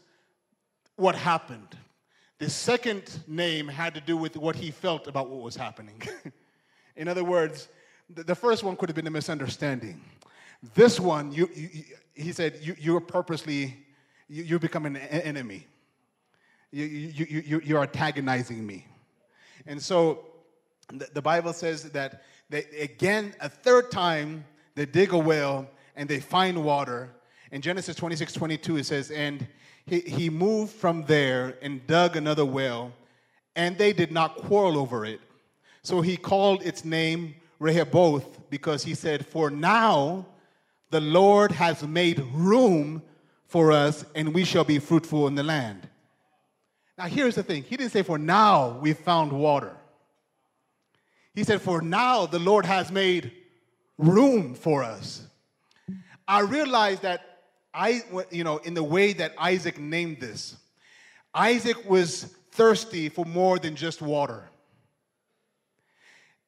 what 0.98 1.16
happened. 1.16 1.76
The 2.38 2.50
second 2.50 3.20
name 3.28 3.68
had 3.68 3.96
to 3.96 4.02
do 4.02 4.16
with 4.18 4.38
what 4.38 4.56
he 4.56 4.72
felt 4.72 5.08
about 5.08 5.30
what 5.30 5.42
was 5.42 5.56
happening. 5.56 6.02
in 6.96 7.08
other 7.08 7.24
words, 7.24 7.70
the, 8.10 8.36
first 8.36 8.64
one 8.64 8.76
could 8.76 8.90
have 8.90 8.96
been 8.96 9.08
a 9.08 9.12
misunderstanding. 9.12 10.02
This 10.74 11.00
one, 11.00 11.32
you, 11.32 11.50
you, 11.56 11.70
he 12.14 12.32
said, 12.32 12.60
you, 12.62 12.76
you're 12.80 13.00
purposely, 13.00 13.78
you, 14.28 14.44
you 14.44 14.60
become 14.60 14.86
an 14.86 14.98
enemy 14.98 15.68
you, 16.72 16.86
you, 16.86 17.44
you, 17.46 17.62
you're 17.64 17.82
antagonizing 17.82 18.66
me. 18.66 18.88
And 19.66 19.82
so 19.82 20.26
the, 20.92 21.08
the 21.14 21.22
Bible 21.22 21.54
says 21.54 21.84
that 21.92 22.24
they, 22.50 22.66
again, 22.80 23.34
a 23.40 23.50
third 23.50 23.92
time, 23.92 24.46
they 24.76 24.86
dig 24.86 25.14
a 25.14 25.18
well 25.18 25.68
and 25.96 26.10
they 26.10 26.20
find 26.20 26.64
water. 26.64 27.10
In 27.52 27.62
Genesis 27.62 27.96
26 27.96 28.34
22, 28.34 28.78
it 28.78 28.86
says, 28.86 29.12
And 29.12 29.48
he, 29.86 30.00
he 30.00 30.30
moved 30.30 30.74
from 30.74 31.04
there 31.04 31.58
and 31.62 31.86
dug 31.88 32.16
another 32.16 32.46
well, 32.46 32.94
and 33.56 33.78
they 33.78 33.92
did 33.92 34.12
not 34.12 34.38
quarrel 34.38 34.78
over 34.78 35.06
it. 35.06 35.20
So 35.84 36.02
he 36.02 36.18
called 36.18 36.64
its 36.64 36.86
name 36.86 37.36
Rehoboth 37.60 38.50
because 38.50 38.84
he 38.84 38.94
said, 38.94 39.26
For 39.26 39.50
now 39.50 40.26
the 40.90 41.02
Lord 41.02 41.52
has 41.52 41.84
made 41.84 42.20
room 42.34 43.02
for 43.48 43.72
us, 43.72 44.06
and 44.16 44.34
we 44.34 44.46
shall 44.46 44.64
be 44.64 44.80
fruitful 44.80 45.28
in 45.28 45.36
the 45.36 45.44
land. 45.44 45.88
Now, 46.98 47.06
here's 47.06 47.36
the 47.36 47.44
thing 47.44 47.64
He 47.64 47.78
didn't 47.78 47.92
say, 47.92 48.04
For 48.04 48.18
now 48.18 48.78
we 48.80 48.94
found 48.94 49.32
water. 49.32 49.76
He 51.34 51.44
said, 51.44 51.62
For 51.62 51.82
now 51.82 52.26
the 52.26 52.40
Lord 52.40 52.66
has 52.66 52.92
made 52.92 53.32
room 53.98 54.54
for 54.54 54.84
us. 54.84 55.26
I 56.28 56.42
realized 56.42 57.02
that 57.02 57.40
I, 57.74 58.04
you 58.30 58.44
know, 58.44 58.58
in 58.58 58.74
the 58.74 58.84
way 58.84 59.14
that 59.14 59.34
Isaac 59.38 59.80
named 59.80 60.20
this, 60.20 60.58
Isaac 61.34 61.90
was 61.90 62.36
thirsty 62.52 63.10
for 63.10 63.26
more 63.26 63.60
than 63.60 63.76
just 63.76 64.02
water. 64.02 64.51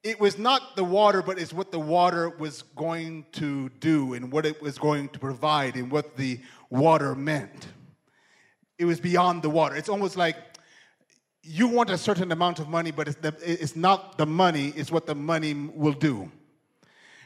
It 0.04 0.20
was 0.20 0.38
not 0.38 0.76
the 0.76 0.84
water, 0.84 1.22
but 1.22 1.40
it's 1.40 1.54
what 1.54 1.72
the 1.72 1.80
water 1.80 2.30
was 2.30 2.64
going 2.76 3.26
to 3.34 3.70
do 3.80 4.14
and 4.14 4.32
what 4.32 4.46
it 4.46 4.62
was 4.62 4.78
going 4.78 5.10
to 5.10 5.20
provide 5.20 5.76
and 5.76 5.90
what 5.90 6.18
the 6.18 6.40
water 6.70 7.16
meant 7.16 7.68
it 8.78 8.86
was 8.86 9.00
beyond 9.00 9.42
the 9.42 9.50
water. 9.50 9.76
It's 9.76 9.90
almost 9.90 10.18
like 10.18 10.36
you 11.42 11.68
want 11.68 11.90
a 11.90 11.98
certain 11.98 12.32
amount 12.32 12.60
of 12.60 12.68
money, 12.70 12.92
but 12.92 13.08
it's, 13.08 13.18
the, 13.18 13.36
it's 13.42 13.76
not 13.76 14.18
the 14.18 14.26
money, 14.26 14.74
it's 14.76 14.92
what 14.92 15.06
the 15.06 15.16
money 15.16 15.54
will 15.54 15.94
do. 15.94 16.32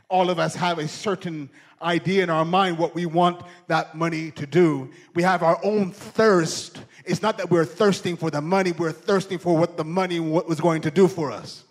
All 0.10 0.30
of 0.30 0.40
us 0.40 0.56
have 0.56 0.80
a 0.80 0.88
certain 0.88 1.50
idea 1.82 2.24
in 2.24 2.30
our 2.30 2.46
mind 2.46 2.78
what 2.78 2.96
we 2.96 3.06
want 3.06 3.42
that 3.68 3.96
money 3.96 4.32
to 4.32 4.48
do. 4.48 4.90
We 5.14 5.24
have 5.24 5.44
our 5.44 5.60
own 5.64 5.92
thirst. 5.92 6.82
It's 7.06 7.22
not 7.22 7.38
that 7.38 7.52
we're 7.52 7.66
thirsting 7.66 8.16
for 8.18 8.32
the 8.32 8.42
money, 8.42 8.72
we're 8.72 8.92
thirsting 8.92 9.38
for 9.38 9.58
what 9.58 9.78
the 9.78 9.84
money 9.84 10.20
was 10.20 10.60
going 10.60 10.82
to 10.84 10.92
do 10.92 11.08
for 11.08 11.32
us. 11.32 11.64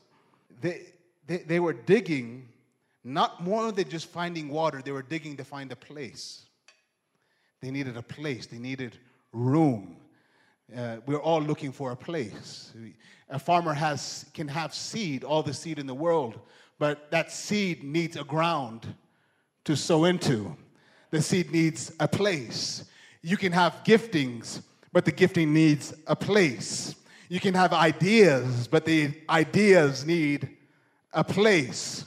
They, 1.26 1.38
they 1.38 1.60
were 1.60 1.72
digging, 1.72 2.48
not 3.04 3.42
more 3.42 3.72
than 3.72 3.88
just 3.88 4.06
finding 4.06 4.48
water, 4.48 4.80
they 4.84 4.92
were 4.92 5.02
digging 5.02 5.36
to 5.36 5.44
find 5.44 5.70
a 5.72 5.76
place. 5.76 6.46
They 7.60 7.70
needed 7.70 7.96
a 7.96 8.02
place, 8.02 8.46
they 8.46 8.58
needed 8.58 8.98
room. 9.32 9.96
Uh, 10.76 10.96
we're 11.06 11.22
all 11.22 11.40
looking 11.40 11.72
for 11.72 11.92
a 11.92 11.96
place. 11.96 12.72
A 13.28 13.38
farmer 13.38 13.72
has, 13.72 14.26
can 14.34 14.48
have 14.48 14.74
seed, 14.74 15.22
all 15.24 15.42
the 15.42 15.54
seed 15.54 15.78
in 15.78 15.86
the 15.86 15.94
world, 15.94 16.40
but 16.78 17.10
that 17.10 17.32
seed 17.32 17.84
needs 17.84 18.16
a 18.16 18.24
ground 18.24 18.86
to 19.64 19.76
sow 19.76 20.04
into. 20.04 20.56
The 21.10 21.22
seed 21.22 21.52
needs 21.52 21.92
a 22.00 22.08
place. 22.08 22.84
You 23.22 23.36
can 23.36 23.52
have 23.52 23.82
giftings, 23.84 24.62
but 24.92 25.04
the 25.04 25.12
gifting 25.12 25.52
needs 25.52 25.94
a 26.06 26.16
place. 26.16 26.94
You 27.28 27.40
can 27.40 27.54
have 27.54 27.72
ideas, 27.72 28.68
but 28.68 28.84
the 28.84 29.12
ideas 29.28 30.04
need 30.04 30.55
a 31.12 31.24
place. 31.24 32.04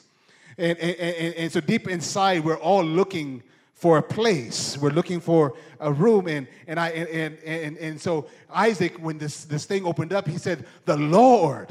And, 0.57 0.77
and, 0.77 1.35
and, 1.35 1.51
so 1.51 1.61
deep 1.61 1.87
inside, 1.87 2.43
we're 2.43 2.57
all 2.57 2.83
looking 2.83 3.43
for 3.73 3.97
a 3.97 4.03
place. 4.03 4.77
We're 4.77 4.89
looking 4.89 5.21
for 5.21 5.55
a 5.79 5.91
room. 5.91 6.27
And, 6.27 6.47
and, 6.67 6.79
I, 6.79 6.89
and, 6.89 7.37
and, 7.45 7.77
and 7.77 8.01
so 8.01 8.27
Isaac, 8.49 8.97
when 8.97 9.17
this, 9.17 9.45
this 9.45 9.65
thing 9.65 9.85
opened 9.85 10.11
up, 10.11 10.27
he 10.27 10.37
said, 10.37 10.65
The 10.85 10.97
Lord 10.97 11.69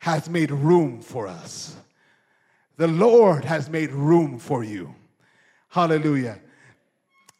has 0.00 0.28
made 0.28 0.50
room 0.50 1.00
for 1.00 1.26
us. 1.26 1.74
The 2.76 2.88
Lord 2.88 3.44
has 3.44 3.70
made 3.70 3.90
room 3.92 4.38
for 4.38 4.62
you. 4.62 4.94
Hallelujah. 5.68 6.38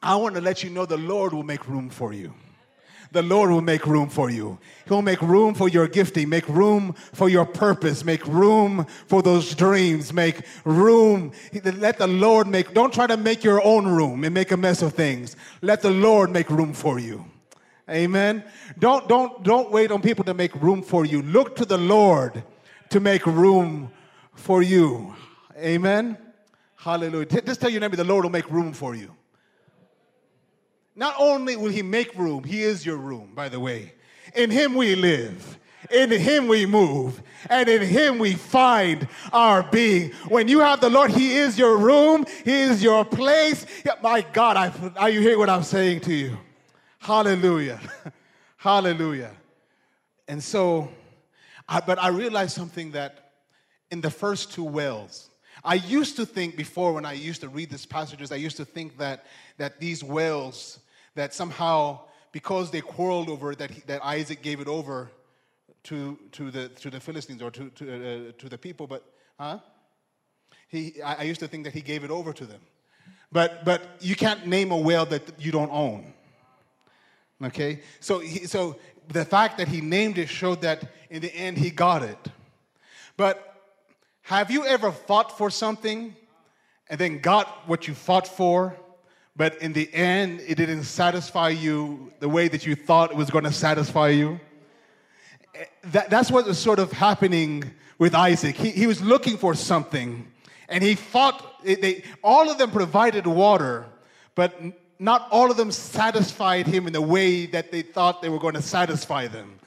I 0.03 0.17
want 0.17 0.35
to 0.37 0.41
let 0.41 0.65
you 0.65 0.71
know 0.71 0.87
the 0.87 0.97
Lord 0.97 1.33
will 1.33 1.43
make 1.43 1.69
room 1.69 1.91
for 1.91 2.13
you 2.13 2.35
the 3.13 3.23
Lord 3.23 3.51
will 3.51 3.61
make 3.61 3.87
room 3.87 4.09
for 4.09 4.31
you. 4.31 4.59
He'll 4.89 5.03
make 5.03 5.21
room 5.21 5.55
for 5.55 5.69
your 5.69 5.87
gifting, 5.87 6.29
make 6.31 6.49
room 6.49 6.95
for 7.13 7.29
your 7.29 7.45
purpose, 7.45 8.05
make 8.05 8.27
room 8.27 8.87
for 9.07 9.23
those 9.23 9.55
dreams, 9.55 10.13
make 10.13 10.43
room. 10.65 11.33
Let 11.63 11.99
the 11.99 12.07
Lord 12.07 12.47
make, 12.49 12.73
don't 12.73 12.93
try 12.93 13.07
to 13.07 13.17
make 13.17 13.45
your 13.45 13.63
own 13.63 13.87
room 13.87 14.25
and 14.25 14.33
make 14.33 14.51
a 14.51 14.57
mess 14.57 14.81
of 14.81 14.95
things. 14.95 15.37
Let 15.61 15.83
the 15.83 15.91
Lord 15.91 16.31
make 16.31 16.49
room 16.49 16.73
for 16.73 16.99
you. 16.99 17.25
Amen. 17.91 18.45
Don't, 18.79 19.09
don't, 19.09 19.43
don't 19.43 19.71
wait 19.71 19.91
on 19.91 20.01
people 20.01 20.25
to 20.25 20.35
make 20.35 20.55
room 20.57 20.83
for 20.83 21.05
you. 21.05 21.21
Look 21.21 21.57
to 21.57 21.67
the 21.67 21.79
Lord 21.79 22.43
to 22.89 23.01
make 23.01 23.27
room 23.27 23.91
for 24.35 24.63
you. 24.63 25.15
Amen. 25.59 26.17
Hallelujah. 26.77 27.27
Just 27.27 27.61
tell 27.61 27.71
your 27.71 27.81
neighbor 27.81 27.97
the 27.97 28.05
Lord 28.05 28.25
will 28.25 28.31
make 28.31 28.51
room 28.51 28.73
for 28.73 28.95
you. 28.95 29.15
Not 30.95 31.15
only 31.19 31.57
will 31.57 31.71
He 31.71 31.83
make 31.83 32.15
room, 32.15 32.45
He 32.45 32.63
is 32.63 32.85
your 32.85 32.97
room, 32.97 33.33
by 33.35 33.49
the 33.49 33.61
way. 33.61 33.93
In 34.35 34.51
Him 34.51 34.75
we 34.75 34.95
live. 34.95 35.59
In 35.91 36.11
Him 36.11 36.47
we 36.47 36.65
move, 36.65 37.21
and 37.51 37.69
in 37.69 37.83
Him 37.83 38.19
we 38.19 38.35
find 38.35 39.09
our 39.33 39.63
being. 39.65 40.13
When 40.29 40.47
you 40.47 40.61
have 40.61 40.81
the 40.81 40.89
Lord, 40.89 41.11
He 41.11 41.37
is 41.37 41.59
your 41.59 41.77
room, 41.77 42.25
He 42.45 42.53
is 42.53 42.83
your 42.83 43.05
place. 43.05 43.67
My 44.01 44.25
God, 44.33 44.57
I, 44.57 44.73
are 44.97 45.11
you 45.11 45.21
hear 45.21 45.39
what 45.39 45.51
I'm 45.51 45.65
saying 45.65 46.01
to 46.03 46.15
you? 46.15 46.39
Hallelujah. 46.99 47.81
Hallelujah. 48.57 49.33
And 50.29 50.43
so, 50.43 50.89
I, 51.69 51.81
but 51.81 52.01
I 52.01 52.09
realized 52.09 52.55
something 52.55 52.93
that 52.93 53.33
in 53.91 54.01
the 54.01 54.11
first 54.11 54.53
two 54.53 54.65
wells, 54.65 55.31
I 55.65 55.75
used 55.75 56.17
to 56.17 56.25
think 56.25 56.57
before 56.57 56.93
when 56.93 57.05
I 57.05 57.13
used 57.15 57.41
to 57.41 57.49
read 57.49 57.71
these 57.71 57.87
passages, 57.87 58.31
I 58.31 58.37
used 58.37 58.57
to 58.59 58.65
think 58.65 58.99
that, 58.99 59.27
that 59.59 59.81
these 59.81 60.03
wells 60.05 60.79
that 61.15 61.35
somehow, 61.35 62.01
because 62.33 62.71
they 62.71 62.81
quarreled 62.81 63.29
over 63.29 63.53
it, 63.53 63.59
that, 63.59 63.71
he, 63.71 63.81
that 63.87 64.05
Isaac 64.05 64.43
gave 64.43 64.61
it 64.61 64.69
over 64.69 65.11
to, 65.85 66.19
to, 66.33 66.51
the, 66.51 66.69
to 66.69 66.91
the 66.91 67.01
Philistines 67.01 67.43
or 67.43 67.51
to, 67.51 67.71
to, 67.71 68.29
uh, 68.29 68.33
to 68.39 68.49
the 68.49 68.59
people, 68.59 68.87
but, 68.87 69.05
huh? 69.39 69.59
He, 70.69 71.03
I, 71.03 71.15
I 71.15 71.23
used 71.23 71.41
to 71.41 71.49
think 71.49 71.65
that 71.65 71.75
he 71.75 71.83
gave 71.83 72.05
it 72.05 72.11
over 72.11 72.33
to 72.33 72.47
them. 72.47 72.61
But, 73.31 73.65
but 73.65 73.83
you 74.01 74.15
can't 74.15 74.47
name 74.47 74.71
a 74.73 74.77
well 74.77 75.07
that 75.07 75.23
you 75.39 75.53
don't 75.53 75.71
own. 75.71 76.13
Okay? 77.43 77.81
So, 78.01 78.21
he, 78.21 78.47
so 78.47 78.77
the 79.09 79.25
fact 79.25 79.59
that 79.59 79.69
he 79.69 79.81
named 79.81 80.19
it 80.19 80.29
showed 80.29 80.61
that 80.63 80.85
in 81.11 81.21
the 81.21 81.35
end 81.35 81.59
he 81.59 81.71
got 81.71 82.03
it. 82.03 82.19
But 83.17 83.49
have 84.23 84.51
you 84.51 84.65
ever 84.65 84.93
fought 84.93 85.37
for 85.37 85.51
something 85.51 86.15
and 86.89 86.99
then 86.99 87.19
got 87.19 87.69
what 87.69 87.89
you 87.89 87.95
fought 87.95 88.27
for 88.27 88.77
but 89.35 89.57
in 89.63 89.73
the 89.73 89.93
end, 89.95 90.41
it 90.47 90.57
didn't 90.57 90.85
satisfy 90.85 91.49
you 91.49 92.13
the 92.21 92.29
way 92.29 92.49
that 92.49 92.67
you 92.67 92.75
thought 92.75 93.11
it 93.11 93.17
was 93.17 93.31
going 93.31 93.45
to 93.45 93.53
satisfy 93.53 94.09
you. 94.09 94.39
That, 95.85 96.11
that's 96.11 96.31
what 96.31 96.47
was 96.47 96.59
sort 96.59 96.79
of 96.79 96.93
happening 96.93 97.65
with 97.99 98.15
Isaac. 98.15 98.57
He, 98.57 98.71
he 98.71 98.87
was 98.87 99.01
looking 99.01 99.37
for 99.37 99.55
something, 99.55 100.27
and 100.69 100.85
he 100.85 100.95
fought. 100.95 101.65
they, 101.65 102.05
all 102.23 102.51
of 102.51 102.59
them 102.59 102.71
provided 102.71 103.27
water, 103.27 103.87
but 104.35 104.55
not 104.99 105.29
all 105.31 105.51
of 105.51 105.57
them 105.57 105.73
satisfied 105.73 106.67
him 106.67 106.87
in 106.87 106.93
the 106.93 107.03
way 107.03 107.47
that 107.47 107.73
they 107.73 107.83
thought 107.83 108.23
they 108.23 108.29
were 108.29 108.39
going 108.39 108.55
to 108.55 108.63
satisfy 108.63 109.27
them. 109.29 109.59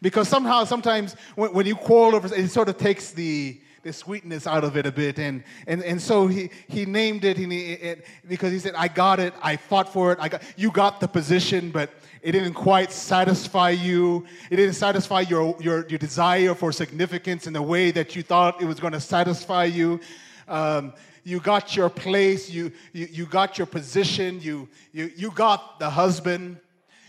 Because 0.00 0.28
somehow, 0.28 0.64
sometimes 0.64 1.14
when, 1.34 1.52
when 1.52 1.66
you 1.66 1.74
quarrel 1.74 2.14
over, 2.14 2.32
it 2.34 2.50
sort 2.50 2.68
of 2.68 2.78
takes 2.78 3.10
the, 3.10 3.60
the 3.82 3.92
sweetness 3.92 4.46
out 4.46 4.64
of 4.64 4.76
it 4.76 4.86
a 4.86 4.92
bit. 4.92 5.18
And, 5.18 5.42
and, 5.66 5.82
and 5.82 6.00
so 6.00 6.26
he, 6.26 6.50
he 6.68 6.84
named 6.84 7.24
it, 7.24 7.38
and 7.38 7.52
he, 7.52 7.94
because 8.26 8.52
he 8.52 8.58
said, 8.58 8.74
I 8.74 8.88
got 8.88 9.20
it, 9.20 9.34
I 9.42 9.56
fought 9.56 9.92
for 9.92 10.12
it, 10.12 10.18
I 10.20 10.28
got, 10.28 10.42
you 10.56 10.70
got 10.70 11.00
the 11.00 11.08
position, 11.08 11.70
but 11.70 11.90
it 12.22 12.32
didn't 12.32 12.54
quite 12.54 12.92
satisfy 12.92 13.70
you. 13.70 14.26
It 14.50 14.56
didn't 14.56 14.74
satisfy 14.74 15.20
your, 15.20 15.56
your, 15.60 15.86
your 15.88 15.98
desire 15.98 16.54
for 16.54 16.72
significance 16.72 17.46
in 17.46 17.52
the 17.52 17.62
way 17.62 17.90
that 17.92 18.16
you 18.16 18.22
thought 18.22 18.60
it 18.60 18.64
was 18.64 18.80
going 18.80 18.92
to 18.92 19.00
satisfy 19.00 19.64
you. 19.64 20.00
Um, 20.48 20.92
you 21.24 21.40
got 21.40 21.76
your 21.76 21.90
place, 21.90 22.50
you, 22.50 22.72
you, 22.92 23.06
you 23.10 23.26
got 23.26 23.58
your 23.58 23.66
position, 23.66 24.40
you, 24.40 24.68
you, 24.92 25.12
you 25.14 25.30
got 25.30 25.78
the 25.78 25.90
husband, 25.90 26.58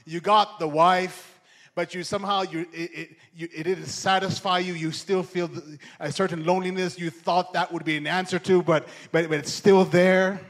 you 0.06 0.20
got 0.20 0.60
the 0.60 0.68
wife, 0.68 1.29
but 1.80 1.96
you 1.96 2.04
somehow 2.04 2.42
you, 2.42 2.68
it, 2.74 2.92
it, 2.94 3.10
you, 3.34 3.48
it 3.56 3.64
didn't 3.64 3.86
satisfy 3.86 4.60
you. 4.60 4.74
You 4.74 4.92
still 4.92 5.24
feel 5.24 5.50
a 6.02 6.12
certain 6.12 6.44
loneliness 6.44 7.00
you 7.00 7.10
thought 7.10 7.54
that 7.54 7.72
would 7.72 7.86
be 7.86 7.96
an 7.96 8.06
answer 8.06 8.38
to, 8.38 8.62
but, 8.62 8.86
but, 9.14 9.30
but 9.30 9.40
it's 9.40 9.54
still 9.54 9.86
there. 9.86 10.42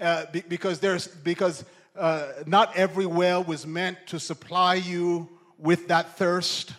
Uh, 0.00 0.24
be, 0.32 0.40
because 0.40 0.80
there's 0.80 1.06
because 1.06 1.66
uh, 1.96 2.28
not 2.46 2.74
every 2.78 3.04
well 3.04 3.44
was 3.44 3.66
meant 3.66 3.98
to 4.06 4.18
supply 4.18 4.76
you 4.76 5.28
with 5.58 5.88
that 5.88 6.16
thirst. 6.16 6.72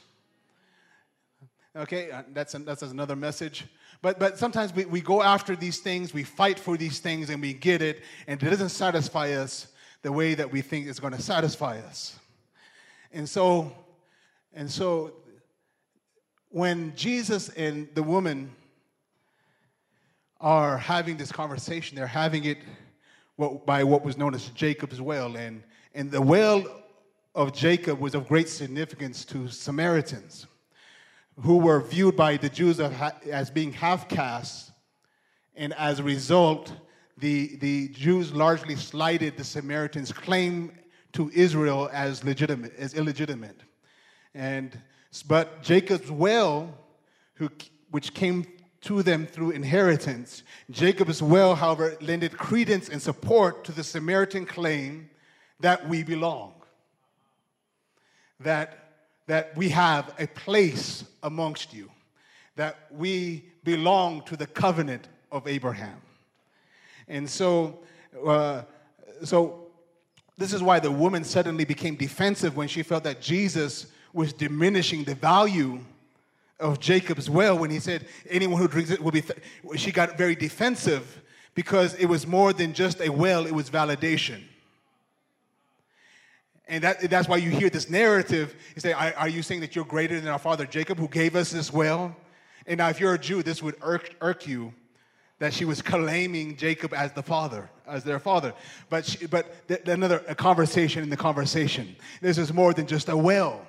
Okay, 1.76 2.10
uh, 2.10 2.24
that's, 2.34 2.54
that's 2.54 2.82
another 2.82 3.16
message. 3.16 3.66
But, 4.02 4.18
but 4.18 4.40
sometimes 4.40 4.74
we, 4.74 4.86
we 4.86 5.00
go 5.00 5.22
after 5.22 5.56
these 5.56 5.78
things, 5.78 6.12
we 6.12 6.24
fight 6.24 6.58
for 6.58 6.76
these 6.76 6.98
things, 6.98 7.30
and 7.30 7.40
we 7.40 7.54
get 7.54 7.84
it, 7.84 8.02
and 8.26 8.42
it 8.42 8.50
doesn't 8.50 8.70
satisfy 8.70 9.34
us 9.34 9.68
the 10.02 10.12
way 10.12 10.34
that 10.34 10.52
we 10.52 10.62
think 10.62 10.88
it's 10.88 11.00
going 11.00 11.14
to 11.14 11.22
satisfy 11.22 11.78
us. 11.82 12.18
And 13.14 13.28
so, 13.28 13.72
and 14.54 14.70
so 14.70 15.14
when 16.50 16.94
Jesus 16.96 17.50
and 17.50 17.88
the 17.94 18.04
woman 18.04 18.52
are 20.40 20.78
having 20.78 21.18
this 21.18 21.32
conversation, 21.32 21.96
they're 21.96 22.08
having 22.08 22.46
it 22.46 22.58
by 23.66 23.84
what 23.84 24.04
was 24.04 24.18
known 24.18 24.36
as 24.36 24.48
Jacob's 24.50 25.02
well. 25.02 25.36
And, 25.36 25.64
and 25.94 26.12
the 26.12 26.22
well 26.22 26.66
of 27.34 27.54
Jacob 27.54 28.00
was 28.00 28.16
of 28.16 28.28
great 28.28 28.50
significance 28.50 29.26
to 29.26 29.48
Samaritans 29.48 30.48
who 31.40 31.58
were 31.58 31.82
viewed 31.82 32.16
by 32.16 32.38
the 32.38 32.50
Jews 32.50 32.80
as 32.80 33.50
being 33.50 33.72
half 33.72 34.08
castes, 34.08 34.72
and 35.56 35.74
as 35.74 36.00
a 36.00 36.04
result, 36.04 36.74
the, 37.18 37.56
the 37.58 37.88
Jews 37.90 38.34
largely 38.34 38.76
slighted 38.76 39.38
the 39.38 39.44
Samaritans' 39.44 40.12
claim 40.12 40.72
to 41.14 41.32
Israel 41.34 41.90
as 41.92 42.24
legitimate, 42.24 42.74
as 42.78 42.94
illegitimate. 42.94 43.60
And 44.34 44.78
but 45.28 45.62
Jacob's 45.62 46.10
well, 46.10 46.74
who, 47.34 47.50
which 47.90 48.14
came 48.14 48.46
to 48.82 49.04
them 49.04 49.28
through 49.28 49.52
inheritance, 49.52 50.44
Jacob's 50.70 51.22
well, 51.22 51.56
however, 51.56 51.98
lended 52.02 52.38
credence 52.38 52.90
and 52.90 53.02
support 53.02 53.64
to 53.66 53.72
the 53.72 53.84
Samaritan 53.84 54.46
claim 54.46 55.10
that 55.60 55.88
we 55.88 56.04
belong. 56.04 56.54
That 58.40 58.82
that 59.28 59.56
we 59.56 59.70
have 59.70 60.14
a 60.20 60.28
place 60.28 61.06
amongst 61.24 61.74
you, 61.74 61.90
that 62.58 62.76
we 62.92 63.46
belong 63.64 64.22
to 64.24 64.36
the 64.36 64.48
covenant 64.48 65.08
of 65.32 65.48
Abraham. 65.48 66.02
And 67.08 67.30
so, 67.30 67.80
uh, 68.26 68.64
so 69.24 69.71
this 70.42 70.54
is 70.54 70.64
why 70.64 70.80
the 70.80 70.92
woman 70.92 71.24
suddenly 71.24 71.66
became 71.66 71.96
defensive 71.96 72.56
when 72.58 72.68
she 72.68 72.84
felt 72.84 73.04
that 73.04 73.22
Jesus 73.22 73.88
was 74.14 74.34
diminishing 74.34 75.04
the 75.04 75.16
value 75.16 75.80
of 76.60 76.80
Jacob's 76.80 77.30
well 77.30 77.58
when 77.58 77.70
he 77.70 77.80
said, 77.80 78.08
Anyone 78.30 78.62
who 78.62 78.68
drinks 78.68 78.92
it 78.92 79.02
will 79.02 79.12
be. 79.12 79.22
Th-. 79.22 79.40
She 79.76 79.92
got 79.92 80.18
very 80.18 80.36
defensive 80.36 81.22
because 81.54 81.94
it 81.96 82.06
was 82.06 82.26
more 82.26 82.54
than 82.54 82.74
just 82.74 83.02
a 83.02 83.10
well, 83.10 83.46
it 83.46 83.52
was 83.52 83.70
validation. 83.70 84.42
And 86.68 86.84
that, 86.84 87.10
that's 87.10 87.28
why 87.28 87.38
you 87.38 87.50
hear 87.50 87.70
this 87.70 87.90
narrative. 87.90 88.56
You 88.76 88.82
say, 88.82 88.94
are, 88.94 89.28
you 89.28 89.44
saying 89.44 89.62
that 89.62 89.76
you're 89.76 89.84
greater 89.84 90.20
than 90.20 90.30
our 90.30 90.40
father 90.40 90.66
Jacob 90.66 90.98
who 90.98 91.10
gave 91.10 91.36
us 91.36 91.52
this 91.52 91.74
well? 91.74 92.16
And 92.66 92.78
now, 92.78 92.90
if 92.90 93.00
you're 93.00 93.14
a 93.14 93.20
Jew, 93.20 93.44
this 93.44 93.62
would 93.62 93.76
irk, 93.82 94.16
irk 94.22 94.48
you 94.48 94.74
that 95.42 95.56
she 95.56 95.66
was 95.66 95.82
claiming 95.82 96.56
Jacob 96.56 96.94
as 96.94 97.14
the 97.14 97.24
father, 97.24 97.68
as 97.88 98.04
their 98.04 98.20
father. 98.20 98.54
But, 98.90 99.08
she, 99.08 99.26
but 99.26 99.68
th- 99.68 99.88
another 99.88 100.24
a 100.28 100.36
conversation 100.36 101.02
in 101.02 101.10
the 101.10 101.18
conversation. 101.18 101.96
This 102.22 102.38
is 102.38 102.54
more 102.54 102.76
than 102.76 102.86
just 102.86 103.10
a 103.10 103.18
well. 103.18 103.66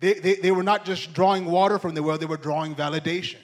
They, 0.00 0.14
they, 0.14 0.34
they 0.34 0.50
were 0.50 0.64
not 0.64 0.84
just 0.84 1.14
drawing 1.14 1.44
water 1.44 1.78
from 1.78 1.94
the 1.94 2.02
well, 2.02 2.18
they 2.18 2.26
were 2.26 2.36
drawing 2.36 2.74
validation. 2.74 3.38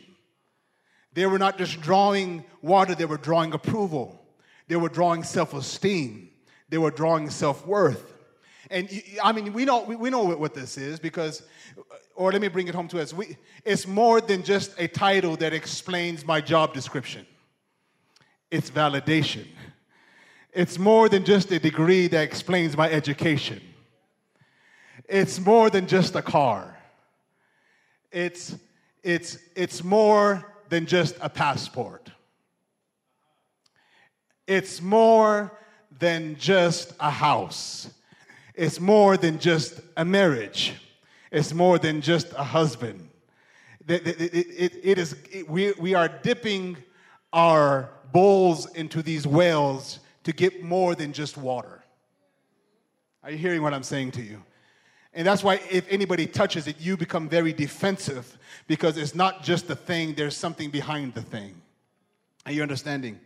They 1.12 1.24
were 1.26 1.38
not 1.38 1.58
just 1.58 1.80
drawing 1.80 2.44
water, 2.60 2.96
they 2.96 3.04
were 3.04 3.18
drawing 3.18 3.52
approval. 3.52 4.20
They 4.66 4.74
were 4.74 4.88
drawing 4.88 5.22
self 5.22 5.54
esteem. 5.54 6.28
They 6.70 6.78
were 6.78 6.90
drawing 6.90 7.30
self 7.30 7.64
worth. 7.64 8.11
And 8.72 8.88
I 9.22 9.32
mean, 9.32 9.52
we 9.52 9.66
know, 9.66 9.82
we 9.82 10.08
know 10.08 10.24
what 10.24 10.54
this 10.54 10.78
is 10.78 10.98
because, 10.98 11.42
or 12.16 12.32
let 12.32 12.40
me 12.40 12.48
bring 12.48 12.68
it 12.68 12.74
home 12.74 12.88
to 12.88 13.00
us. 13.00 13.12
We, 13.12 13.36
it's 13.66 13.86
more 13.86 14.22
than 14.22 14.42
just 14.42 14.72
a 14.78 14.88
title 14.88 15.36
that 15.36 15.52
explains 15.52 16.24
my 16.24 16.40
job 16.40 16.72
description, 16.72 17.26
it's 18.50 18.70
validation. 18.70 19.46
It's 20.54 20.78
more 20.78 21.08
than 21.08 21.24
just 21.24 21.50
a 21.50 21.58
degree 21.58 22.08
that 22.08 22.22
explains 22.22 22.76
my 22.76 22.90
education. 22.90 23.62
It's 25.08 25.40
more 25.40 25.70
than 25.70 25.86
just 25.86 26.14
a 26.14 26.20
car. 26.20 26.76
It's, 28.10 28.54
it's, 29.02 29.38
it's 29.56 29.82
more 29.82 30.44
than 30.68 30.84
just 30.84 31.16
a 31.22 31.30
passport. 31.30 32.10
It's 34.46 34.82
more 34.82 35.58
than 35.98 36.36
just 36.36 36.92
a 37.00 37.10
house. 37.10 37.88
It's 38.54 38.80
more 38.80 39.16
than 39.16 39.38
just 39.38 39.80
a 39.96 40.04
marriage, 40.04 40.74
it's 41.30 41.54
more 41.54 41.78
than 41.78 42.00
just 42.00 42.32
a 42.32 42.44
husband. 42.44 43.08
It, 43.88 44.06
it, 44.06 44.34
it, 44.34 44.80
it 44.82 44.98
is, 44.98 45.16
we, 45.48 45.72
we 45.72 45.94
are 45.94 46.08
dipping 46.08 46.76
our 47.32 47.90
bowls 48.12 48.70
into 48.74 49.02
these 49.02 49.26
wells 49.26 49.98
to 50.24 50.32
get 50.32 50.62
more 50.62 50.94
than 50.94 51.12
just 51.12 51.36
water. 51.36 51.82
Are 53.24 53.30
you 53.30 53.38
hearing 53.38 53.62
what 53.62 53.74
I'm 53.74 53.82
saying 53.82 54.12
to 54.12 54.22
you? 54.22 54.42
And 55.14 55.26
that's 55.26 55.42
why 55.42 55.60
if 55.70 55.86
anybody 55.90 56.26
touches 56.26 56.66
it, 56.66 56.80
you 56.80 56.96
become 56.96 57.28
very 57.28 57.52
defensive 57.52 58.38
because 58.66 58.96
it's 58.96 59.14
not 59.14 59.42
just 59.42 59.68
the 59.68 59.76
thing, 59.76 60.14
there's 60.14 60.36
something 60.36 60.70
behind 60.70 61.14
the 61.14 61.22
thing. 61.22 61.60
Are 62.46 62.52
you 62.52 62.62
understanding? 62.62 63.20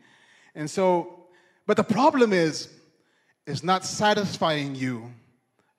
And 0.55 0.71
so, 0.71 1.27
but 1.67 1.77
the 1.77 1.85
problem 1.85 2.33
is, 2.33 2.69
is 3.47 3.63
not 3.63 3.85
satisfying 3.85 4.75
you 4.75 5.11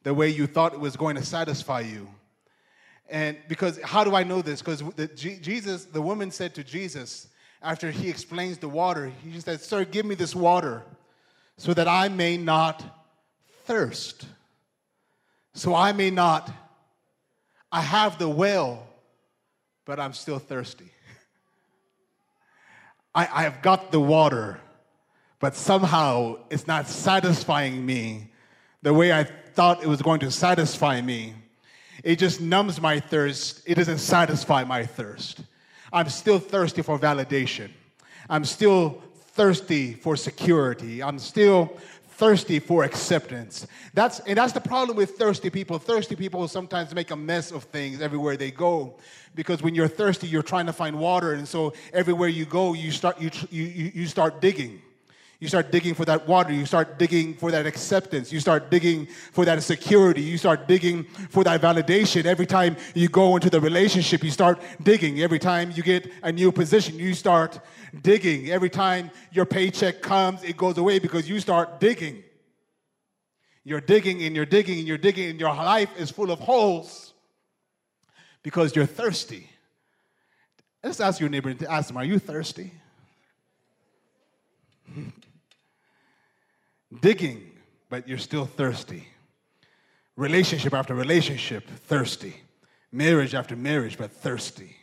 the 0.04 0.14
way 0.14 0.30
you 0.30 0.48
thought 0.48 0.74
it 0.74 0.80
was 0.80 0.96
going 0.96 1.16
to 1.16 1.24
satisfy 1.24 1.82
you. 1.82 2.08
And 3.10 3.38
because 3.48 3.80
how 3.84 4.04
do 4.04 4.16
I 4.16 4.24
know 4.24 4.42
this? 4.42 4.62
Because 4.62 4.84
Jesus, 5.16 5.86
the 5.86 6.02
woman 6.02 6.32
said 6.32 6.56
to 6.56 6.64
Jesus, 6.64 7.28
after 7.62 7.92
he 7.92 8.10
explains 8.10 8.58
the 8.58 8.70
water, 8.70 9.12
he 9.24 9.40
said, 9.40 9.62
Sir, 9.62 9.86
give 9.86 10.06
me 10.06 10.16
this 10.16 10.36
water 10.36 10.84
so 11.58 11.74
that 11.74 11.88
I 11.88 12.10
may 12.10 12.38
not 12.38 12.84
thirst. 13.66 14.26
So 15.54 15.74
I 15.74 15.92
may 15.92 16.12
not, 16.12 16.52
I 17.72 17.82
have 17.82 18.20
the 18.20 18.30
well, 18.30 18.88
but 19.86 20.00
I'm 20.00 20.14
still 20.14 20.40
thirsty. 20.40 20.92
I, 23.16 23.28
I 23.32 23.44
have 23.44 23.62
got 23.62 23.92
the 23.92 24.00
water, 24.00 24.60
but 25.40 25.56
somehow 25.56 26.38
it's 26.50 26.68
not 26.68 26.88
satisfying 26.88 27.86
me 27.86 28.30
the 28.82 28.94
way 28.94 29.12
I 29.12 29.24
thought 29.24 29.84
it 29.84 29.88
was 29.88 30.02
going 30.02 30.20
to 30.22 30.32
satisfy 30.32 31.02
me. 31.02 31.34
It 32.04 32.20
just 32.20 32.42
numbs 32.42 32.80
my 32.80 33.00
thirst. 33.00 33.62
It 33.66 33.76
doesn't 33.76 34.00
satisfy 34.00 34.64
my 34.64 34.86
thirst. 34.86 35.42
I'm 35.92 36.10
still 36.10 36.40
thirsty 36.40 36.82
for 36.82 37.00
validation. 37.00 37.70
I'm 38.30 38.46
still 38.46 39.02
thirsty 39.32 39.94
for 39.94 40.16
security. 40.16 41.02
I'm 41.02 41.20
still 41.20 41.78
thirsty 42.18 42.60
for 42.60 42.84
acceptance. 42.84 43.68
That's 43.94 44.20
and 44.22 44.38
that's 44.38 44.54
the 44.54 44.62
problem 44.62 44.98
with 44.98 45.18
thirsty 45.18 45.50
people. 45.50 45.80
Thirsty 45.80 46.16
people 46.16 46.48
sometimes 46.48 46.94
make 46.94 47.12
a 47.12 47.16
mess 47.16 47.52
of 47.52 47.64
things 47.66 48.02
everywhere 48.02 48.38
they 48.38 48.52
go 48.52 48.96
because 49.36 49.62
when 49.62 49.76
you're 49.76 49.88
thirsty, 49.88 50.28
you're 50.28 50.44
trying 50.44 50.66
to 50.66 50.74
find 50.74 51.00
water, 51.00 51.34
and 51.34 51.48
so 51.48 51.74
everywhere 51.94 52.28
you 52.28 52.46
go, 52.46 52.74
you 52.74 52.92
start 52.92 53.22
you 53.22 53.30
you 53.52 53.92
you 53.94 54.08
start 54.08 54.42
digging. 54.42 54.82
You 55.40 55.48
start 55.48 55.72
digging 55.72 55.94
for 55.94 56.04
that 56.06 56.28
water. 56.28 56.52
You 56.52 56.66
start 56.66 56.98
digging 56.98 57.36
for 57.36 57.52
that 57.52 57.68
acceptance. 57.68 58.34
You 58.34 58.40
start 58.40 58.72
digging 58.72 59.08
for 59.32 59.46
that 59.46 59.62
security. 59.62 60.22
You 60.22 60.38
start 60.38 60.68
digging 60.68 61.04
for 61.04 61.44
that 61.44 61.62
validation. 61.62 62.26
Every 62.26 62.48
time 62.48 62.76
you 62.96 63.08
go 63.08 63.36
into 63.36 63.52
the 63.52 63.62
relationship, 63.62 64.24
you 64.24 64.32
start 64.32 64.60
digging. 64.82 65.22
Every 65.22 65.38
time 65.38 65.72
you 65.76 65.84
get 65.84 66.12
a 66.24 66.32
new 66.32 66.52
position, 66.52 66.98
you 66.98 67.14
start 67.14 67.60
digging. 68.02 68.50
Every 68.50 68.70
time 68.70 69.12
your 69.32 69.46
paycheck 69.46 70.02
comes, 70.02 70.44
it 70.44 70.58
goes 70.58 70.80
away 70.80 70.98
because 70.98 71.30
you 71.30 71.40
start 71.40 71.80
digging. 71.80 72.24
You're 73.64 73.82
digging 73.82 74.24
and 74.24 74.36
you're 74.36 74.46
digging 74.46 74.80
and 74.80 74.88
you're 74.88 74.98
digging, 74.98 75.30
and 75.30 75.40
your 75.40 75.54
life 75.54 75.90
is 76.00 76.10
full 76.10 76.32
of 76.32 76.40
holes 76.40 77.14
because 78.42 78.76
you're 78.76 78.86
thirsty. 78.88 79.50
Let's 80.84 81.00
ask 81.00 81.20
your 81.20 81.30
neighbor, 81.30 81.54
ask 81.70 81.90
them, 81.90 81.98
are 81.98 82.06
you 82.06 82.18
thirsty? 82.18 82.72
Digging, 87.02 87.52
but 87.90 88.08
you're 88.08 88.18
still 88.18 88.46
thirsty. 88.46 89.08
Relationship 90.16 90.74
after 90.74 90.96
relationship, 90.96 91.68
thirsty. 91.68 92.36
Marriage 92.92 93.36
after 93.36 93.56
marriage, 93.56 93.98
but 93.98 94.12
thirsty. 94.12 94.76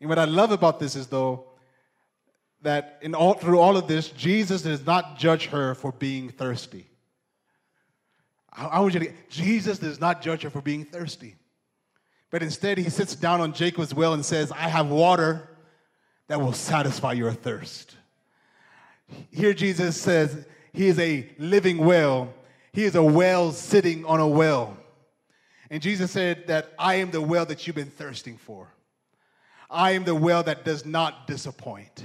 And 0.00 0.08
what 0.08 0.18
I 0.18 0.24
love 0.24 0.52
about 0.52 0.78
this 0.78 0.96
is, 0.96 1.06
though, 1.06 1.46
that 2.62 2.98
in 3.02 3.14
all, 3.14 3.34
through 3.34 3.58
all 3.58 3.76
of 3.76 3.88
this, 3.88 4.08
Jesus 4.10 4.62
does 4.62 4.84
not 4.86 5.18
judge 5.18 5.46
her 5.46 5.74
for 5.74 5.92
being 5.92 6.30
thirsty. 6.30 6.86
I, 8.52 8.66
I 8.66 8.80
want 8.80 8.94
you 8.94 9.00
to, 9.00 9.06
get, 9.06 9.30
Jesus 9.30 9.78
does 9.78 10.00
not 10.00 10.22
judge 10.22 10.42
her 10.42 10.50
for 10.50 10.60
being 10.60 10.84
thirsty. 10.84 11.36
But 12.30 12.42
instead, 12.42 12.78
he 12.78 12.90
sits 12.90 13.14
down 13.14 13.40
on 13.40 13.52
Jacob's 13.52 13.94
well 13.94 14.14
and 14.14 14.24
says, 14.24 14.50
I 14.50 14.68
have 14.68 14.88
water 14.88 15.48
that 16.28 16.40
will 16.40 16.52
satisfy 16.52 17.12
your 17.12 17.32
thirst. 17.32 17.94
Here, 19.30 19.52
Jesus 19.52 20.00
says, 20.00 20.44
He 20.74 20.88
is 20.88 20.98
a 20.98 21.26
living 21.38 21.78
well. 21.78 22.34
He 22.72 22.84
is 22.84 22.96
a 22.96 23.02
well 23.02 23.52
sitting 23.52 24.04
on 24.04 24.20
a 24.20 24.28
well. 24.28 24.76
And 25.70 25.80
Jesus 25.80 26.10
said 26.10 26.48
that 26.48 26.72
I 26.78 26.96
am 26.96 27.10
the 27.10 27.22
well 27.22 27.46
that 27.46 27.66
you've 27.66 27.76
been 27.76 27.90
thirsting 27.90 28.36
for. 28.36 28.68
I 29.70 29.92
am 29.92 30.04
the 30.04 30.14
well 30.14 30.42
that 30.42 30.64
does 30.64 30.84
not 30.84 31.26
disappoint. 31.26 32.04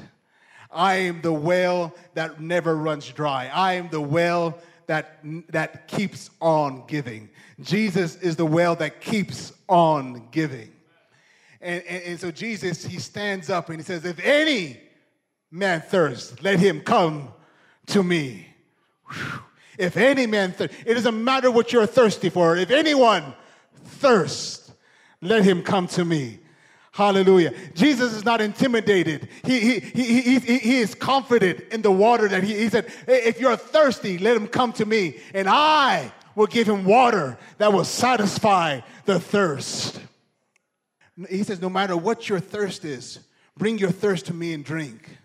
I 0.71 0.95
am 0.95 1.21
the 1.21 1.33
well 1.33 1.95
that 2.13 2.39
never 2.39 2.75
runs 2.75 3.07
dry. 3.09 3.49
I 3.51 3.73
am 3.73 3.89
the 3.89 4.01
well 4.01 4.59
that, 4.85 5.19
that 5.49 5.87
keeps 5.87 6.29
on 6.39 6.85
giving. 6.87 7.29
Jesus 7.61 8.15
is 8.17 8.35
the 8.35 8.45
well 8.45 8.75
that 8.75 9.01
keeps 9.01 9.51
on 9.67 10.27
giving. 10.31 10.71
And, 11.59 11.83
and, 11.83 12.03
and 12.03 12.19
so 12.19 12.31
Jesus, 12.31 12.85
he 12.85 12.99
stands 12.99 13.49
up 13.49 13.69
and 13.69 13.79
he 13.79 13.83
says, 13.83 14.05
If 14.05 14.19
any 14.19 14.79
man 15.51 15.81
thirst, 15.81 16.43
let 16.43 16.59
him 16.59 16.81
come 16.81 17.29
to 17.87 18.03
me. 18.03 18.48
If 19.77 19.95
any 19.97 20.27
man 20.27 20.51
thirst, 20.51 20.73
it 20.85 20.93
doesn't 20.93 21.23
matter 21.23 21.49
what 21.49 21.71
you're 21.71 21.85
thirsty 21.85 22.29
for. 22.29 22.57
If 22.57 22.69
anyone 22.69 23.33
thirst, 23.85 24.71
let 25.21 25.43
him 25.43 25.61
come 25.61 25.87
to 25.87 26.03
me. 26.03 26.39
Hallelujah. 26.91 27.53
Jesus 27.75 28.13
is 28.13 28.25
not 28.25 28.41
intimidated. 28.41 29.29
He, 29.45 29.59
he, 29.59 29.79
he, 29.79 30.39
he, 30.39 30.57
he 30.57 30.79
is 30.79 30.95
confident 30.95 31.61
in 31.71 31.81
the 31.81 31.91
water 31.91 32.27
that 32.27 32.43
he, 32.43 32.55
he 32.55 32.67
said, 32.67 32.91
if 33.07 33.39
you're 33.39 33.55
thirsty, 33.55 34.17
let 34.17 34.35
him 34.35 34.47
come 34.47 34.73
to 34.73 34.85
me, 34.85 35.17
and 35.33 35.47
I 35.47 36.11
will 36.35 36.47
give 36.47 36.67
him 36.67 36.83
water 36.83 37.37
that 37.57 37.71
will 37.71 37.85
satisfy 37.85 38.81
the 39.05 39.19
thirst. 39.19 40.01
He 41.29 41.43
says, 41.43 41.61
no 41.61 41.69
matter 41.69 41.95
what 41.95 42.27
your 42.27 42.39
thirst 42.41 42.83
is, 42.83 43.19
bring 43.57 43.77
your 43.77 43.91
thirst 43.91 44.25
to 44.25 44.33
me 44.33 44.53
and 44.53 44.65
drink. 44.65 45.17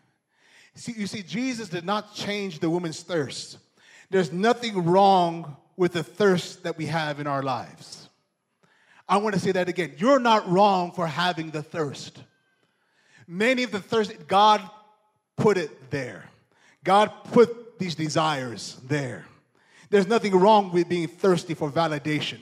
See, 0.76 0.92
you 0.96 1.06
see, 1.06 1.22
Jesus 1.22 1.68
did 1.68 1.84
not 1.84 2.14
change 2.14 2.58
the 2.58 2.70
woman's 2.70 3.02
thirst. 3.02 3.58
There's 4.14 4.32
nothing 4.32 4.84
wrong 4.84 5.56
with 5.76 5.94
the 5.94 6.04
thirst 6.04 6.62
that 6.62 6.78
we 6.78 6.86
have 6.86 7.18
in 7.18 7.26
our 7.26 7.42
lives. 7.42 8.08
I 9.08 9.16
want 9.16 9.34
to 9.34 9.40
say 9.40 9.50
that 9.50 9.68
again. 9.68 9.94
You're 9.98 10.20
not 10.20 10.48
wrong 10.48 10.92
for 10.92 11.04
having 11.04 11.50
the 11.50 11.64
thirst. 11.64 12.22
Many 13.26 13.64
of 13.64 13.72
the 13.72 13.80
thirst, 13.80 14.28
God 14.28 14.62
put 15.36 15.58
it 15.58 15.90
there. 15.90 16.26
God 16.84 17.10
put 17.32 17.80
these 17.80 17.96
desires 17.96 18.78
there. 18.84 19.26
There's 19.90 20.06
nothing 20.06 20.36
wrong 20.36 20.70
with 20.70 20.88
being 20.88 21.08
thirsty 21.08 21.54
for 21.54 21.68
validation. 21.68 22.38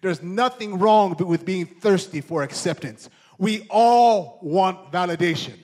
There's 0.00 0.24
nothing 0.24 0.80
wrong 0.80 1.14
with 1.16 1.46
being 1.46 1.66
thirsty 1.66 2.20
for 2.20 2.42
acceptance. 2.42 3.08
We 3.38 3.68
all 3.70 4.40
want 4.42 4.90
validation. 4.90 5.54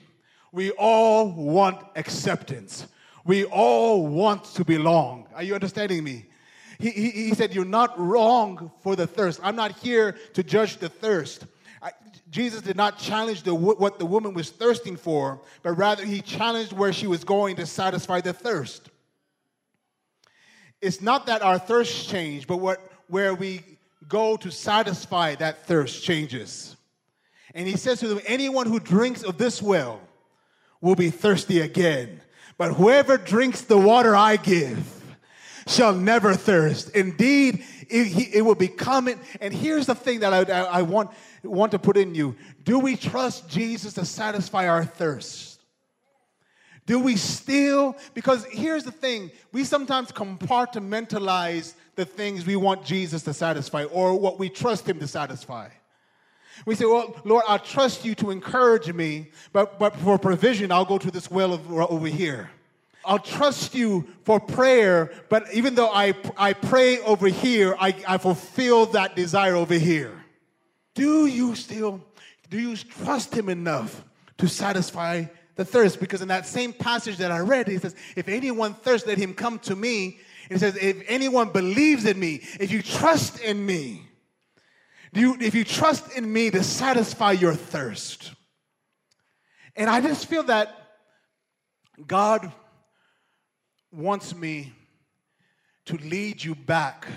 We 0.53 0.71
all 0.71 1.29
want 1.29 1.85
acceptance. 1.97 2.87
We 3.25 3.45
all 3.45 4.07
want 4.07 4.45
to 4.55 4.65
belong. 4.65 5.27
Are 5.35 5.43
you 5.43 5.53
understanding 5.53 6.03
me? 6.03 6.25
He, 6.79 6.91
he, 6.91 7.09
he 7.09 7.35
said, 7.35 7.53
You're 7.53 7.65
not 7.65 7.99
wrong 7.99 8.71
for 8.81 8.95
the 8.95 9.05
thirst. 9.05 9.39
I'm 9.43 9.55
not 9.55 9.77
here 9.79 10.13
to 10.33 10.43
judge 10.43 10.77
the 10.77 10.89
thirst. 10.89 11.45
I, 11.81 11.91
Jesus 12.29 12.61
did 12.61 12.77
not 12.77 12.97
challenge 12.97 13.43
the, 13.43 13.53
what 13.53 13.99
the 13.99 14.05
woman 14.05 14.33
was 14.33 14.49
thirsting 14.49 14.95
for, 14.95 15.41
but 15.61 15.73
rather 15.73 16.05
he 16.05 16.21
challenged 16.21 16.73
where 16.73 16.93
she 16.93 17.07
was 17.07 17.23
going 17.23 17.55
to 17.57 17.65
satisfy 17.65 18.21
the 18.21 18.33
thirst. 18.33 18.89
It's 20.81 21.01
not 21.01 21.25
that 21.25 21.41
our 21.41 21.59
thirst 21.59 22.09
changed, 22.09 22.47
but 22.47 22.57
what, 22.57 22.79
where 23.07 23.35
we 23.35 23.63
go 24.07 24.37
to 24.37 24.49
satisfy 24.49 25.35
that 25.35 25.65
thirst 25.65 26.03
changes. 26.03 26.77
And 27.53 27.67
he 27.67 27.75
says 27.75 27.99
to 27.99 28.07
them, 28.07 28.21
Anyone 28.25 28.67
who 28.67 28.79
drinks 28.79 29.23
of 29.23 29.37
this 29.37 29.61
well 29.61 29.99
will 30.81 30.95
be 30.95 31.09
thirsty 31.09 31.59
again. 31.59 32.21
But 32.59 32.73
whoever 32.73 33.17
drinks 33.17 33.61
the 33.61 33.77
water 33.77 34.13
I 34.13 34.35
give, 34.35 34.85
shall 35.65 35.93
never 35.93 36.33
thirst. 36.33 36.89
Indeed, 36.89 37.63
it, 37.87 38.35
it 38.35 38.41
will 38.41 38.53
be 38.53 38.67
coming. 38.67 39.17
And 39.39 39.53
here's 39.53 39.85
the 39.85 39.95
thing 39.95 40.19
that 40.19 40.33
I, 40.33 40.63
I 40.63 40.81
want, 40.81 41.09
want 41.41 41.71
to 41.71 41.79
put 41.79 41.95
in 41.95 42.13
you 42.13 42.35
Do 42.65 42.77
we 42.77 42.97
trust 42.97 43.49
Jesus 43.49 43.93
to 43.93 44.03
satisfy 44.03 44.67
our 44.67 44.83
thirst? 44.83 45.61
Do 46.85 46.99
we 46.99 47.15
still? 47.15 47.95
Because 48.13 48.43
here's 48.51 48.83
the 48.83 48.91
thing 48.91 49.31
we 49.53 49.63
sometimes 49.63 50.11
compartmentalize 50.11 51.75
the 51.95 52.03
things 52.03 52.45
we 52.45 52.57
want 52.57 52.83
Jesus 52.83 53.23
to 53.23 53.33
satisfy 53.33 53.85
or 53.85 54.19
what 54.19 54.37
we 54.37 54.49
trust 54.49 54.89
Him 54.89 54.99
to 54.99 55.07
satisfy. 55.07 55.69
We 56.65 56.75
say, 56.75 56.85
Well, 56.85 57.15
Lord, 57.23 57.43
I 57.47 57.57
trust 57.57 58.05
you 58.05 58.15
to 58.15 58.31
encourage 58.31 58.91
me, 58.91 59.31
but, 59.53 59.79
but 59.79 59.95
for 59.95 60.17
provision, 60.17 60.71
I'll 60.71 60.85
go 60.85 60.97
to 60.97 61.11
this 61.11 61.29
well 61.29 61.53
uh, 61.53 61.87
over 61.87 62.07
here. 62.07 62.51
I'll 63.05 63.19
trust 63.19 63.73
you 63.73 64.07
for 64.23 64.39
prayer, 64.39 65.11
but 65.29 65.53
even 65.53 65.75
though 65.75 65.89
I, 65.89 66.13
I 66.37 66.53
pray 66.53 66.99
over 66.99 67.27
here, 67.27 67.75
I, 67.79 67.95
I 68.07 68.17
fulfill 68.17 68.87
that 68.87 69.15
desire 69.15 69.55
over 69.55 69.73
here. 69.73 70.23
Do 70.95 71.25
you 71.25 71.55
still, 71.55 72.03
do 72.49 72.59
you 72.59 72.75
trust 72.75 73.33
him 73.33 73.47
enough 73.47 74.03
to 74.37 74.47
satisfy 74.49 75.25
the 75.55 75.63
thirst? 75.63 75.99
Because 75.99 76.21
in 76.21 76.27
that 76.27 76.45
same 76.45 76.73
passage 76.73 77.17
that 77.17 77.31
I 77.31 77.39
read, 77.39 77.67
he 77.67 77.77
says, 77.77 77.95
if 78.17 78.27
anyone 78.27 78.73
thirsts, 78.73 79.07
let 79.07 79.17
him 79.17 79.33
come 79.33 79.59
to 79.59 79.75
me. 79.75 80.19
He 80.49 80.57
says, 80.57 80.75
if 80.75 81.01
anyone 81.07 81.49
believes 81.49 82.05
in 82.05 82.19
me, 82.19 82.41
if 82.59 82.71
you 82.71 82.81
trust 82.81 83.39
in 83.39 83.65
me, 83.65 84.08
do 85.13 85.21
you, 85.21 85.37
if 85.39 85.55
you 85.55 85.63
trust 85.63 86.15
in 86.15 86.31
me 86.31 86.51
to 86.51 86.63
satisfy 86.63 87.31
your 87.31 87.53
thirst. 87.53 88.33
And 89.75 89.89
I 89.89 90.01
just 90.01 90.27
feel 90.27 90.43
that 90.43 90.75
God 92.07 92.51
wants 93.91 94.35
me 94.35 94.73
to 95.85 95.97
lead 95.97 96.43
you 96.43 96.53
back 96.53 97.07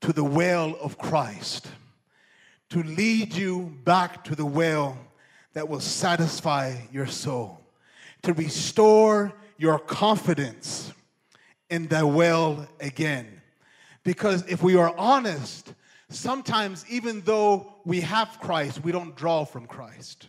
to 0.00 0.12
the 0.12 0.24
well 0.24 0.76
of 0.80 0.98
Christ, 0.98 1.66
to 2.70 2.82
lead 2.82 3.34
you 3.34 3.76
back 3.84 4.24
to 4.24 4.34
the 4.34 4.46
well 4.46 4.98
that 5.52 5.68
will 5.68 5.80
satisfy 5.80 6.76
your 6.90 7.06
soul, 7.06 7.60
to 8.22 8.32
restore 8.32 9.32
your 9.58 9.78
confidence 9.78 10.92
in 11.70 11.88
the 11.88 12.06
well 12.06 12.66
again. 12.80 13.42
Because 14.02 14.46
if 14.46 14.62
we 14.62 14.76
are 14.76 14.94
honest, 14.96 15.72
sometimes 16.14 16.84
even 16.88 17.20
though 17.22 17.74
we 17.84 18.00
have 18.00 18.38
Christ, 18.40 18.82
we 18.82 18.92
don't 18.92 19.14
draw 19.16 19.44
from 19.44 19.66
Christ. 19.66 20.28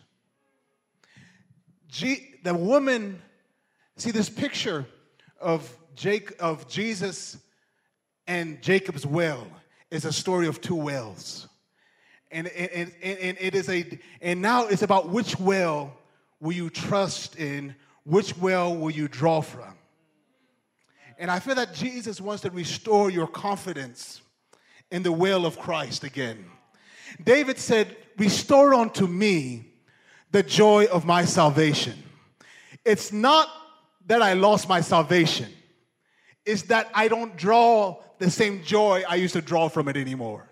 G- 1.88 2.34
the 2.42 2.54
woman, 2.54 3.20
see 3.96 4.10
this 4.10 4.28
picture 4.28 4.86
of, 5.40 5.76
Jake, 5.94 6.32
of 6.40 6.68
Jesus 6.68 7.38
and 8.26 8.60
Jacob's 8.62 9.06
well 9.06 9.46
is 9.90 10.04
a 10.04 10.12
story 10.12 10.46
of 10.46 10.60
two 10.60 10.74
wells. 10.74 11.48
And, 12.30 12.48
and, 12.48 12.92
and, 13.02 13.18
and 13.18 13.36
it 13.40 13.54
is 13.54 13.68
a 13.68 13.98
and 14.20 14.42
now 14.42 14.66
it's 14.66 14.82
about 14.82 15.08
which 15.08 15.38
well 15.38 15.96
will 16.40 16.52
you 16.52 16.70
trust 16.70 17.36
in, 17.36 17.74
which 18.04 18.36
well 18.36 18.76
will 18.76 18.90
you 18.90 19.06
draw 19.06 19.40
from. 19.40 19.74
And 21.18 21.30
I 21.30 21.38
feel 21.38 21.54
that 21.54 21.72
Jesus 21.72 22.20
wants 22.20 22.42
to 22.42 22.50
restore 22.50 23.10
your 23.10 23.28
confidence 23.28 24.20
in 24.90 25.02
the 25.02 25.12
will 25.12 25.46
of 25.46 25.58
Christ 25.58 26.04
again. 26.04 26.44
David 27.22 27.58
said, 27.58 27.96
Restore 28.16 28.74
unto 28.74 29.06
me 29.06 29.66
the 30.32 30.42
joy 30.42 30.86
of 30.86 31.04
my 31.04 31.24
salvation. 31.24 32.02
It's 32.84 33.12
not 33.12 33.48
that 34.06 34.22
I 34.22 34.34
lost 34.34 34.68
my 34.68 34.80
salvation. 34.80 35.52
It's 36.44 36.62
that 36.62 36.90
I 36.94 37.08
don't 37.08 37.36
draw 37.36 38.02
the 38.18 38.30
same 38.30 38.62
joy 38.62 39.02
I 39.08 39.16
used 39.16 39.34
to 39.34 39.42
draw 39.42 39.68
from 39.68 39.88
it 39.88 39.96
anymore. 39.96 40.48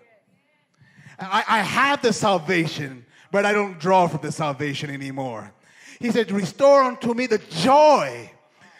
I, 1.17 1.43
I 1.47 1.59
have 1.59 2.01
the 2.01 2.13
salvation, 2.13 3.05
but 3.31 3.45
I 3.45 3.53
don't 3.53 3.79
draw 3.79 4.07
from 4.07 4.21
the 4.21 4.31
salvation 4.31 4.89
anymore. 4.89 5.53
He 5.99 6.11
said, 6.11 6.31
Restore 6.31 6.83
unto 6.83 7.13
me 7.13 7.27
the 7.27 7.37
joy. 7.37 8.31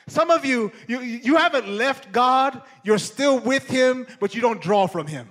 Some 0.08 0.30
of 0.30 0.46
you, 0.46 0.72
you, 0.88 1.00
you 1.00 1.36
haven't 1.38 1.68
left 1.68 2.12
God, 2.12 2.62
you're 2.84 3.00
still 3.00 3.40
with 3.40 3.68
Him, 3.68 4.06
but 4.20 4.36
you 4.36 4.42
don't 4.42 4.62
draw 4.62 4.86
from 4.86 5.08
Him. 5.08 5.28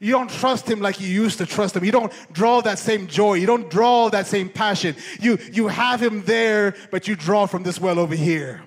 You 0.00 0.12
don't 0.12 0.30
trust 0.30 0.68
him 0.68 0.80
like 0.80 1.00
you 1.00 1.08
used 1.08 1.38
to 1.38 1.46
trust 1.46 1.76
him. 1.76 1.84
You 1.84 1.92
don't 1.92 2.12
draw 2.32 2.60
that 2.62 2.78
same 2.78 3.06
joy. 3.06 3.34
You 3.34 3.46
don't 3.46 3.70
draw 3.70 4.08
that 4.10 4.26
same 4.26 4.48
passion. 4.48 4.94
You, 5.20 5.38
you 5.52 5.68
have 5.68 6.02
him 6.02 6.22
there, 6.24 6.74
but 6.90 7.08
you 7.08 7.16
draw 7.16 7.46
from 7.46 7.62
this 7.62 7.80
well 7.80 7.98
over 7.98 8.14
here. 8.14 8.62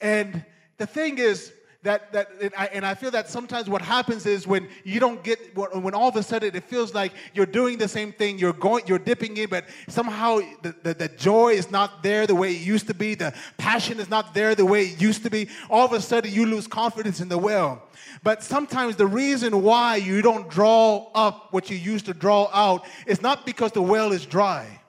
And 0.00 0.44
the 0.76 0.86
thing 0.86 1.18
is, 1.18 1.52
that, 1.84 2.12
that 2.12 2.28
and 2.40 2.52
I, 2.58 2.66
and 2.66 2.84
I, 2.84 2.94
feel 2.94 3.12
that 3.12 3.28
sometimes 3.28 3.68
what 3.68 3.82
happens 3.82 4.26
is 4.26 4.48
when 4.48 4.68
you 4.82 4.98
don't 4.98 5.22
get 5.22 5.56
when 5.56 5.94
all 5.94 6.08
of 6.08 6.16
a 6.16 6.24
sudden 6.24 6.56
it 6.56 6.64
feels 6.64 6.92
like 6.92 7.12
you're 7.34 7.46
doing 7.46 7.78
the 7.78 7.86
same 7.86 8.10
thing 8.10 8.36
you're 8.36 8.52
going 8.52 8.84
you're 8.88 8.98
dipping 8.98 9.36
in 9.36 9.48
but 9.48 9.64
somehow 9.86 10.40
the, 10.62 10.74
the, 10.82 10.94
the, 10.94 11.08
joy 11.08 11.50
is 11.50 11.70
not 11.70 12.02
there 12.02 12.26
the 12.26 12.34
way 12.34 12.50
it 12.50 12.60
used 12.62 12.88
to 12.88 12.94
be 12.94 13.14
the 13.14 13.32
passion 13.58 14.00
is 14.00 14.10
not 14.10 14.34
there 14.34 14.56
the 14.56 14.66
way 14.66 14.86
it 14.86 15.00
used 15.00 15.22
to 15.22 15.30
be 15.30 15.48
all 15.70 15.86
of 15.86 15.92
a 15.92 16.00
sudden 16.00 16.32
you 16.32 16.46
lose 16.46 16.66
confidence 16.66 17.20
in 17.20 17.28
the 17.28 17.38
well. 17.38 17.82
But 18.24 18.42
sometimes 18.42 18.96
the 18.96 19.06
reason 19.06 19.62
why 19.62 19.96
you 19.96 20.20
don't 20.20 20.48
draw 20.50 21.10
up 21.14 21.52
what 21.52 21.70
you 21.70 21.76
used 21.76 22.06
to 22.06 22.14
draw 22.14 22.50
out 22.52 22.86
is 23.06 23.22
not 23.22 23.46
because 23.46 23.70
the 23.70 23.82
well 23.82 24.10
is 24.10 24.26
dry. 24.26 24.80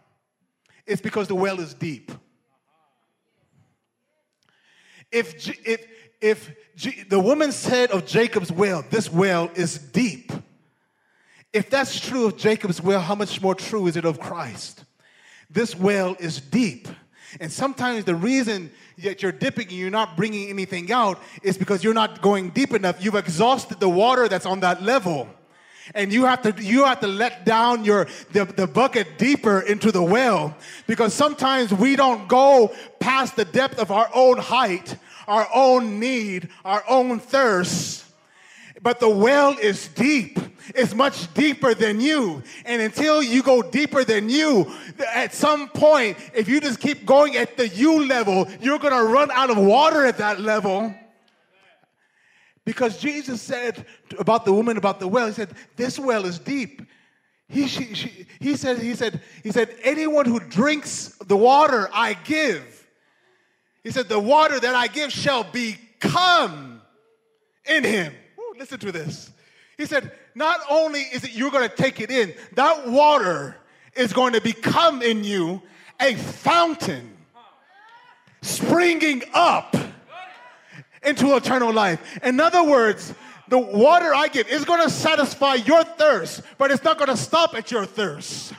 It's 0.87 1.01
because 1.01 1.27
the 1.27 1.35
well 1.35 1.59
is 1.59 1.75
deep. 1.75 2.11
If 5.11 5.47
if 5.65 5.85
if 6.21 6.51
G- 6.75 7.03
the 7.09 7.19
woman 7.19 7.51
said 7.51 7.91
of 7.91 8.05
Jacob's 8.05 8.51
well, 8.51 8.85
this 8.89 9.11
well 9.11 9.51
is 9.55 9.77
deep. 9.77 10.31
If 11.51 11.69
that's 11.69 11.99
true 11.99 12.27
of 12.27 12.37
Jacob's 12.37 12.81
well, 12.81 13.01
how 13.01 13.15
much 13.15 13.41
more 13.41 13.55
true 13.55 13.87
is 13.87 13.97
it 13.97 14.05
of 14.05 14.19
Christ? 14.19 14.85
This 15.49 15.75
well 15.75 16.15
is 16.19 16.39
deep. 16.39 16.87
And 17.39 17.51
sometimes 17.51 18.05
the 18.05 18.15
reason 18.15 18.71
that 18.99 19.21
you're 19.21 19.31
dipping 19.31 19.67
and 19.67 19.77
you're 19.77 19.89
not 19.89 20.15
bringing 20.15 20.49
anything 20.49 20.91
out 20.91 21.19
is 21.43 21.57
because 21.57 21.83
you're 21.83 21.93
not 21.93 22.21
going 22.21 22.51
deep 22.51 22.73
enough. 22.73 23.03
You've 23.03 23.15
exhausted 23.15 23.79
the 23.79 23.89
water 23.89 24.27
that's 24.27 24.45
on 24.45 24.61
that 24.61 24.81
level. 24.81 25.27
And 25.95 26.13
you 26.13 26.25
have 26.25 26.41
to 26.43 26.63
you 26.63 26.85
have 26.85 26.99
to 26.99 27.07
let 27.07 27.45
down 27.45 27.83
your 27.83 28.07
the, 28.31 28.45
the 28.45 28.67
bucket 28.67 29.17
deeper 29.17 29.59
into 29.61 29.91
the 29.91 30.03
well 30.03 30.55
because 30.85 31.13
sometimes 31.13 31.73
we 31.73 31.95
don't 31.95 32.27
go 32.27 32.71
past 32.99 33.35
the 33.35 33.45
depth 33.45 33.79
of 33.79 33.91
our 33.91 34.09
own 34.13 34.37
height 34.37 34.95
our 35.29 35.47
own 35.53 35.99
need, 35.99 36.49
our 36.65 36.83
own 36.89 37.19
thirst. 37.19 38.03
But 38.81 38.99
the 38.99 39.09
well 39.09 39.55
is 39.59 39.87
deep. 39.89 40.39
It's 40.73 40.95
much 40.95 41.31
deeper 41.33 41.73
than 41.73 42.01
you. 42.01 42.41
And 42.65 42.81
until 42.81 43.21
you 43.21 43.43
go 43.43 43.61
deeper 43.61 44.03
than 44.03 44.29
you, 44.29 44.71
at 45.13 45.33
some 45.33 45.69
point, 45.69 46.17
if 46.33 46.49
you 46.49 46.59
just 46.59 46.79
keep 46.79 47.05
going 47.05 47.35
at 47.37 47.57
the 47.57 47.67
you 47.67 48.05
level, 48.05 48.47
you're 48.59 48.79
going 48.79 48.93
to 48.93 49.03
run 49.03 49.29
out 49.31 49.49
of 49.49 49.57
water 49.57 50.05
at 50.05 50.17
that 50.17 50.39
level. 50.39 50.93
Because 52.65 52.99
Jesus 52.99 53.41
said 53.41 53.85
about 54.17 54.45
the 54.45 54.53
woman 54.53 54.77
about 54.77 54.99
the 54.99 55.07
well, 55.07 55.27
he 55.27 55.33
said, 55.33 55.49
This 55.75 55.99
well 55.99 56.25
is 56.25 56.39
deep. 56.39 56.81
He, 57.47 57.67
she, 57.67 57.95
she, 57.95 58.27
he 58.39 58.55
said, 58.55 58.79
he 58.79 58.93
said, 58.93 59.21
he 59.41 59.51
said, 59.51 59.75
anyone 59.83 60.25
who 60.25 60.39
drinks 60.39 61.15
the 61.25 61.35
water 61.35 61.89
I 61.91 62.13
give 62.13 62.78
he 63.83 63.91
said, 63.91 64.09
The 64.09 64.19
water 64.19 64.59
that 64.59 64.75
I 64.75 64.87
give 64.87 65.11
shall 65.11 65.43
become 65.43 66.81
in 67.65 67.83
him. 67.83 68.13
Ooh, 68.39 68.55
listen 68.57 68.79
to 68.79 68.91
this. 68.91 69.31
He 69.77 69.85
said, 69.85 70.11
Not 70.35 70.59
only 70.69 71.01
is 71.01 71.23
it 71.23 71.33
you're 71.33 71.51
going 71.51 71.69
to 71.69 71.75
take 71.75 71.99
it 71.99 72.11
in, 72.11 72.33
that 72.53 72.87
water 72.87 73.55
is 73.95 74.13
going 74.13 74.33
to 74.33 74.41
become 74.41 75.01
in 75.01 75.23
you 75.23 75.61
a 75.99 76.15
fountain 76.15 77.17
springing 78.41 79.23
up 79.33 79.75
into 81.03 81.35
eternal 81.35 81.73
life. 81.73 82.19
In 82.23 82.39
other 82.39 82.63
words, 82.63 83.13
the 83.47 83.57
water 83.57 84.13
I 84.13 84.27
give 84.27 84.47
is 84.47 84.63
going 84.63 84.81
to 84.83 84.89
satisfy 84.89 85.55
your 85.55 85.83
thirst, 85.83 86.41
but 86.57 86.71
it's 86.71 86.83
not 86.83 86.97
going 86.97 87.09
to 87.09 87.17
stop 87.17 87.55
at 87.55 87.71
your 87.71 87.85
thirst. 87.85 88.53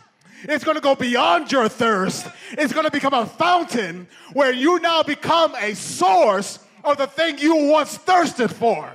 It's 0.44 0.64
going 0.64 0.76
to 0.76 0.80
go 0.80 0.94
beyond 0.94 1.52
your 1.52 1.68
thirst. 1.68 2.26
It's 2.52 2.72
going 2.72 2.86
to 2.86 2.90
become 2.90 3.14
a 3.14 3.26
fountain 3.26 4.08
where 4.32 4.52
you 4.52 4.78
now 4.80 5.02
become 5.02 5.54
a 5.56 5.74
source 5.74 6.58
of 6.84 6.96
the 6.96 7.06
thing 7.06 7.38
you 7.38 7.66
once 7.66 7.96
thirsted 7.96 8.50
for. 8.50 8.90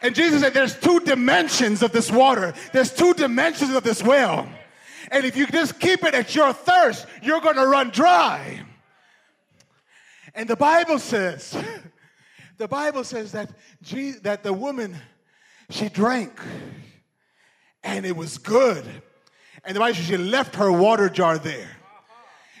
And 0.00 0.14
Jesus 0.14 0.42
said, 0.42 0.54
There's 0.54 0.78
two 0.78 1.00
dimensions 1.00 1.82
of 1.82 1.92
this 1.92 2.10
water, 2.10 2.54
there's 2.72 2.92
two 2.92 3.14
dimensions 3.14 3.74
of 3.74 3.84
this 3.84 4.02
well. 4.02 4.48
And 5.10 5.24
if 5.24 5.36
you 5.36 5.46
just 5.46 5.80
keep 5.80 6.04
it 6.04 6.14
at 6.14 6.34
your 6.34 6.52
thirst, 6.52 7.06
you're 7.22 7.40
going 7.40 7.56
to 7.56 7.66
run 7.66 7.90
dry. 7.90 8.62
And 10.34 10.48
the 10.48 10.56
Bible 10.56 10.98
says, 10.98 11.56
the 12.58 12.68
Bible 12.68 13.04
says 13.04 13.32
that, 13.32 13.50
Jesus, 13.82 14.20
that 14.20 14.42
the 14.42 14.52
woman 14.52 14.96
she 15.70 15.88
drank, 15.88 16.32
and 17.82 18.06
it 18.06 18.16
was 18.16 18.38
good. 18.38 18.84
And 19.64 19.76
the 19.76 19.80
Bible 19.80 19.96
says 19.96 20.06
she 20.06 20.16
left 20.16 20.56
her 20.56 20.72
water 20.72 21.08
jar 21.08 21.38
there. 21.38 21.68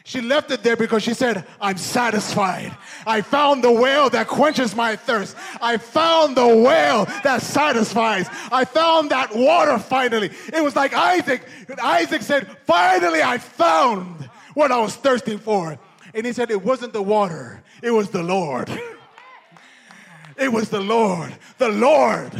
She 0.08 0.22
left 0.22 0.50
it 0.50 0.62
there 0.62 0.74
because 0.74 1.02
she 1.02 1.12
said, 1.12 1.44
I'm 1.60 1.76
satisfied. 1.76 2.74
I 3.06 3.20
found 3.20 3.62
the 3.62 3.70
well 3.70 4.08
that 4.08 4.26
quenches 4.26 4.74
my 4.74 4.96
thirst. 4.96 5.36
I 5.60 5.76
found 5.76 6.34
the 6.34 6.46
well 6.46 7.04
that 7.24 7.42
satisfies. 7.42 8.26
I 8.50 8.64
found 8.64 9.10
that 9.10 9.36
water 9.36 9.78
finally. 9.78 10.30
It 10.50 10.64
was 10.64 10.74
like 10.74 10.94
Isaac. 10.94 11.46
Isaac 11.82 12.22
said, 12.22 12.56
Finally, 12.64 13.22
I 13.22 13.36
found 13.36 14.30
what 14.54 14.72
I 14.72 14.80
was 14.80 14.96
thirsting 14.96 15.36
for. 15.36 15.78
And 16.14 16.24
he 16.24 16.32
said, 16.32 16.50
It 16.50 16.62
wasn't 16.62 16.94
the 16.94 17.02
water, 17.02 17.62
it 17.82 17.90
was 17.90 18.08
the 18.10 18.22
Lord. 18.22 18.70
It 20.40 20.52
was 20.52 20.68
the 20.68 20.80
Lord. 20.80 21.34
The 21.58 21.68
Lord 21.68 22.30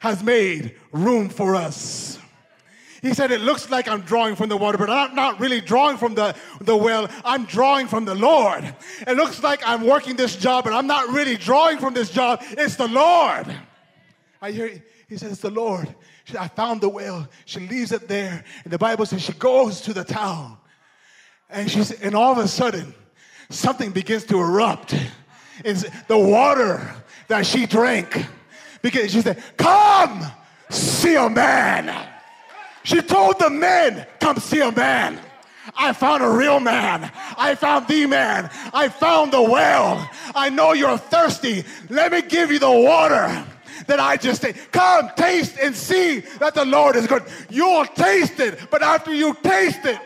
has 0.00 0.22
made 0.22 0.76
room 0.92 1.28
for 1.28 1.54
us. 1.54 2.18
He 3.02 3.14
said, 3.14 3.30
It 3.30 3.40
looks 3.40 3.70
like 3.70 3.88
I'm 3.88 4.00
drawing 4.00 4.36
from 4.36 4.48
the 4.48 4.56
water, 4.56 4.78
but 4.78 4.90
I'm 4.90 5.14
not 5.14 5.38
really 5.38 5.60
drawing 5.60 5.96
from 5.96 6.14
the, 6.14 6.34
the 6.60 6.76
well. 6.76 7.08
I'm 7.24 7.44
drawing 7.44 7.86
from 7.86 8.04
the 8.04 8.14
Lord. 8.14 8.74
It 9.06 9.16
looks 9.16 9.42
like 9.42 9.62
I'm 9.66 9.86
working 9.86 10.16
this 10.16 10.36
job, 10.36 10.64
but 10.64 10.72
I'm 10.72 10.86
not 10.86 11.08
really 11.10 11.36
drawing 11.36 11.78
from 11.78 11.94
this 11.94 12.10
job. 12.10 12.42
It's 12.52 12.76
the 12.76 12.88
Lord. 12.88 13.54
I 14.42 14.50
hear 14.50 14.82
he 15.08 15.16
says, 15.16 15.32
It's 15.32 15.40
the 15.40 15.50
Lord. 15.50 15.94
She, 16.24 16.36
I 16.36 16.48
found 16.48 16.80
the 16.80 16.88
well. 16.88 17.28
She 17.44 17.60
leaves 17.60 17.92
it 17.92 18.08
there. 18.08 18.44
And 18.64 18.72
the 18.72 18.78
Bible 18.78 19.06
says 19.06 19.22
she 19.22 19.32
goes 19.32 19.80
to 19.82 19.92
the 19.92 20.04
town. 20.04 20.58
And 21.48 21.70
she's 21.70 21.92
and 21.92 22.14
all 22.14 22.32
of 22.32 22.38
a 22.38 22.48
sudden, 22.48 22.92
something 23.50 23.92
begins 23.92 24.24
to 24.24 24.40
erupt. 24.40 24.94
It's 25.64 25.84
the 26.08 26.18
water 26.18 26.94
that 27.28 27.46
she 27.46 27.66
drank 27.66 28.26
because 28.82 29.12
she 29.12 29.20
said, 29.20 29.42
Come 29.56 30.24
see 30.70 31.16
a 31.16 31.28
man. 31.28 32.08
She 32.84 33.00
told 33.02 33.38
the 33.38 33.50
men, 33.50 34.06
Come 34.20 34.38
see 34.38 34.60
a 34.60 34.72
man. 34.72 35.20
I 35.76 35.92
found 35.92 36.22
a 36.22 36.28
real 36.28 36.60
man. 36.60 37.10
I 37.36 37.54
found 37.54 37.88
the 37.88 38.06
man. 38.06 38.50
I 38.72 38.88
found 38.88 39.32
the 39.32 39.42
well. 39.42 40.08
I 40.34 40.48
know 40.50 40.72
you're 40.72 40.98
thirsty. 40.98 41.64
Let 41.90 42.12
me 42.12 42.22
give 42.22 42.52
you 42.52 42.58
the 42.58 42.70
water 42.70 43.44
that 43.86 44.00
I 44.00 44.16
just 44.16 44.44
ate. 44.44 44.72
Come, 44.72 45.10
taste 45.16 45.56
and 45.60 45.74
see 45.74 46.20
that 46.38 46.54
the 46.54 46.64
Lord 46.64 46.96
is 46.96 47.06
good. 47.06 47.24
You'll 47.50 47.86
taste 47.86 48.40
it, 48.40 48.70
but 48.70 48.82
after 48.82 49.12
you 49.12 49.36
taste 49.42 49.84
it, 49.84 49.98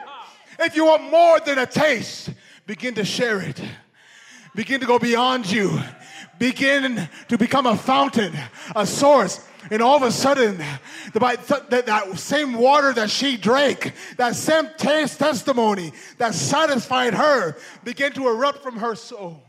if 0.58 0.76
you 0.76 0.86
want 0.86 1.10
more 1.10 1.40
than 1.40 1.58
a 1.58 1.66
taste, 1.66 2.30
begin 2.66 2.94
to 2.94 3.04
share 3.04 3.40
it. 3.40 3.60
Begin 4.54 4.80
to 4.80 4.86
go 4.86 4.98
beyond 4.98 5.50
you 5.50 5.80
begin 6.40 7.08
to 7.28 7.38
become 7.38 7.66
a 7.66 7.76
fountain, 7.76 8.32
a 8.74 8.84
source. 8.84 9.46
And 9.70 9.82
all 9.82 9.94
of 9.94 10.02
a 10.02 10.10
sudden, 10.10 10.56
that, 11.12 11.70
that 11.70 12.18
same 12.18 12.54
water 12.54 12.92
that 12.94 13.10
she 13.10 13.36
drank, 13.36 13.92
that 14.16 14.34
same 14.34 14.70
taste 14.78 15.18
testimony 15.20 15.92
that 16.16 16.34
satisfied 16.34 17.14
her, 17.14 17.56
began 17.84 18.12
to 18.14 18.26
erupt 18.26 18.62
from 18.62 18.78
her 18.78 18.94
soul 18.94 19.42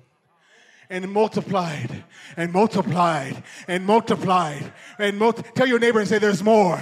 and 0.90 1.10
multiplied 1.10 2.04
and 2.36 2.52
multiplied 2.52 3.42
and 3.70 3.86
multiplied 3.86 4.74
and 5.00 5.18
tell 5.56 5.66
your 5.66 5.80
neighbor 5.80 6.00
and 6.00 6.10
say 6.10 6.20
there's 6.20 6.44
more 6.44 6.82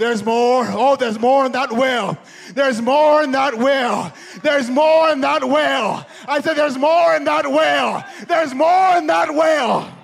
there's 0.00 0.24
more. 0.24 0.64
Oh, 0.66 0.96
there's 0.96 1.18
more 1.18 1.44
in 1.44 1.52
that 1.52 1.70
well. 1.70 2.16
There's 2.54 2.80
more 2.80 3.22
in 3.22 3.32
that 3.32 3.54
well. 3.58 4.12
There's 4.42 4.70
more 4.70 5.10
in 5.10 5.20
that 5.20 5.44
well. 5.44 6.06
I 6.26 6.40
said, 6.40 6.54
There's 6.54 6.78
more 6.78 7.14
in 7.14 7.24
that 7.24 7.50
well. 7.50 8.04
There's 8.26 8.54
more 8.54 8.96
in 8.96 9.06
that 9.08 9.34
well. 9.34 9.94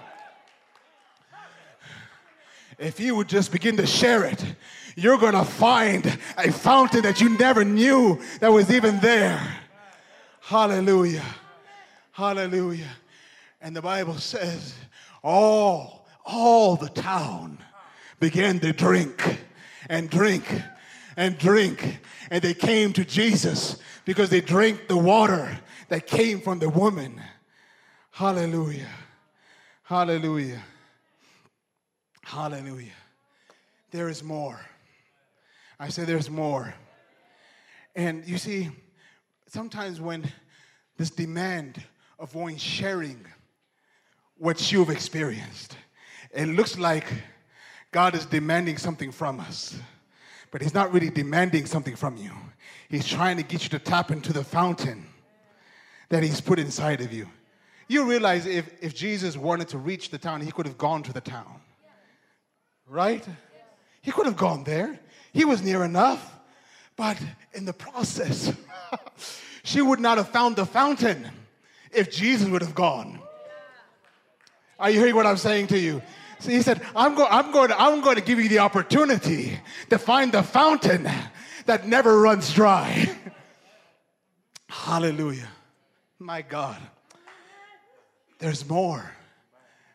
If 2.79 3.01
you 3.01 3.17
would 3.17 3.29
just 3.29 3.51
begin 3.51 3.79
to 3.79 3.87
share 3.87 4.25
it, 4.25 4.45
you're 4.97 5.17
going 5.17 5.33
to 5.33 5.45
find 5.45 6.19
a 6.37 6.53
fountain 6.53 7.01
that 7.03 7.23
you 7.23 7.31
never 7.31 7.65
knew 7.65 8.21
that 8.41 8.53
was 8.53 8.71
even 8.71 9.01
there. 9.01 9.41
Hallelujah. 10.41 11.25
Hallelujah. 12.13 12.91
And 13.63 13.75
the 13.75 13.81
Bible 13.81 14.19
says, 14.19 14.75
all, 15.25 16.07
all 16.27 16.77
the 16.77 16.91
town 16.91 17.57
began 18.21 18.61
to 18.61 18.75
drink 18.75 19.39
and 19.89 20.11
drink 20.11 20.45
and 21.17 21.39
drink. 21.39 22.01
And 22.31 22.43
they 22.43 22.55
came 22.55 22.93
to 22.95 23.05
Jesus 23.05 23.79
because 24.05 24.31
they 24.31 24.41
drank 24.41 24.89
the 24.89 24.97
water 24.97 25.59
that 25.89 26.07
came 26.07 26.41
from 26.41 26.59
the 26.59 26.69
woman. 26.69 27.21
Hallelujah. 28.11 28.89
Hallelujah. 29.83 30.63
Hallelujah. 32.23 32.91
There 33.93 34.09
is 34.09 34.23
more. 34.23 34.61
I 35.79 35.89
say 35.91 36.05
there's 36.05 36.31
more. 36.31 36.75
And 37.95 38.27
you 38.27 38.39
see, 38.39 38.71
sometimes 39.47 40.01
when 40.01 40.31
this 40.97 41.11
demand 41.11 41.83
of 42.19 42.35
one 42.35 42.57
sharing 42.57 43.25
what 44.39 44.73
you've 44.73 44.91
experienced, 44.91 45.77
it 46.33 46.47
looks 46.47 46.79
like 46.79 47.07
God 47.93 48.15
is 48.15 48.27
demanding 48.27 48.79
something 48.79 49.13
from 49.13 49.41
us, 49.41 49.79
but 50.51 50.63
He's 50.63 50.75
not 50.75 50.93
really 50.93 51.11
demanding 51.11 51.67
something 51.67 51.97
from 51.97 52.17
you. 52.17 52.33
He's 52.89 53.07
trying 53.07 53.37
to 53.37 53.43
get 53.43 53.63
you 53.65 53.69
to 53.71 53.79
tap 53.79 54.11
into 54.11 54.33
the 54.33 54.45
fountain 54.45 55.07
that 56.09 56.23
He's 56.23 56.41
put 56.41 56.59
inside 56.59 57.01
of 57.01 57.13
you. 57.13 57.29
You 57.89 58.05
realize 58.05 58.47
if, 58.47 58.71
if 58.83 58.95
Jesus 58.95 59.37
wanted 59.37 59.69
to 59.69 59.79
reach 59.79 60.11
the 60.11 60.19
town, 60.19 60.41
He 60.41 60.51
could 60.51 60.67
have 60.67 60.79
gone 60.79 61.03
to 61.05 61.13
the 61.13 61.21
town, 61.21 61.61
right? 62.89 63.27
He 64.03 64.13
could 64.13 64.27
have 64.27 64.37
gone 64.37 64.65
there. 64.65 64.99
He 65.33 65.45
was 65.45 65.63
near 65.63 65.85
enough. 65.85 66.33
But 66.97 67.21
in 67.53 67.65
the 67.65 67.73
process, 67.73 68.53
she 69.63 69.83
would 69.83 70.01
not 70.01 70.17
have 70.17 70.29
found 70.29 70.57
the 70.57 70.65
fountain 70.65 71.29
if 71.93 72.11
Jesus 72.11 72.49
would 72.49 72.63
have 72.63 72.75
gone. 72.75 73.21
Are 74.79 74.91
you 74.91 74.99
hearing 74.99 75.15
what 75.15 75.27
I'm 75.27 75.37
saying 75.37 75.69
to 75.69 75.79
you? 75.79 76.03
So 76.39 76.51
he 76.51 76.63
said, 76.63 76.83
I'm, 76.95 77.15
go- 77.15 77.27
I'm, 77.27 77.51
going 77.51 77.69
to, 77.69 77.81
I'm 77.81 78.01
going 78.03 78.17
to 78.17 78.23
give 78.23 78.39
you 78.39 78.49
the 78.49 78.59
opportunity 78.59 79.59
to 79.91 79.99
find 79.99 80.33
the 80.33 80.43
fountain 80.43 81.09
that 81.67 81.87
never 81.87 82.21
runs 82.21 82.53
dry. 82.53 83.09
Hallelujah. 84.69 85.49
My 86.19 86.43
God. 86.43 86.77
There's 88.39 88.69
more. 88.69 89.11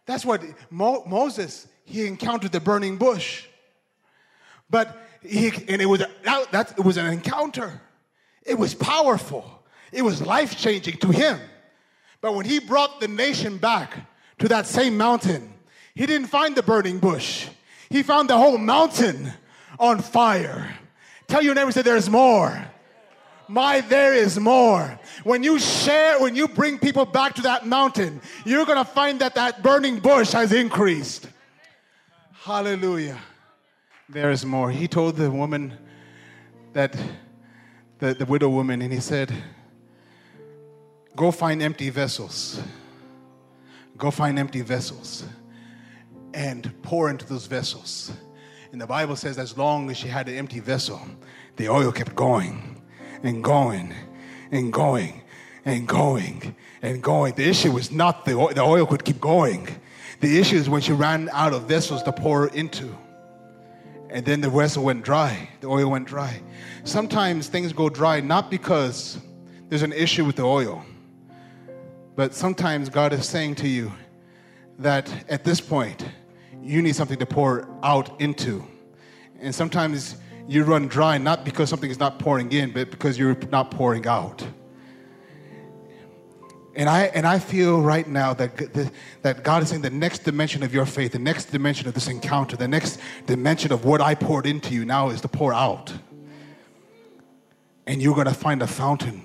That's 0.06 0.26
what 0.26 0.44
Mo- 0.70 1.04
Moses, 1.06 1.68
he 1.86 2.08
encountered 2.08 2.52
the 2.52 2.60
burning 2.60 2.98
bush. 2.98 3.46
But 4.70 4.98
he, 5.22 5.52
and 5.68 5.82
it 5.82 5.86
was, 5.86 6.04
that, 6.24 6.74
it 6.78 6.84
was 6.84 6.98
an 6.98 7.06
encounter. 7.08 7.82
It 8.44 8.58
was 8.58 8.74
powerful. 8.74 9.64
It 9.92 10.02
was 10.02 10.22
life 10.22 10.58
changing 10.58 10.98
to 10.98 11.10
him. 11.10 11.40
But 12.22 12.36
when 12.36 12.46
he 12.46 12.60
brought 12.60 13.00
the 13.00 13.08
nation 13.08 13.58
back 13.58 13.94
to 14.40 14.48
that 14.48 14.66
same 14.66 14.98
mountain, 14.98 15.51
he 15.96 16.06
didn't 16.06 16.28
find 16.28 16.56
the 16.56 16.64
burning 16.64 17.00
bush. 17.00 17.48
He 17.90 18.04
found 18.04 18.30
the 18.30 18.38
whole 18.38 18.58
mountain 18.58 19.34
on 19.78 20.00
fire. 20.00 20.78
Tell 21.28 21.42
your 21.42 21.56
neighbor, 21.56 21.72
say, 21.72 21.82
there's 21.82 22.10
more. 22.10 22.68
My, 23.48 23.82
there 23.82 24.14
is 24.14 24.40
more. 24.40 24.98
When 25.26 25.44
you 25.44 25.60
share, 25.60 26.22
when 26.22 26.36
you 26.36 26.48
bring 26.48 26.80
people 26.80 27.06
back 27.06 27.36
to 27.36 27.42
that 27.42 27.66
mountain, 27.66 28.22
you're 28.46 28.66
going 28.66 28.78
to 28.78 28.90
find 28.90 29.20
that 29.20 29.36
that 29.36 29.62
burning 29.62 30.00
bush 30.00 30.32
has 30.32 30.54
increased. 30.54 31.28
Hallelujah. 32.32 33.18
There 34.08 34.32
is 34.32 34.46
more. 34.46 34.72
He 34.72 34.88
told 34.88 35.18
the 35.18 35.30
woman 35.30 35.78
that, 36.72 36.96
the, 38.00 38.14
the 38.14 38.26
widow 38.26 38.50
woman, 38.50 38.82
and 38.82 38.94
he 38.94 39.02
said, 39.02 39.34
Go 41.16 41.32
find 41.32 41.62
empty 41.62 41.90
vessels. 41.90 42.62
Go 43.98 44.12
find 44.12 44.40
empty 44.40 44.62
vessels 44.62 45.26
and 46.34 46.72
pour 46.84 47.10
into 47.10 47.26
those 47.26 47.46
vessels. 47.46 48.12
And 48.72 48.80
the 48.80 48.88
Bible 48.88 49.16
says, 49.16 49.38
as 49.38 49.58
long 49.58 49.90
as 49.90 49.98
she 49.98 50.08
had 50.08 50.30
an 50.30 50.36
empty 50.36 50.60
vessel, 50.60 51.02
the 51.58 51.70
oil 51.70 51.92
kept 51.92 52.16
going 52.16 52.82
and 53.24 53.44
going 53.44 53.94
and 54.52 54.72
going 54.72 55.22
and 55.66 55.88
going 55.88 56.56
and 56.82 57.04
going. 57.04 57.36
The 57.36 57.48
issue 57.48 57.72
was 57.72 57.92
not 57.92 58.26
the 58.26 58.34
oil, 58.34 58.54
the 58.54 58.62
oil 58.62 58.86
could 58.86 59.04
keep 59.04 59.20
going. 59.20 59.68
The 60.22 60.40
issue 60.40 60.56
is 60.56 60.70
when 60.70 60.82
she 60.82 60.94
ran 60.94 61.30
out 61.34 61.54
of 61.54 61.64
vessels 61.64 62.04
to 62.04 62.12
pour 62.12 62.48
into. 62.48 62.96
And 64.10 64.26
then 64.26 64.42
the 64.42 64.50
vessel 64.50 64.84
went 64.84 65.04
dry, 65.04 65.50
the 65.62 65.68
oil 65.68 65.90
went 65.90 66.08
dry. 66.08 66.42
Sometimes 66.84 67.48
things 67.48 67.74
go 67.74 67.90
dry 67.90 68.20
not 68.20 68.52
because 68.52 69.20
there's 69.70 69.84
an 69.84 69.94
issue 69.94 70.26
with 70.26 70.36
the 70.36 70.44
oil, 70.44 70.84
but 72.16 72.34
sometimes 72.34 72.90
God 72.90 73.14
is 73.14 73.28
saying 73.28 73.56
to 73.56 73.68
you 73.68 73.92
that 74.80 75.10
at 75.30 75.44
this 75.44 75.62
point, 75.62 76.06
you 76.62 76.82
need 76.82 76.96
something 76.96 77.20
to 77.20 77.26
pour 77.26 77.68
out 77.84 78.20
into. 78.22 78.64
And 79.40 79.54
sometimes 79.54 80.18
you 80.48 80.64
run 80.64 80.88
dry 80.88 81.18
not 81.18 81.44
because 81.44 81.70
something 81.70 81.90
is 81.90 82.00
not 82.00 82.20
pouring 82.20 82.52
in, 82.52 82.72
but 82.72 82.92
because 82.92 83.18
you're 83.18 83.36
not 83.52 83.72
pouring 83.72 84.08
out. 84.08 84.46
And 86.74 86.88
I, 86.88 87.04
and 87.08 87.28
I 87.28 87.40
feel 87.40 87.82
right 87.82 88.08
now 88.08 88.34
that, 88.36 88.92
that 89.24 89.44
God 89.44 89.64
is 89.64 89.70
saying 89.70 89.82
the 89.82 89.90
next 89.90 90.20
dimension 90.20 90.64
of 90.64 90.74
your 90.74 90.86
faith, 90.86 91.12
the 91.12 91.20
next 91.20 91.46
dimension 91.46 91.88
of 91.88 91.94
this 91.94 92.08
encounter, 92.08 92.56
the 92.56 92.68
next 92.68 93.00
dimension 93.26 93.74
of 93.74 93.84
what 93.84 94.00
I 94.00 94.16
poured 94.16 94.46
into 94.46 94.74
you 94.74 94.86
now 94.86 95.10
is 95.10 95.20
to 95.22 95.28
pour 95.28 95.54
out. 95.54 95.94
And 97.88 98.02
you're 98.02 98.16
going 98.16 98.28
to 98.28 98.34
find 98.34 98.62
a 98.62 98.68
fountain 98.68 99.22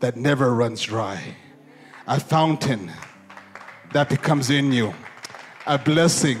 that 0.00 0.16
never 0.16 0.52
runs 0.52 0.82
dry, 0.82 1.36
a 2.08 2.18
fountain 2.18 2.90
that 3.92 4.08
becomes 4.08 4.50
in 4.50 4.72
you 4.72 4.94
a 5.66 5.76
blessing 5.76 6.38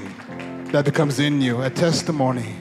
that 0.72 0.84
becomes 0.84 1.18
in 1.20 1.42
you, 1.42 1.60
a 1.60 1.68
testimony. 1.68 2.56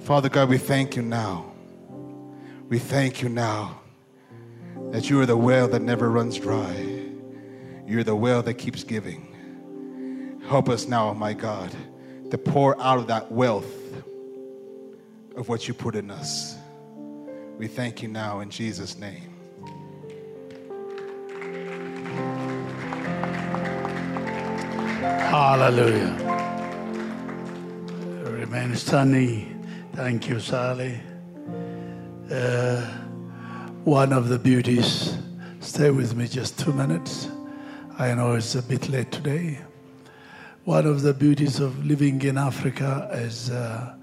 Father 0.00 0.28
God, 0.28 0.48
we 0.48 0.56
thank 0.56 0.94
you 0.94 1.02
now. 1.02 1.52
We 2.68 2.78
thank 2.78 3.22
you 3.22 3.28
now 3.28 3.80
that 4.92 5.10
you 5.10 5.20
are 5.20 5.26
the 5.26 5.36
well 5.36 5.66
that 5.68 5.82
never 5.82 6.10
runs 6.10 6.38
dry. 6.38 7.10
You're 7.86 8.04
the 8.04 8.14
well 8.14 8.42
that 8.42 8.54
keeps 8.54 8.84
giving. 8.84 10.42
Help 10.48 10.68
us 10.68 10.86
now, 10.86 11.12
my 11.12 11.32
God, 11.34 11.74
to 12.30 12.38
pour 12.38 12.80
out 12.80 12.98
of 12.98 13.08
that 13.08 13.32
wealth 13.32 13.72
of 15.36 15.48
what 15.48 15.66
you 15.66 15.74
put 15.74 15.96
in 15.96 16.10
us. 16.10 16.56
We 17.58 17.66
thank 17.66 18.00
you 18.00 18.08
now 18.08 18.40
in 18.40 18.50
Jesus' 18.50 18.96
name. 18.96 19.35
Hallelujah. 25.18 26.14
Remain 28.24 28.76
standing. 28.76 29.66
Thank 29.94 30.28
you, 30.28 30.38
Sally. 30.38 31.00
Uh, 32.30 32.80
one 33.84 34.12
of 34.12 34.28
the 34.28 34.38
beauties, 34.38 35.16
stay 35.60 35.90
with 35.90 36.14
me 36.14 36.28
just 36.28 36.58
two 36.58 36.72
minutes. 36.72 37.28
I 37.98 38.14
know 38.14 38.34
it's 38.34 38.54
a 38.54 38.62
bit 38.62 38.88
late 38.88 39.10
today. 39.10 39.58
One 40.64 40.86
of 40.86 41.02
the 41.02 41.14
beauties 41.14 41.60
of 41.60 41.84
living 41.84 42.20
in 42.22 42.36
Africa 42.36 43.08
is 43.12 43.50
uh, 43.50 43.94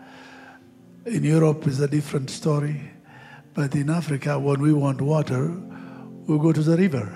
in 1.05 1.23
Europe 1.23 1.67
is 1.67 1.79
a 1.79 1.87
different 1.87 2.29
story, 2.29 2.81
but 3.53 3.75
in 3.75 3.89
Africa, 3.89 4.39
when 4.39 4.61
we 4.61 4.73
want 4.73 5.01
water, 5.01 5.49
we 6.27 6.37
go 6.39 6.51
to 6.51 6.61
the 6.61 6.77
river, 6.77 7.07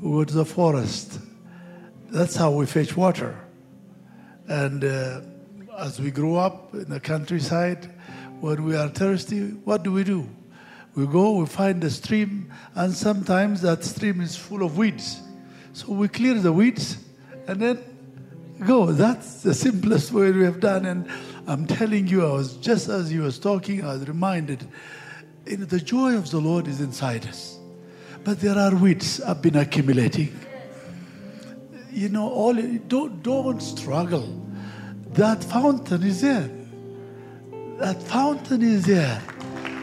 we 0.00 0.10
go 0.10 0.24
to 0.24 0.34
the 0.34 0.44
forest 0.44 1.18
that's 2.14 2.36
how 2.36 2.52
we 2.52 2.64
fetch 2.64 2.96
water. 2.96 3.36
And 4.46 4.84
uh, 4.84 5.20
as 5.76 6.00
we 6.00 6.12
grow 6.12 6.36
up 6.36 6.72
in 6.72 6.88
the 6.88 7.00
countryside, 7.00 7.90
when 8.40 8.62
we 8.62 8.76
are 8.76 8.88
thirsty, 8.88 9.48
what 9.48 9.82
do 9.82 9.90
we 9.90 10.04
do? 10.04 10.28
We 10.94 11.08
go, 11.08 11.32
we 11.32 11.46
find 11.46 11.82
a 11.82 11.90
stream, 11.90 12.52
and 12.76 12.94
sometimes 12.94 13.62
that 13.62 13.82
stream 13.82 14.20
is 14.20 14.36
full 14.36 14.62
of 14.62 14.78
weeds. 14.78 15.20
So 15.72 15.92
we 15.92 16.06
clear 16.06 16.34
the 16.34 16.52
weeds 16.52 16.98
and 17.48 17.60
then 17.60 17.82
go. 18.64 18.92
That's 18.92 19.42
the 19.42 19.52
simplest 19.52 20.12
way 20.12 20.30
we 20.30 20.44
have 20.44 20.60
done. 20.60 20.86
And 20.86 21.08
I'm 21.48 21.66
telling 21.66 22.06
you, 22.06 22.24
I 22.24 22.32
was 22.32 22.56
just 22.58 22.88
as 22.88 23.12
you 23.12 23.22
was 23.22 23.40
talking, 23.40 23.84
I 23.84 23.94
was 23.94 24.06
reminded, 24.06 24.64
you 25.46 25.56
know, 25.56 25.64
the 25.64 25.80
joy 25.80 26.16
of 26.16 26.30
the 26.30 26.38
Lord 26.38 26.68
is 26.68 26.80
inside 26.80 27.26
us. 27.26 27.58
But 28.22 28.40
there 28.40 28.56
are 28.56 28.72
weeds 28.72 29.20
I've 29.20 29.42
been 29.42 29.56
accumulating 29.56 30.32
you 31.94 32.08
know, 32.08 32.28
all 32.28 32.54
don't 32.88 33.22
don't 33.22 33.60
struggle. 33.60 34.26
That 35.12 35.44
fountain 35.44 36.02
is 36.02 36.20
there. 36.20 36.50
That 37.78 38.02
fountain 38.02 38.62
is 38.62 38.86
there. 38.86 39.22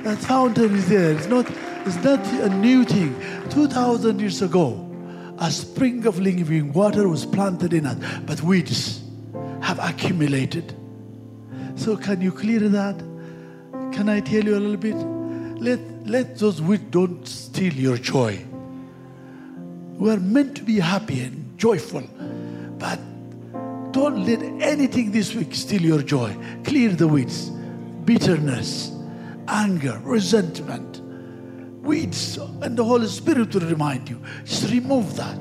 That 0.04 0.18
fountain 0.18 0.76
is 0.76 0.90
there. 0.90 1.14
It's 1.14 1.28
not 1.28 1.50
it's 1.86 2.04
not 2.04 2.26
a 2.28 2.50
new 2.50 2.84
thing. 2.84 3.16
Two 3.50 3.68
thousand 3.68 4.20
years 4.20 4.42
ago, 4.42 4.86
a 5.40 5.50
spring 5.50 6.06
of 6.06 6.20
living 6.20 6.74
water 6.74 7.08
was 7.08 7.26
planted 7.26 7.74
in 7.74 7.86
us, 7.86 7.98
but 8.26 8.42
weeds 8.42 9.04
have 9.62 9.80
accumulated. 9.80 10.76
So 11.76 11.96
can 11.96 12.22
you 12.22 12.32
clear 12.32 12.60
that? 12.60 13.00
Can 13.94 14.10
I 14.10 14.20
tell 14.20 14.44
you 14.44 14.58
a 14.58 14.60
little 14.60 14.78
bit? 14.78 14.96
Let 15.62 15.80
let 16.06 16.38
those 16.40 16.62
weeds 16.62 16.84
don't 16.92 17.26
steal 17.26 17.74
your 17.74 17.98
joy. 17.98 18.46
We're 19.98 20.20
meant 20.20 20.56
to 20.58 20.64
be 20.64 20.80
happy 20.80 21.22
joyful. 21.62 22.04
But 22.80 23.00
don't 23.92 24.26
let 24.26 24.42
anything 24.64 25.12
this 25.12 25.36
week 25.36 25.54
steal 25.54 25.84
your 25.84 26.02
joy. 26.02 26.36
Clear 26.64 26.90
the 26.90 27.08
weeds, 27.08 27.52
bitterness, 28.06 28.92
anger, 29.48 30.02
resentment, 30.04 31.02
weeds, 31.84 32.38
and 32.38 32.76
the 32.76 32.84
Holy 32.84 33.08
Spirit 33.08 33.54
will 33.54 33.68
remind 33.70 34.10
you. 34.10 34.20
Just 34.44 34.72
remove 34.72 35.16
that. 35.18 35.40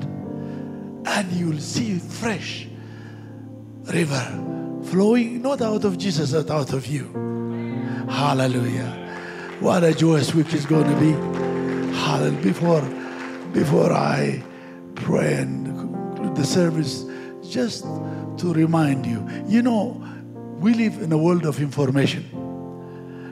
and 1.05 1.31
you 1.31 1.49
will 1.49 1.59
see 1.59 1.97
fresh 1.97 2.67
river 3.85 4.25
flowing 4.83 5.41
not 5.41 5.61
out 5.61 5.83
of 5.83 5.97
Jesus, 5.97 6.31
but 6.31 6.49
out 6.51 6.73
of 6.73 6.85
you. 6.85 7.05
Hallelujah. 8.09 8.91
What 9.59 9.83
a 9.83 9.93
joyous 9.93 10.33
week 10.35 10.53
is 10.53 10.65
going 10.65 10.87
to 10.93 10.99
be. 10.99 11.11
Hallelujah. 11.97 12.41
Before, 12.41 12.81
before 13.53 13.91
I 13.91 14.43
pray 14.95 15.33
and 15.35 15.60
the 16.29 16.45
service, 16.45 17.05
just 17.49 17.83
to 17.83 18.53
remind 18.53 19.05
you, 19.05 19.27
you 19.47 19.61
know, 19.61 20.01
we 20.59 20.73
live 20.73 21.01
in 21.01 21.11
a 21.11 21.17
world 21.17 21.45
of 21.45 21.59
information. 21.59 22.23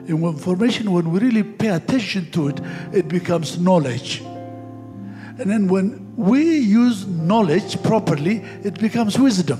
In 0.06 0.24
information, 0.24 0.90
when 0.90 1.10
we 1.10 1.20
really 1.20 1.42
pay 1.42 1.68
attention 1.68 2.30
to 2.32 2.48
it, 2.48 2.60
it 2.92 3.08
becomes 3.08 3.58
knowledge. 3.58 4.20
And 4.20 5.48
then 5.50 5.68
when 5.68 6.14
we 6.16 6.58
use 6.58 7.06
knowledge 7.06 7.82
properly, 7.82 8.38
it 8.64 8.78
becomes 8.78 9.18
wisdom. 9.18 9.58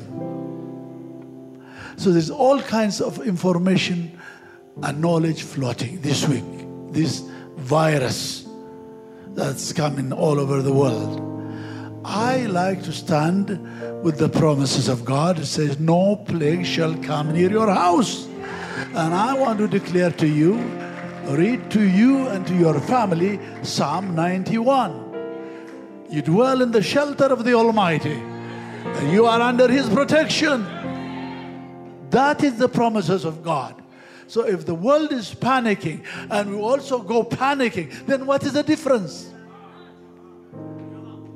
So 1.96 2.10
there's 2.10 2.30
all 2.30 2.60
kinds 2.60 3.00
of 3.00 3.26
information 3.26 4.18
and 4.82 5.00
knowledge 5.00 5.42
floating 5.42 6.00
this 6.00 6.26
week. 6.26 6.44
This 6.90 7.20
virus 7.56 8.46
that's 9.28 9.72
coming 9.72 10.12
all 10.12 10.40
over 10.40 10.62
the 10.62 10.72
world. 10.72 11.29
I 12.04 12.46
like 12.46 12.82
to 12.84 12.92
stand 12.92 13.48
with 14.02 14.16
the 14.16 14.28
promises 14.28 14.88
of 14.88 15.04
God. 15.04 15.38
It 15.38 15.46
says, 15.46 15.78
No 15.78 16.16
plague 16.16 16.64
shall 16.64 16.94
come 17.02 17.32
near 17.32 17.50
your 17.50 17.70
house. 17.70 18.26
And 18.94 19.14
I 19.14 19.34
want 19.34 19.58
to 19.58 19.68
declare 19.68 20.10
to 20.12 20.26
you, 20.26 20.54
read 21.26 21.70
to 21.72 21.82
you 21.82 22.26
and 22.28 22.46
to 22.46 22.54
your 22.54 22.80
family 22.80 23.38
Psalm 23.62 24.14
91. 24.14 26.06
You 26.08 26.22
dwell 26.22 26.62
in 26.62 26.70
the 26.70 26.82
shelter 26.82 27.26
of 27.26 27.44
the 27.44 27.52
Almighty, 27.52 28.14
and 28.14 29.12
you 29.12 29.26
are 29.26 29.40
under 29.40 29.70
His 29.70 29.88
protection. 29.88 30.64
That 32.08 32.42
is 32.42 32.56
the 32.56 32.68
promises 32.68 33.24
of 33.24 33.44
God. 33.44 33.80
So 34.26 34.46
if 34.46 34.64
the 34.64 34.74
world 34.74 35.12
is 35.12 35.34
panicking 35.34 36.04
and 36.30 36.50
we 36.50 36.56
also 36.56 37.02
go 37.02 37.22
panicking, 37.24 38.06
then 38.06 38.26
what 38.26 38.42
is 38.44 38.54
the 38.54 38.62
difference? 38.62 39.30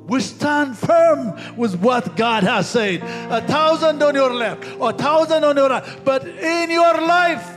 We 0.07 0.21
stand 0.21 0.77
firm 0.77 1.33
with 1.57 1.79
what 1.79 2.15
God 2.15 2.43
has 2.43 2.69
said. 2.69 3.01
A 3.31 3.41
thousand 3.41 4.03
on 4.03 4.13
your 4.13 4.33
left, 4.33 4.63
a 4.79 4.93
thousand 4.93 5.43
on 5.43 5.57
your 5.57 5.69
right, 5.69 5.83
but 6.03 6.27
in 6.27 6.69
your 6.69 7.01
life, 7.01 7.51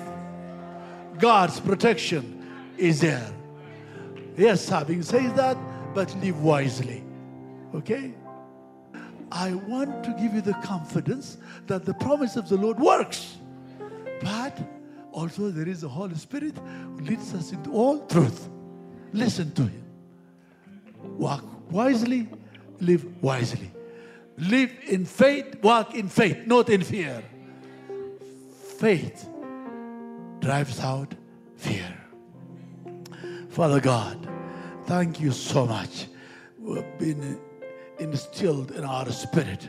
God's 1.18 1.60
protection 1.60 2.74
is 2.78 3.00
there. 3.00 3.30
Yes, 4.36 4.68
having 4.68 5.02
said 5.02 5.36
that, 5.36 5.58
but 5.94 6.14
live 6.16 6.42
wisely. 6.42 7.02
Okay? 7.74 8.14
I 9.30 9.54
want 9.54 10.04
to 10.04 10.10
give 10.12 10.32
you 10.32 10.40
the 10.40 10.54
confidence 10.64 11.36
that 11.66 11.84
the 11.84 11.92
promise 11.94 12.36
of 12.36 12.48
the 12.48 12.56
Lord 12.56 12.78
works. 12.78 13.36
But 14.22 14.58
also 15.12 15.50
there 15.50 15.68
is 15.68 15.82
the 15.82 15.88
Holy 15.88 16.14
Spirit 16.14 16.54
who 16.56 17.00
leads 17.00 17.34
us 17.34 17.52
into 17.52 17.72
all 17.72 18.06
truth. 18.06 18.48
Listen 19.12 19.52
to 19.52 19.62
Him. 19.62 19.84
Walk 21.18 21.44
wisely, 21.70 22.28
live 22.80 23.04
wisely. 23.22 23.70
Live 24.36 24.70
in 24.86 25.04
faith, 25.04 25.62
walk 25.62 25.94
in 25.94 26.08
faith, 26.08 26.46
not 26.46 26.68
in 26.68 26.82
fear. 26.82 27.22
Faith 28.78 29.28
drives 30.40 30.78
out 30.80 31.12
fear. 31.56 31.94
Father 33.48 33.80
God, 33.80 34.28
thank 34.84 35.20
you 35.20 35.32
so 35.32 35.66
much. 35.66 36.06
We've 36.60 36.98
been 36.98 37.40
instilled 37.98 38.70
in 38.72 38.84
our 38.84 39.10
spirit 39.10 39.68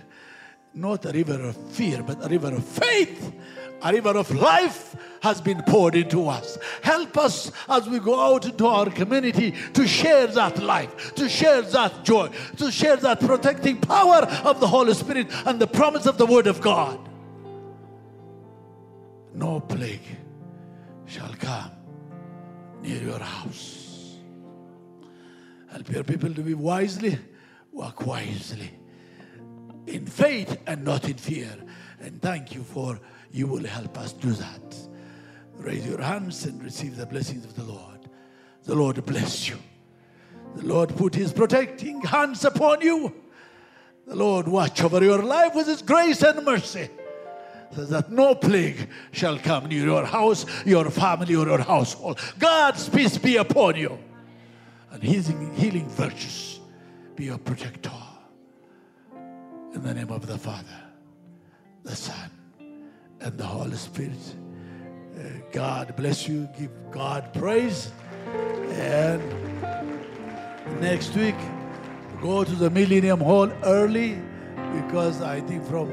not 0.73 1.05
a 1.05 1.11
river 1.11 1.41
of 1.41 1.57
fear, 1.71 2.03
but 2.03 2.23
a 2.23 2.29
river 2.29 2.55
of 2.55 2.63
faith. 2.63 3.33
A 3.81 3.93
river 3.93 4.17
of 4.17 4.33
life 4.33 4.95
has 5.21 5.41
been 5.41 5.61
poured 5.63 5.95
into 5.95 6.27
us. 6.27 6.57
Help 6.81 7.17
us 7.17 7.51
as 7.67 7.87
we 7.87 7.99
go 7.99 8.19
out 8.19 8.45
into 8.45 8.65
our 8.65 8.89
community 8.89 9.53
to 9.73 9.87
share 9.87 10.27
that 10.27 10.59
life, 10.59 11.13
to 11.15 11.27
share 11.27 11.61
that 11.61 12.03
joy, 12.03 12.29
to 12.57 12.71
share 12.71 12.97
that 12.97 13.19
protecting 13.19 13.79
power 13.79 14.25
of 14.43 14.59
the 14.59 14.67
Holy 14.67 14.93
Spirit 14.93 15.27
and 15.45 15.59
the 15.59 15.67
promise 15.67 16.05
of 16.05 16.17
the 16.17 16.25
Word 16.25 16.47
of 16.47 16.61
God. 16.61 16.99
No 19.33 19.59
plague 19.59 20.17
shall 21.05 21.33
come 21.33 21.71
near 22.81 23.01
your 23.01 23.19
house. 23.19 24.17
Help 25.71 25.89
your 25.89 26.03
people 26.03 26.33
to 26.33 26.41
be 26.41 26.53
wisely, 26.53 27.17
walk 27.71 28.05
wisely 28.05 28.71
in 29.87 30.05
faith 30.05 30.57
and 30.67 30.83
not 30.83 31.07
in 31.09 31.15
fear. 31.15 31.49
And 32.01 32.21
thank 32.21 32.53
you 32.55 32.63
for 32.63 32.99
you 33.31 33.47
will 33.47 33.65
help 33.65 33.97
us 33.97 34.13
do 34.13 34.31
that. 34.31 34.77
Raise 35.57 35.85
your 35.85 36.01
hands 36.01 36.45
and 36.45 36.63
receive 36.63 36.95
the 36.95 37.05
blessings 37.05 37.45
of 37.45 37.55
the 37.55 37.63
Lord. 37.63 37.99
The 38.63 38.75
Lord 38.75 39.05
bless 39.05 39.49
you. 39.49 39.57
The 40.55 40.65
Lord 40.65 40.95
put 40.95 41.15
his 41.15 41.33
protecting 41.33 42.01
hands 42.01 42.45
upon 42.45 42.81
you. 42.81 43.13
The 44.07 44.15
Lord 44.15 44.47
watch 44.47 44.81
over 44.83 45.03
your 45.03 45.21
life 45.21 45.53
with 45.53 45.67
his 45.67 45.81
grace 45.81 46.23
and 46.23 46.43
mercy. 46.43 46.89
So 47.75 47.85
that 47.85 48.11
no 48.11 48.33
plague 48.33 48.89
shall 49.11 49.37
come 49.37 49.67
near 49.67 49.85
your 49.85 50.05
house, 50.05 50.45
your 50.65 50.89
family, 50.89 51.35
or 51.35 51.45
your 51.45 51.61
household. 51.61 52.19
God's 52.39 52.89
peace 52.89 53.17
be 53.17 53.37
upon 53.37 53.75
you. 53.75 53.99
And 54.91 55.03
his 55.03 55.27
healing 55.27 55.87
virtues 55.89 56.59
be 57.15 57.25
your 57.25 57.37
protector. 57.37 57.91
In 59.75 59.83
the 59.83 59.93
name 59.93 60.09
of 60.09 60.25
the 60.25 60.37
Father, 60.37 60.88
the 61.83 61.95
Son, 61.95 62.29
and 63.21 63.37
the 63.37 63.45
Holy 63.45 63.75
Spirit. 63.75 64.35
Uh, 65.17 65.21
God 65.51 65.95
bless 65.95 66.27
you. 66.27 66.47
Give 66.57 66.71
God 66.91 67.33
praise. 67.33 67.91
And 68.71 69.21
next 70.79 71.15
week, 71.15 71.35
go 72.21 72.43
to 72.43 72.55
the 72.55 72.69
Millennium 72.69 73.19
Hall 73.19 73.51
early 73.63 74.19
because 74.73 75.21
I 75.21 75.41
think 75.41 75.65
from 75.65 75.89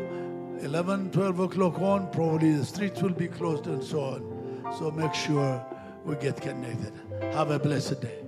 11, 0.60 1.10
12 1.10 1.40
o'clock 1.40 1.80
on, 1.80 2.10
probably 2.10 2.52
the 2.54 2.64
streets 2.64 3.02
will 3.02 3.10
be 3.10 3.28
closed 3.28 3.66
and 3.66 3.82
so 3.82 4.00
on. 4.00 4.74
So 4.78 4.90
make 4.90 5.14
sure 5.14 5.64
we 6.04 6.16
get 6.16 6.40
connected. 6.40 6.92
Have 7.32 7.50
a 7.50 7.58
blessed 7.58 8.00
day. 8.00 8.25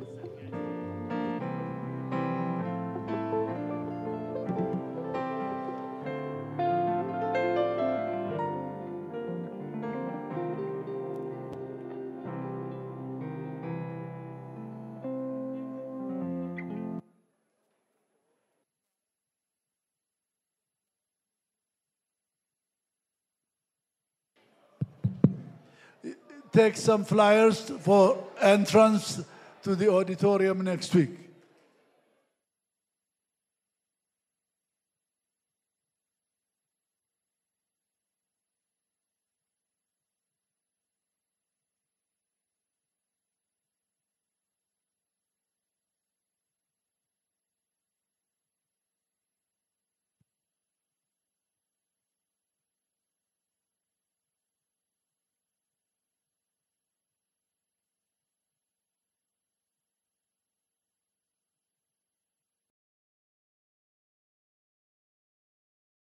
Take 26.58 26.76
some 26.76 27.04
flyers 27.04 27.70
for 27.82 28.18
entrance 28.40 29.22
to 29.62 29.76
the 29.76 29.88
auditorium 29.88 30.64
next 30.64 30.92
week. 30.92 31.27